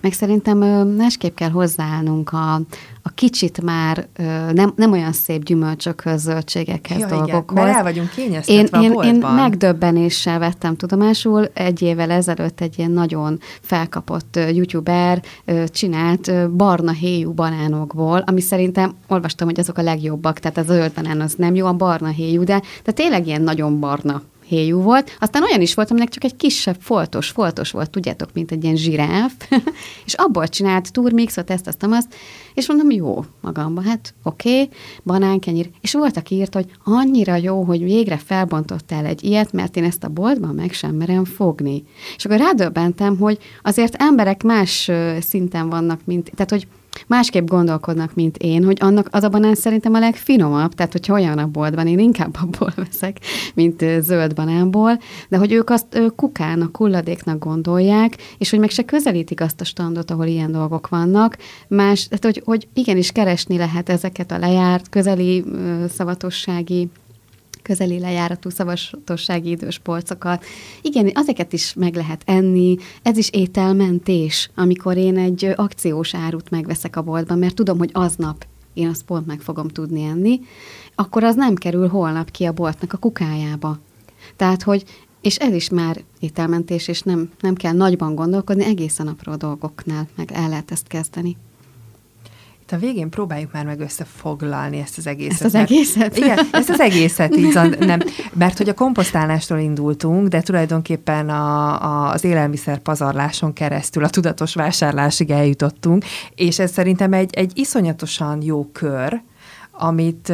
Meg 0.00 0.12
szerintem 0.12 0.58
másképp 0.96 1.36
kell 1.36 1.50
hozzáállnunk 1.50 2.32
a, 2.32 2.54
a 3.02 3.08
kicsit 3.14 3.62
már 3.62 4.06
nem, 4.52 4.72
nem 4.76 4.92
olyan 4.92 5.12
szép 5.12 5.44
gyümölcsökhöz, 5.44 6.20
zöldségekhez, 6.22 6.98
Ja, 6.98 7.06
igen, 7.06 7.18
dolgokhoz. 7.18 7.64
mert 7.64 7.76
el 7.76 7.82
vagyunk 7.82 8.08
Én, 8.16 8.24
kényeztetve 8.26 8.80
én, 8.80 8.92
a 8.92 9.04
én 9.04 9.12
boltban. 9.12 9.34
megdöbbenéssel 9.34 10.38
vettem 10.38 10.76
tudomásul, 10.76 11.44
egy 11.54 11.82
évvel 11.82 12.10
ezelőtt 12.10 12.60
egy 12.60 12.78
ilyen 12.78 12.90
nagyon 12.90 13.38
felkapott 13.60 14.38
youtuber 14.52 15.22
csinált 15.66 16.50
barna 16.50 16.92
héjú 16.92 17.32
banánokból, 17.32 18.22
ami 18.26 18.40
szerintem 18.40 18.94
olvastam, 19.08 19.46
hogy 19.48 19.60
azok 19.60 19.78
a 19.78 19.82
legjobbak, 19.82 20.38
tehát 20.38 20.58
a 20.58 20.62
zöld 20.62 20.92
banán 20.92 21.20
az 21.20 21.34
nem 21.34 21.54
jó, 21.54 21.66
a 21.66 21.72
barna 21.72 22.08
héjú, 22.08 22.44
de, 22.44 22.62
de 22.84 22.92
tényleg 22.92 23.26
ilyen 23.26 23.42
nagyon 23.42 23.80
barna 23.80 24.22
héjú 24.46 24.80
volt. 24.80 25.16
Aztán 25.20 25.42
olyan 25.42 25.60
is 25.60 25.74
volt, 25.74 25.90
aminek 25.90 26.08
csak 26.08 26.24
egy 26.24 26.36
kisebb 26.36 26.76
foltos, 26.80 27.28
foltos 27.28 27.70
volt, 27.70 27.90
tudjátok, 27.90 28.32
mint 28.32 28.50
egy 28.50 28.64
ilyen 28.64 28.76
zsiráf, 28.76 29.32
és 30.06 30.14
abból 30.14 30.48
csinált 30.48 30.92
turmixot, 30.92 31.50
ezt, 31.50 31.66
azt, 31.66 31.82
azt, 31.82 32.14
és 32.54 32.68
mondom, 32.68 32.90
jó, 32.90 33.24
magamba, 33.40 33.82
hát 33.82 34.14
oké, 34.22 34.62
okay, 34.62 34.76
banánkenyér. 35.04 35.70
És 35.80 35.92
volt, 35.92 36.16
aki 36.16 36.34
írt, 36.34 36.54
hogy 36.54 36.70
annyira 36.84 37.36
jó, 37.36 37.62
hogy 37.62 37.82
végre 37.82 38.16
felbontottál 38.16 39.04
egy 39.04 39.24
ilyet, 39.24 39.52
mert 39.52 39.76
én 39.76 39.84
ezt 39.84 40.04
a 40.04 40.08
boltban 40.08 40.54
meg 40.54 40.72
sem 40.72 40.94
merem 40.94 41.24
fogni. 41.24 41.84
És 42.16 42.24
akkor 42.24 42.38
rádöbbentem, 42.38 43.18
hogy 43.18 43.38
azért 43.62 43.94
emberek 43.94 44.42
más 44.42 44.90
szinten 45.20 45.68
vannak, 45.68 46.00
mint, 46.04 46.30
tehát, 46.34 46.50
hogy 46.50 46.66
másképp 47.06 47.48
gondolkodnak, 47.48 48.14
mint 48.14 48.36
én, 48.36 48.64
hogy 48.64 48.76
annak 48.80 49.08
az 49.10 49.22
a 49.22 49.28
banán 49.28 49.54
szerintem 49.54 49.94
a 49.94 49.98
legfinomabb, 49.98 50.74
tehát 50.74 50.92
hogyha 50.92 51.12
olyan 51.12 51.38
a 51.38 51.46
boltban, 51.46 51.86
én 51.86 51.98
inkább 51.98 52.36
abból 52.42 52.72
veszek, 52.76 53.18
mint 53.54 53.84
zöld 54.00 54.34
banánból, 54.34 54.98
de 55.28 55.36
hogy 55.36 55.52
ők 55.52 55.70
azt 55.70 55.86
ö, 55.90 56.06
kukának, 56.16 56.76
hulladéknak 56.76 57.38
gondolják, 57.38 58.16
és 58.38 58.50
hogy 58.50 58.58
meg 58.58 58.70
se 58.70 58.84
közelítik 58.84 59.40
azt 59.40 59.60
a 59.60 59.64
standot, 59.64 60.10
ahol 60.10 60.26
ilyen 60.26 60.52
dolgok 60.52 60.88
vannak. 60.88 61.36
Más, 61.68 62.08
tehát 62.08 62.24
hogy, 62.24 62.42
hogy 62.44 62.68
igenis 62.74 63.12
keresni 63.12 63.56
lehet 63.56 63.88
ezeket 63.88 64.32
a 64.32 64.38
lejárt, 64.38 64.88
közeli 64.88 65.44
szavatossági 65.88 66.88
közeli 67.66 67.98
lejáratú 67.98 68.50
szavasatossági 68.50 69.50
idős 69.50 69.78
polcokat. 69.78 70.44
Igen, 70.82 71.10
azeket 71.14 71.52
is 71.52 71.74
meg 71.74 71.94
lehet 71.94 72.22
enni, 72.26 72.76
ez 73.02 73.16
is 73.16 73.30
ételmentés, 73.30 74.50
amikor 74.54 74.96
én 74.96 75.18
egy 75.18 75.52
akciós 75.56 76.14
árut 76.14 76.50
megveszek 76.50 76.96
a 76.96 77.02
boltban, 77.02 77.38
mert 77.38 77.54
tudom, 77.54 77.78
hogy 77.78 77.90
aznap 77.92 78.46
én 78.74 78.88
azt 78.88 79.02
pont 79.02 79.26
meg 79.26 79.40
fogom 79.40 79.68
tudni 79.68 80.02
enni, 80.02 80.40
akkor 80.94 81.24
az 81.24 81.34
nem 81.34 81.54
kerül 81.54 81.88
holnap 81.88 82.30
ki 82.30 82.44
a 82.44 82.52
boltnak 82.52 82.92
a 82.92 82.96
kukájába. 82.96 83.78
Tehát, 84.36 84.62
hogy 84.62 84.84
és 85.20 85.36
ez 85.36 85.54
is 85.54 85.68
már 85.68 86.04
ételmentés, 86.20 86.88
és 86.88 87.02
nem, 87.02 87.30
nem 87.40 87.54
kell 87.54 87.72
nagyban 87.72 88.14
gondolkodni, 88.14 88.64
egészen 88.64 89.06
apró 89.06 89.34
dolgoknál 89.34 90.08
meg 90.16 90.32
el 90.32 90.48
lehet 90.48 90.70
ezt 90.70 90.86
kezdeni. 90.86 91.36
Itt 92.66 92.72
a 92.72 92.78
végén 92.78 93.10
próbáljuk 93.10 93.52
már 93.52 93.64
meg 93.64 93.80
összefoglalni 93.80 94.78
ezt 94.78 94.98
az 94.98 95.06
egészet. 95.06 95.32
Ezt 95.32 95.44
az 95.44 95.52
mert- 95.52 95.70
egészet? 95.70 96.16
Igen, 96.16 96.38
ezt 96.52 96.68
az 96.70 96.80
egészet 96.80 97.36
így, 97.44 97.78
nem, 97.78 98.00
mert 98.32 98.56
hogy 98.58 98.68
a 98.68 98.74
komposztálástól 98.74 99.58
indultunk, 99.58 100.28
de 100.28 100.40
tulajdonképpen 100.40 101.28
a, 101.28 101.82
a, 101.82 102.10
az 102.12 102.24
élelmiszer 102.24 102.78
pazarláson 102.78 103.52
keresztül 103.52 104.04
a 104.04 104.08
tudatos 104.08 104.54
vásárlásig 104.54 105.30
eljutottunk, 105.30 106.04
és 106.34 106.58
ez 106.58 106.72
szerintem 106.72 107.12
egy, 107.12 107.34
egy 107.34 107.52
iszonyatosan 107.54 108.42
jó 108.42 108.68
kör, 108.72 109.20
amit 109.70 110.32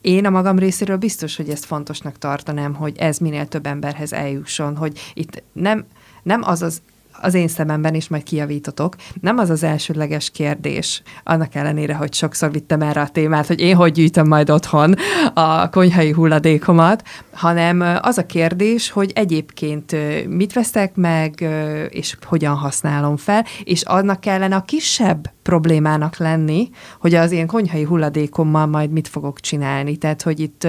én 0.00 0.26
a 0.26 0.30
magam 0.30 0.58
részéről 0.58 0.96
biztos, 0.96 1.36
hogy 1.36 1.48
ezt 1.48 1.64
fontosnak 1.64 2.18
tartanám, 2.18 2.74
hogy 2.74 2.96
ez 2.98 3.18
minél 3.18 3.46
több 3.46 3.66
emberhez 3.66 4.12
eljusson, 4.12 4.76
hogy 4.76 5.12
itt 5.14 5.42
nem, 5.52 5.84
nem 6.22 6.42
az 6.44 6.62
az 6.62 6.82
az 7.20 7.34
én 7.34 7.48
szememben 7.48 7.94
is 7.94 8.08
majd 8.08 8.22
kijavítotok, 8.22 8.96
nem 9.20 9.38
az 9.38 9.50
az 9.50 9.62
elsődleges 9.62 10.30
kérdés, 10.30 11.02
annak 11.24 11.54
ellenére, 11.54 11.94
hogy 11.94 12.14
sokszor 12.14 12.52
vittem 12.52 12.82
erre 12.82 13.00
a 13.00 13.08
témát, 13.08 13.46
hogy 13.46 13.60
én 13.60 13.76
hogy 13.76 13.92
gyűjtöm 13.92 14.26
majd 14.26 14.50
otthon 14.50 14.94
a 15.34 15.68
konyhai 15.68 16.10
hulladékomat, 16.10 17.02
hanem 17.32 17.98
az 18.02 18.18
a 18.18 18.26
kérdés, 18.26 18.90
hogy 18.90 19.12
egyébként 19.14 19.96
mit 20.28 20.52
veszek 20.52 20.94
meg, 20.94 21.48
és 21.88 22.16
hogyan 22.22 22.54
használom 22.54 23.16
fel, 23.16 23.44
és 23.64 23.82
annak 23.82 24.20
kellene 24.20 24.56
a 24.56 24.60
kisebb 24.60 25.32
problémának 25.42 26.16
lenni, 26.16 26.68
hogy 27.00 27.14
az 27.14 27.32
ilyen 27.32 27.46
konyhai 27.46 27.82
hulladékommal 27.82 28.66
majd 28.66 28.90
mit 28.90 29.08
fogok 29.08 29.40
csinálni. 29.40 29.96
Tehát, 29.96 30.22
hogy 30.22 30.40
itt 30.40 30.68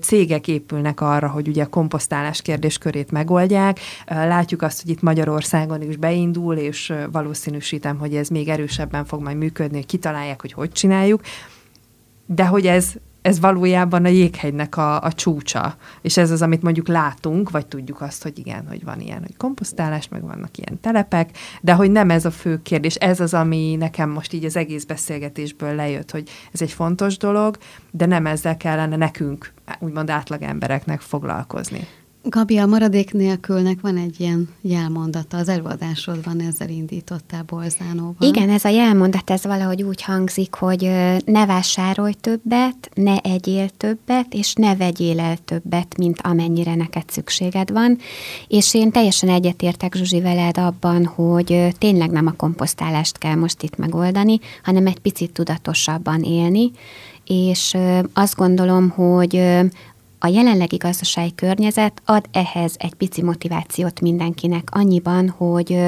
cégek 0.00 0.48
épülnek 0.48 1.00
arra, 1.00 1.28
hogy 1.28 1.48
ugye 1.48 1.62
a 1.62 1.66
komposztálás 1.66 2.42
kérdéskörét 2.42 3.10
megoldják. 3.10 3.78
Látjuk 4.06 4.62
azt, 4.62 4.82
hogy 4.82 4.90
itt 4.90 5.02
Magyarországon 5.02 5.79
is 5.88 5.96
beindul, 5.96 6.54
és 6.56 6.92
valószínűsítem, 7.12 7.98
hogy 7.98 8.14
ez 8.14 8.28
még 8.28 8.48
erősebben 8.48 9.04
fog 9.04 9.22
majd 9.22 9.36
működni, 9.36 9.76
hogy 9.76 9.86
kitalálják, 9.86 10.40
hogy 10.40 10.52
hogy 10.52 10.72
csináljuk. 10.72 11.20
De 12.26 12.46
hogy 12.46 12.66
ez 12.66 12.94
ez 13.22 13.40
valójában 13.40 14.04
a 14.04 14.08
jéghegynek 14.08 14.76
a, 14.76 15.02
a 15.02 15.12
csúcsa. 15.12 15.76
És 16.00 16.16
ez 16.16 16.30
az, 16.30 16.42
amit 16.42 16.62
mondjuk 16.62 16.88
látunk, 16.88 17.50
vagy 17.50 17.66
tudjuk 17.66 18.00
azt, 18.00 18.22
hogy 18.22 18.38
igen, 18.38 18.66
hogy 18.68 18.84
van 18.84 19.00
ilyen, 19.00 19.20
hogy 19.20 19.36
komposztálás, 19.36 20.08
meg 20.08 20.22
vannak 20.22 20.58
ilyen 20.58 20.80
telepek, 20.80 21.30
de 21.60 21.72
hogy 21.72 21.90
nem 21.90 22.10
ez 22.10 22.24
a 22.24 22.30
fő 22.30 22.62
kérdés. 22.62 22.94
Ez 22.94 23.20
az, 23.20 23.34
ami 23.34 23.76
nekem 23.76 24.10
most 24.10 24.32
így 24.32 24.44
az 24.44 24.56
egész 24.56 24.84
beszélgetésből 24.84 25.74
lejött, 25.74 26.10
hogy 26.10 26.28
ez 26.52 26.62
egy 26.62 26.72
fontos 26.72 27.16
dolog, 27.16 27.56
de 27.90 28.06
nem 28.06 28.26
ezzel 28.26 28.56
kellene 28.56 28.96
nekünk, 28.96 29.52
úgymond 29.78 30.10
átlag 30.10 30.42
embereknek 30.42 31.00
foglalkozni. 31.00 31.86
Gabi, 32.22 32.58
a 32.58 32.66
maradék 32.66 33.12
nélkülnek 33.12 33.80
van 33.80 33.96
egy 33.96 34.20
ilyen 34.20 34.48
jelmondata, 34.60 35.36
az 35.36 35.48
előadásodban 35.48 36.40
ezzel 36.40 36.68
indítottál 36.68 37.42
Bolzánóval. 37.42 38.14
Igen, 38.28 38.50
ez 38.50 38.64
a 38.64 38.68
jelmondat, 38.68 39.30
ez 39.30 39.44
valahogy 39.44 39.82
úgy 39.82 40.02
hangzik, 40.02 40.54
hogy 40.54 40.90
ne 41.24 41.46
vásárolj 41.46 42.12
többet, 42.12 42.90
ne 42.94 43.16
egyél 43.16 43.68
többet, 43.68 44.26
és 44.34 44.54
ne 44.54 44.76
vegyél 44.76 45.20
el 45.20 45.36
többet, 45.44 45.96
mint 45.96 46.20
amennyire 46.22 46.74
neked 46.74 47.10
szükséged 47.10 47.70
van. 47.70 47.98
És 48.48 48.74
én 48.74 48.90
teljesen 48.90 49.28
egyetértek 49.28 49.94
Zsuzsi 49.94 50.20
veled 50.20 50.58
abban, 50.58 51.04
hogy 51.04 51.68
tényleg 51.78 52.10
nem 52.10 52.26
a 52.26 52.36
komposztálást 52.36 53.18
kell 53.18 53.34
most 53.34 53.62
itt 53.62 53.76
megoldani, 53.76 54.38
hanem 54.62 54.86
egy 54.86 54.98
picit 54.98 55.32
tudatosabban 55.32 56.22
élni, 56.22 56.70
és 57.24 57.76
azt 58.12 58.36
gondolom, 58.36 58.88
hogy 58.88 59.42
a 60.22 60.26
jelenlegi 60.26 60.76
gazdasági 60.76 61.34
környezet 61.34 62.02
ad 62.04 62.24
ehhez 62.32 62.74
egy 62.78 62.94
pici 62.94 63.22
motivációt 63.22 64.00
mindenkinek 64.00 64.68
annyiban, 64.70 65.28
hogy 65.28 65.78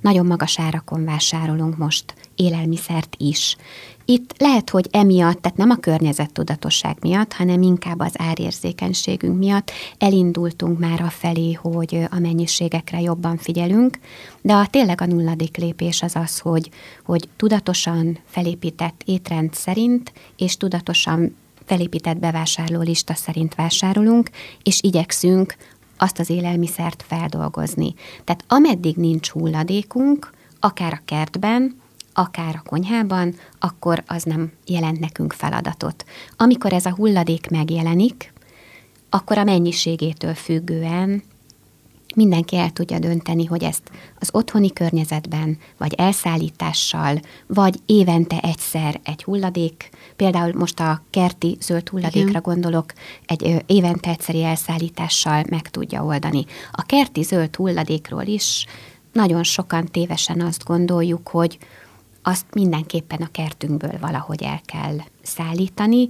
nagyon 0.00 0.26
magas 0.26 0.58
árakon 0.58 1.04
vásárolunk 1.04 1.76
most 1.76 2.14
élelmiszert 2.34 3.14
is. 3.18 3.56
Itt 4.04 4.34
lehet, 4.38 4.70
hogy 4.70 4.88
emiatt, 4.90 5.42
tehát 5.42 5.58
nem 5.58 5.70
a 5.70 5.76
környezettudatosság 5.76 6.96
miatt, 7.00 7.32
hanem 7.32 7.62
inkább 7.62 8.00
az 8.00 8.14
árérzékenységünk 8.16 9.38
miatt 9.38 9.70
elindultunk 9.98 10.78
már 10.78 11.00
a 11.00 11.10
felé, 11.10 11.52
hogy 11.52 12.06
a 12.10 12.18
mennyiségekre 12.18 13.00
jobban 13.00 13.36
figyelünk, 13.36 13.98
de 14.40 14.52
a 14.52 14.66
tényleg 14.66 15.00
a 15.00 15.06
nulladik 15.06 15.56
lépés 15.56 16.02
az 16.02 16.16
az, 16.16 16.38
hogy, 16.38 16.70
hogy 17.04 17.28
tudatosan 17.36 18.18
felépített 18.24 19.02
étrend 19.04 19.54
szerint, 19.54 20.12
és 20.36 20.56
tudatosan 20.56 21.36
felépített 21.64 22.16
bevásárló 22.16 22.80
lista 22.80 23.14
szerint 23.14 23.54
vásárolunk, 23.54 24.30
és 24.62 24.78
igyekszünk 24.82 25.56
azt 25.96 26.18
az 26.18 26.30
élelmiszert 26.30 27.04
feldolgozni. 27.06 27.94
Tehát 28.24 28.44
ameddig 28.48 28.96
nincs 28.96 29.30
hulladékunk, 29.30 30.30
akár 30.60 30.92
a 30.92 31.02
kertben, 31.04 31.80
akár 32.12 32.54
a 32.54 32.68
konyhában, 32.68 33.34
akkor 33.58 34.02
az 34.06 34.22
nem 34.22 34.52
jelent 34.66 35.00
nekünk 35.00 35.32
feladatot. 35.32 36.04
Amikor 36.36 36.72
ez 36.72 36.86
a 36.86 36.94
hulladék 36.94 37.50
megjelenik, 37.50 38.32
akkor 39.10 39.38
a 39.38 39.44
mennyiségétől 39.44 40.34
függően 40.34 41.22
mindenki 42.14 42.56
el 42.56 42.70
tudja 42.70 42.98
dönteni, 42.98 43.44
hogy 43.44 43.62
ezt 43.62 43.90
az 44.18 44.28
otthoni 44.32 44.72
környezetben, 44.72 45.58
vagy 45.78 45.94
elszállítással, 45.94 47.20
vagy 47.46 47.78
évente 47.86 48.38
egyszer 48.40 49.00
egy 49.04 49.24
hulladék, 49.24 49.90
például 50.16 50.52
most 50.54 50.80
a 50.80 51.02
kerti 51.10 51.56
zöld 51.60 51.88
hulladékra 51.88 52.28
Igen. 52.28 52.42
gondolok, 52.42 52.92
egy 53.26 53.62
évente 53.66 54.10
egyszeri 54.10 54.42
elszállítással 54.42 55.44
meg 55.48 55.68
tudja 55.68 56.04
oldani. 56.04 56.44
A 56.70 56.82
kerti 56.82 57.22
zöld 57.22 57.56
hulladékról 57.56 58.26
is 58.26 58.66
nagyon 59.12 59.42
sokan 59.42 59.86
tévesen 59.86 60.40
azt 60.40 60.64
gondoljuk, 60.64 61.28
hogy 61.28 61.58
azt 62.22 62.46
mindenképpen 62.52 63.22
a 63.22 63.30
kertünkből 63.32 63.98
valahogy 64.00 64.42
el 64.42 64.60
kell 64.64 64.96
szállítani, 65.22 66.08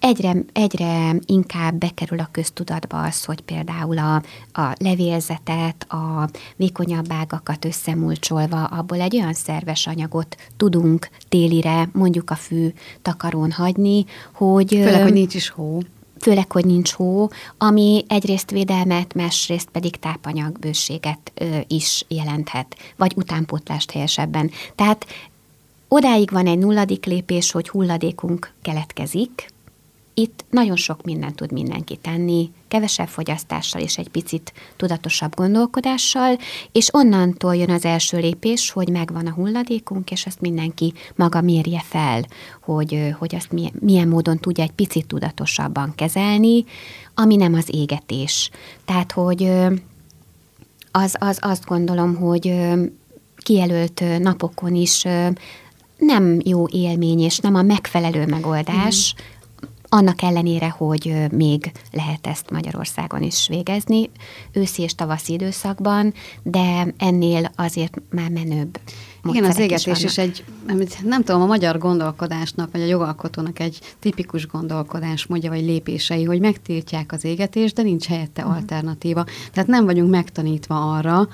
egyre, 0.00 0.34
egyre 0.52 1.14
inkább 1.26 1.74
bekerül 1.74 2.18
a 2.18 2.28
köztudatba 2.30 3.02
az, 3.02 3.24
hogy 3.24 3.40
például 3.40 3.98
a, 3.98 4.14
a 4.60 4.74
levélzetet, 4.78 5.86
a 5.88 6.28
vékonyabb 6.56 7.12
ágakat 7.12 7.64
összemulcsolva 7.64 8.64
abból 8.64 9.00
egy 9.00 9.16
olyan 9.16 9.32
szerves 9.32 9.86
anyagot 9.86 10.36
tudunk 10.56 11.08
télire, 11.28 11.88
mondjuk 11.92 12.30
a 12.30 12.34
fű 12.34 12.68
takarón 13.02 13.50
hagyni, 13.50 14.04
hogy... 14.32 14.68
Főleg, 14.68 15.02
hogy 15.02 15.12
nincs 15.12 15.34
is 15.34 15.48
hó 15.48 15.82
főleg, 16.20 16.52
hogy 16.52 16.64
nincs 16.64 16.92
hó, 16.92 17.28
ami 17.58 18.04
egyrészt 18.08 18.50
védelmet, 18.50 19.14
másrészt 19.14 19.68
pedig 19.72 19.96
tápanyagbőséget 19.96 21.32
ö, 21.34 21.58
is 21.66 22.04
jelenthet, 22.08 22.76
vagy 22.96 23.12
utánpótlást 23.16 23.90
helyesebben. 23.90 24.50
Tehát 24.74 25.06
odáig 25.88 26.30
van 26.30 26.46
egy 26.46 26.58
nulladik 26.58 27.04
lépés, 27.04 27.50
hogy 27.50 27.68
hulladékunk 27.68 28.52
keletkezik, 28.62 29.48
itt 30.20 30.44
nagyon 30.50 30.76
sok 30.76 31.02
mindent 31.02 31.34
tud 31.34 31.52
mindenki 31.52 31.96
tenni, 31.96 32.50
kevesebb 32.68 33.08
fogyasztással 33.08 33.80
és 33.80 33.98
egy 33.98 34.08
picit 34.08 34.52
tudatosabb 34.76 35.34
gondolkodással, 35.34 36.38
és 36.72 36.94
onnantól 36.94 37.56
jön 37.56 37.70
az 37.70 37.84
első 37.84 38.18
lépés, 38.18 38.70
hogy 38.70 38.88
megvan 38.88 39.26
a 39.26 39.32
hulladékunk, 39.32 40.10
és 40.10 40.26
ezt 40.26 40.40
mindenki 40.40 40.92
maga 41.16 41.40
mérje 41.40 41.82
fel, 41.84 42.26
hogy, 42.62 43.14
hogy 43.18 43.34
azt 43.34 43.52
milyen, 43.52 43.72
milyen 43.80 44.08
módon 44.08 44.38
tudja 44.38 44.64
egy 44.64 44.72
picit 44.72 45.06
tudatosabban 45.06 45.92
kezelni, 45.94 46.64
ami 47.14 47.36
nem 47.36 47.54
az 47.54 47.68
égetés. 47.70 48.50
Tehát, 48.84 49.12
hogy 49.12 49.50
az, 50.90 51.16
az 51.18 51.38
azt 51.40 51.64
gondolom, 51.64 52.16
hogy 52.16 52.52
kijelölt 53.36 54.02
napokon 54.18 54.74
is 54.74 55.04
nem 55.96 56.38
jó 56.44 56.68
élmény, 56.68 57.20
és 57.20 57.38
nem 57.38 57.54
a 57.54 57.62
megfelelő 57.62 58.26
megoldás, 58.26 59.14
mm 59.14 59.29
annak 59.92 60.22
ellenére, 60.22 60.68
hogy 60.68 61.14
még 61.32 61.72
lehet 61.92 62.26
ezt 62.26 62.50
Magyarországon 62.50 63.22
is 63.22 63.48
végezni, 63.48 64.10
őszi 64.52 64.82
és 64.82 64.94
tavaszi 64.94 65.32
időszakban, 65.32 66.14
de 66.42 66.94
ennél 66.98 67.50
azért 67.56 68.02
már 68.10 68.30
menőbb 68.30 68.78
igen, 69.28 69.44
az 69.44 69.58
égetés 69.58 69.86
is, 69.86 70.02
is 70.04 70.18
egy, 70.18 70.44
nem 71.04 71.22
tudom, 71.22 71.42
a 71.42 71.46
magyar 71.46 71.78
gondolkodásnak, 71.78 72.72
vagy 72.72 72.80
a 72.80 72.86
jogalkotónak 72.86 73.58
egy 73.58 73.78
tipikus 73.98 74.46
gondolkodás 74.46 75.26
módja, 75.26 75.50
vagy 75.50 75.64
lépései, 75.64 76.24
hogy 76.24 76.40
megtiltják 76.40 77.12
az 77.12 77.24
égetést, 77.24 77.74
de 77.74 77.82
nincs 77.82 78.06
helyette 78.06 78.42
uh-huh. 78.42 78.56
alternatíva. 78.56 79.24
Tehát 79.52 79.68
nem 79.68 79.84
vagyunk 79.84 80.10
megtanítva 80.10 80.94
arra, 80.94 81.28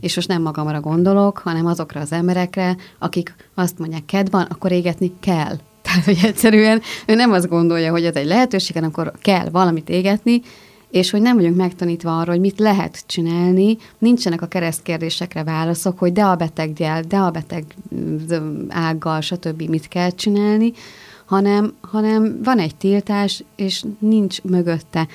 és 0.00 0.14
most 0.14 0.28
nem 0.28 0.42
magamra 0.42 0.80
gondolok, 0.80 1.38
hanem 1.38 1.66
azokra 1.66 2.00
az 2.00 2.12
emberekre, 2.12 2.76
akik 2.98 3.34
azt 3.54 3.78
mondják, 3.78 4.04
kedv 4.04 4.30
van, 4.30 4.42
akkor 4.42 4.72
égetni 4.72 5.12
kell. 5.20 5.56
Tehát, 5.92 6.04
hogy 6.06 6.28
egyszerűen 6.30 6.82
ő 7.06 7.14
nem 7.14 7.32
azt 7.32 7.48
gondolja, 7.48 7.90
hogy 7.90 8.04
ez 8.04 8.14
egy 8.14 8.26
lehetőség, 8.26 8.74
hanem 8.74 8.90
akkor 8.92 9.12
kell 9.20 9.48
valamit 9.50 9.88
égetni, 9.88 10.40
és 10.90 11.10
hogy 11.10 11.22
nem 11.22 11.36
vagyunk 11.36 11.56
megtanítva 11.56 12.18
arra, 12.18 12.30
hogy 12.30 12.40
mit 12.40 12.58
lehet 12.58 13.02
csinálni, 13.06 13.76
nincsenek 13.98 14.42
a 14.42 14.46
keresztkérdésekre 14.46 15.44
válaszok, 15.44 15.98
hogy 15.98 16.12
de 16.12 16.22
a 16.22 16.34
beteggel, 16.34 17.02
de 17.02 17.16
a 17.16 17.30
beteg 17.30 17.64
ággal, 18.68 19.20
stb. 19.20 19.62
mit 19.62 19.88
kell 19.88 20.10
csinálni, 20.10 20.72
hanem, 21.24 21.74
hanem 21.80 22.40
van 22.42 22.58
egy 22.58 22.76
tiltás, 22.76 23.44
és 23.56 23.84
nincs 23.98 24.42
mögötte 24.42 25.08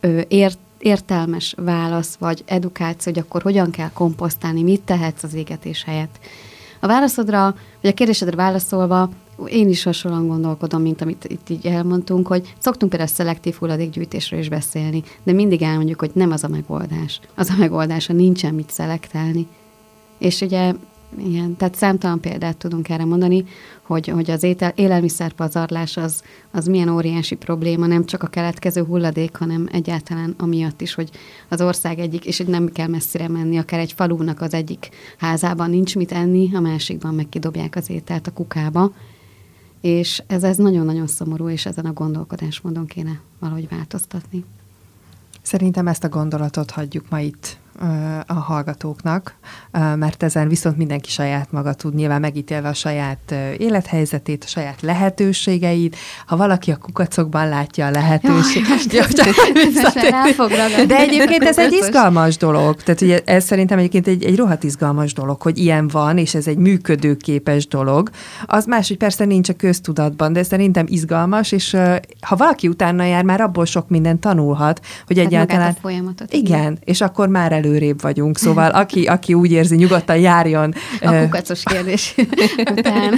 ö, 0.00 0.20
ért, 0.28 0.58
értelmes 0.78 1.54
válasz, 1.56 2.16
vagy 2.18 2.42
edukáció, 2.46 3.12
hogy 3.12 3.22
akkor 3.22 3.42
hogyan 3.42 3.70
kell 3.70 3.90
komposztálni, 3.92 4.62
mit 4.62 4.82
tehetsz 4.82 5.22
az 5.22 5.34
égetés 5.34 5.84
helyett. 5.84 6.18
A 6.80 6.86
válaszodra, 6.86 7.54
vagy 7.80 7.90
a 7.90 7.94
kérdésedre 7.94 8.36
válaszolva, 8.36 9.10
én 9.46 9.68
is 9.68 9.82
hasonlóan 9.82 10.26
gondolkodom, 10.26 10.82
mint 10.82 11.00
amit 11.00 11.24
itt 11.24 11.48
így 11.48 11.66
elmondtunk, 11.66 12.26
hogy 12.26 12.54
szoktunk 12.58 12.90
például 12.90 13.10
szelektív 13.10 13.54
hulladékgyűjtésről 13.54 14.40
is 14.40 14.48
beszélni, 14.48 15.02
de 15.22 15.32
mindig 15.32 15.62
elmondjuk, 15.62 16.00
hogy 16.00 16.10
nem 16.14 16.30
az 16.30 16.44
a 16.44 16.48
megoldás. 16.48 17.20
Az 17.34 17.50
a 17.50 17.56
megoldás, 17.58 18.06
ha 18.06 18.12
nincsen 18.12 18.54
mit 18.54 18.70
szelektálni. 18.70 19.46
És 20.18 20.40
ugye 20.40 20.72
Igen, 21.18 21.56
tehát 21.56 21.74
számtalan 21.74 22.20
példát 22.20 22.56
tudunk 22.56 22.88
erre 22.88 23.04
mondani, 23.04 23.44
hogy, 23.82 24.08
hogy 24.08 24.30
az 24.30 24.42
étel, 24.42 24.72
élelmiszerpazarlás 24.74 25.96
az, 25.96 26.22
az 26.50 26.66
milyen 26.66 26.88
óriási 26.88 27.34
probléma, 27.34 27.86
nem 27.86 28.04
csak 28.04 28.22
a 28.22 28.26
keletkező 28.26 28.84
hulladék, 28.84 29.36
hanem 29.36 29.68
egyáltalán 29.72 30.34
amiatt 30.38 30.80
is, 30.80 30.94
hogy 30.94 31.10
az 31.48 31.60
ország 31.60 31.98
egyik, 31.98 32.24
és 32.24 32.42
nem 32.46 32.68
kell 32.72 32.86
messzire 32.86 33.28
menni, 33.28 33.58
akár 33.58 33.80
egy 33.80 33.92
falunak 33.92 34.40
az 34.40 34.54
egyik 34.54 34.88
házában 35.18 35.70
nincs 35.70 35.96
mit 35.96 36.12
enni, 36.12 36.50
a 36.54 36.60
másikban 36.60 37.14
meg 37.14 37.28
kidobják 37.28 37.76
az 37.76 37.90
ételt 37.90 38.26
a 38.26 38.32
kukába, 38.32 38.92
és 39.86 40.22
ez, 40.26 40.44
ez 40.44 40.56
nagyon-nagyon 40.56 41.06
szomorú, 41.06 41.48
és 41.48 41.66
ezen 41.66 41.86
a 41.86 41.92
gondolkodásmódon 41.92 42.86
kéne 42.86 43.20
valahogy 43.38 43.68
változtatni. 43.68 44.44
Szerintem 45.42 45.86
ezt 45.86 46.04
a 46.04 46.08
gondolatot 46.08 46.70
hagyjuk 46.70 47.08
ma 47.08 47.20
itt 47.20 47.58
a 48.26 48.32
hallgatóknak, 48.32 49.34
mert 49.96 50.22
ezen 50.22 50.48
viszont 50.48 50.76
mindenki 50.76 51.10
saját 51.10 51.52
maga 51.52 51.74
tud 51.74 51.94
nyilván 51.94 52.20
megítélve 52.20 52.68
a 52.68 52.74
saját 52.74 53.34
élethelyzetét, 53.58 54.44
a 54.44 54.48
saját 54.48 54.82
lehetőségeit. 54.82 55.96
Ha 56.26 56.36
valaki 56.36 56.70
a 56.70 56.76
kukacokban 56.76 57.48
látja 57.48 57.86
a 57.86 57.90
lehetőséget. 57.90 58.84
De 60.86 60.96
egyébként 60.96 61.42
ez 61.42 61.58
egy 61.58 61.72
izgalmas 61.72 62.36
dolog. 62.36 62.82
Tehát 62.82 63.00
ugye 63.00 63.20
ez 63.24 63.44
szerintem 63.44 63.78
egyébként 63.78 64.06
egy, 64.06 64.24
egy 64.24 64.36
rohadt 64.36 64.64
izgalmas 64.64 65.12
dolog, 65.12 65.42
hogy 65.42 65.58
ilyen 65.58 65.88
van, 65.88 66.18
és 66.18 66.34
ez 66.34 66.46
egy 66.46 66.56
működőképes 66.56 67.68
dolog. 67.68 68.10
Az 68.46 68.64
más, 68.64 68.88
hogy 68.88 68.96
persze 68.96 69.24
nincs 69.24 69.48
a 69.48 69.52
köztudatban, 69.52 70.32
de 70.32 70.42
szerintem 70.42 70.84
izgalmas, 70.88 71.52
és 71.52 71.76
ha 72.20 72.36
valaki 72.36 72.68
utána 72.68 73.04
jár, 73.04 73.24
már 73.24 73.40
abból 73.40 73.64
sok 73.64 73.88
mindent 73.88 74.20
tanulhat, 74.20 74.80
hogy 75.06 75.18
hát 75.18 75.26
egyáltalán... 75.26 75.74
Folyamatot. 75.80 76.32
Igen, 76.32 76.78
és 76.84 77.00
akkor 77.00 77.28
már 77.28 77.52
elő 77.52 77.65
előrébb 77.66 78.02
vagyunk, 78.02 78.38
szóval 78.38 78.70
aki, 78.70 79.04
aki 79.04 79.34
úgy 79.34 79.52
érzi, 79.52 79.76
nyugodtan 79.76 80.16
járjon. 80.16 80.74
A 81.00 81.10
kukacos 81.10 81.62
kérdés 81.62 82.14
után. 82.76 83.14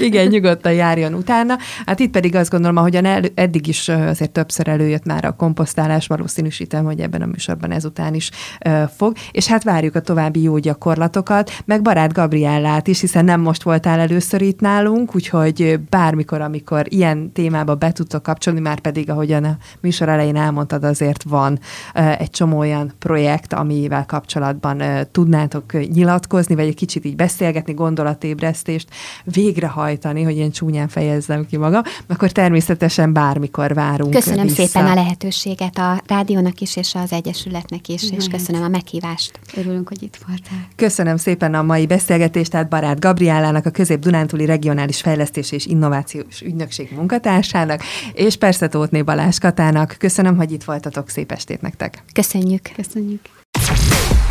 Igen, 0.00 0.26
nyugodtan 0.26 0.72
járjon 0.72 1.14
utána. 1.14 1.58
Hát 1.86 2.00
itt 2.00 2.10
pedig 2.10 2.34
azt 2.34 2.50
gondolom, 2.50 2.76
ahogyan 2.76 3.04
el, 3.04 3.22
eddig 3.34 3.66
is 3.66 3.88
azért 3.88 4.30
többször 4.30 4.68
előjött 4.68 5.04
már 5.04 5.24
a 5.24 5.32
komposztálás, 5.32 6.06
valószínűsítem, 6.06 6.84
hogy 6.84 7.00
ebben 7.00 7.22
a 7.22 7.26
műsorban 7.26 7.70
ezután 7.70 8.14
is 8.14 8.30
uh, 8.66 8.82
fog, 8.96 9.16
és 9.30 9.46
hát 9.46 9.64
várjuk 9.64 9.94
a 9.94 10.00
további 10.00 10.42
jó 10.42 10.58
gyakorlatokat, 10.58 11.50
meg 11.64 11.82
barát 11.82 12.12
Gabriellát 12.12 12.86
is, 12.88 13.00
hiszen 13.00 13.24
nem 13.24 13.40
most 13.40 13.62
voltál 13.62 14.00
először 14.00 14.42
itt 14.42 14.60
nálunk, 14.60 15.14
úgyhogy 15.14 15.80
bármikor, 15.90 16.40
amikor 16.40 16.84
ilyen 16.88 17.32
témába 17.32 17.74
be 17.74 17.92
tudtok 17.92 18.22
kapcsolni, 18.22 18.60
már 18.60 18.80
pedig, 18.80 19.10
ahogyan 19.10 19.44
a 19.44 19.56
műsor 19.80 20.08
elején 20.08 20.36
elmondtad, 20.36 20.84
azért 20.84 21.22
van 21.22 21.58
uh, 21.94 22.20
egy 22.20 22.30
csomó 22.30 22.58
olyan 22.58 22.92
projekt, 22.98 23.52
ami 23.52 23.87
amivel 23.88 24.06
kapcsolatban 24.06 24.82
tudnátok 25.12 25.72
nyilatkozni, 25.92 26.54
vagy 26.54 26.66
egy 26.66 26.74
kicsit 26.74 27.04
így 27.04 27.16
beszélgetni, 27.16 27.72
gondolatébresztést 27.72 28.88
végrehajtani, 29.24 30.22
hogy 30.22 30.36
én 30.36 30.50
csúnyán 30.50 30.88
fejezzem 30.88 31.46
ki 31.46 31.56
magam, 31.56 31.82
akkor 32.06 32.32
természetesen 32.32 33.12
bármikor 33.12 33.74
várunk 33.74 34.12
Köszönöm 34.12 34.46
vissza. 34.46 34.66
szépen 34.66 34.86
a 34.86 34.94
lehetőséget 34.94 35.78
a 35.78 36.02
rádiónak 36.06 36.60
is, 36.60 36.76
és 36.76 36.94
az 36.94 37.12
Egyesületnek 37.12 37.88
is, 37.88 38.10
és 38.10 38.28
köszönöm 38.28 38.62
a 38.62 38.68
meghívást. 38.68 39.40
Örülünk, 39.56 39.88
hogy 39.88 40.02
itt 40.02 40.18
voltál. 40.26 40.68
Köszönöm 40.76 41.16
szépen 41.16 41.54
a 41.54 41.62
mai 41.62 41.86
beszélgetést, 41.86 42.50
tehát 42.50 42.68
Barát 42.68 43.00
Gabriálának, 43.00 43.66
a 43.66 43.70
Közép-Dunántúli 43.70 44.44
Regionális 44.44 45.00
Fejlesztés 45.00 45.52
és 45.52 45.66
Innovációs 45.66 46.40
Ügynökség 46.40 46.92
munkatársának, 46.96 47.82
és 48.12 48.36
persze 48.36 48.68
Tótné 48.68 49.02
Balázs 49.02 49.38
Katának. 49.38 49.96
Köszönöm, 49.98 50.36
hogy 50.36 50.52
itt 50.52 50.64
voltatok, 50.64 51.08
szép 51.08 51.32
estét 51.32 51.60
nektek. 51.60 52.02
Köszönjük. 52.12 52.70
Köszönjük. 52.76 53.20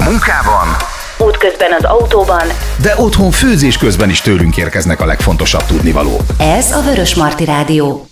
Munkában, 0.08 0.68
útközben 1.18 1.72
az 1.80 1.84
autóban, 1.84 2.48
de 2.82 2.94
otthon 2.98 3.32
főzés 3.32 3.78
közben 3.78 4.10
is 4.10 4.22
tőlünk 4.22 4.58
érkeznek 4.58 5.02
a 5.02 5.06
legfontosabb 5.06 5.64
tudnivalók. 5.64 6.22
Ez 6.38 6.72
a 6.72 6.82
Vörös 6.82 7.16
Marti 7.16 7.46
Rádió. 7.46 8.08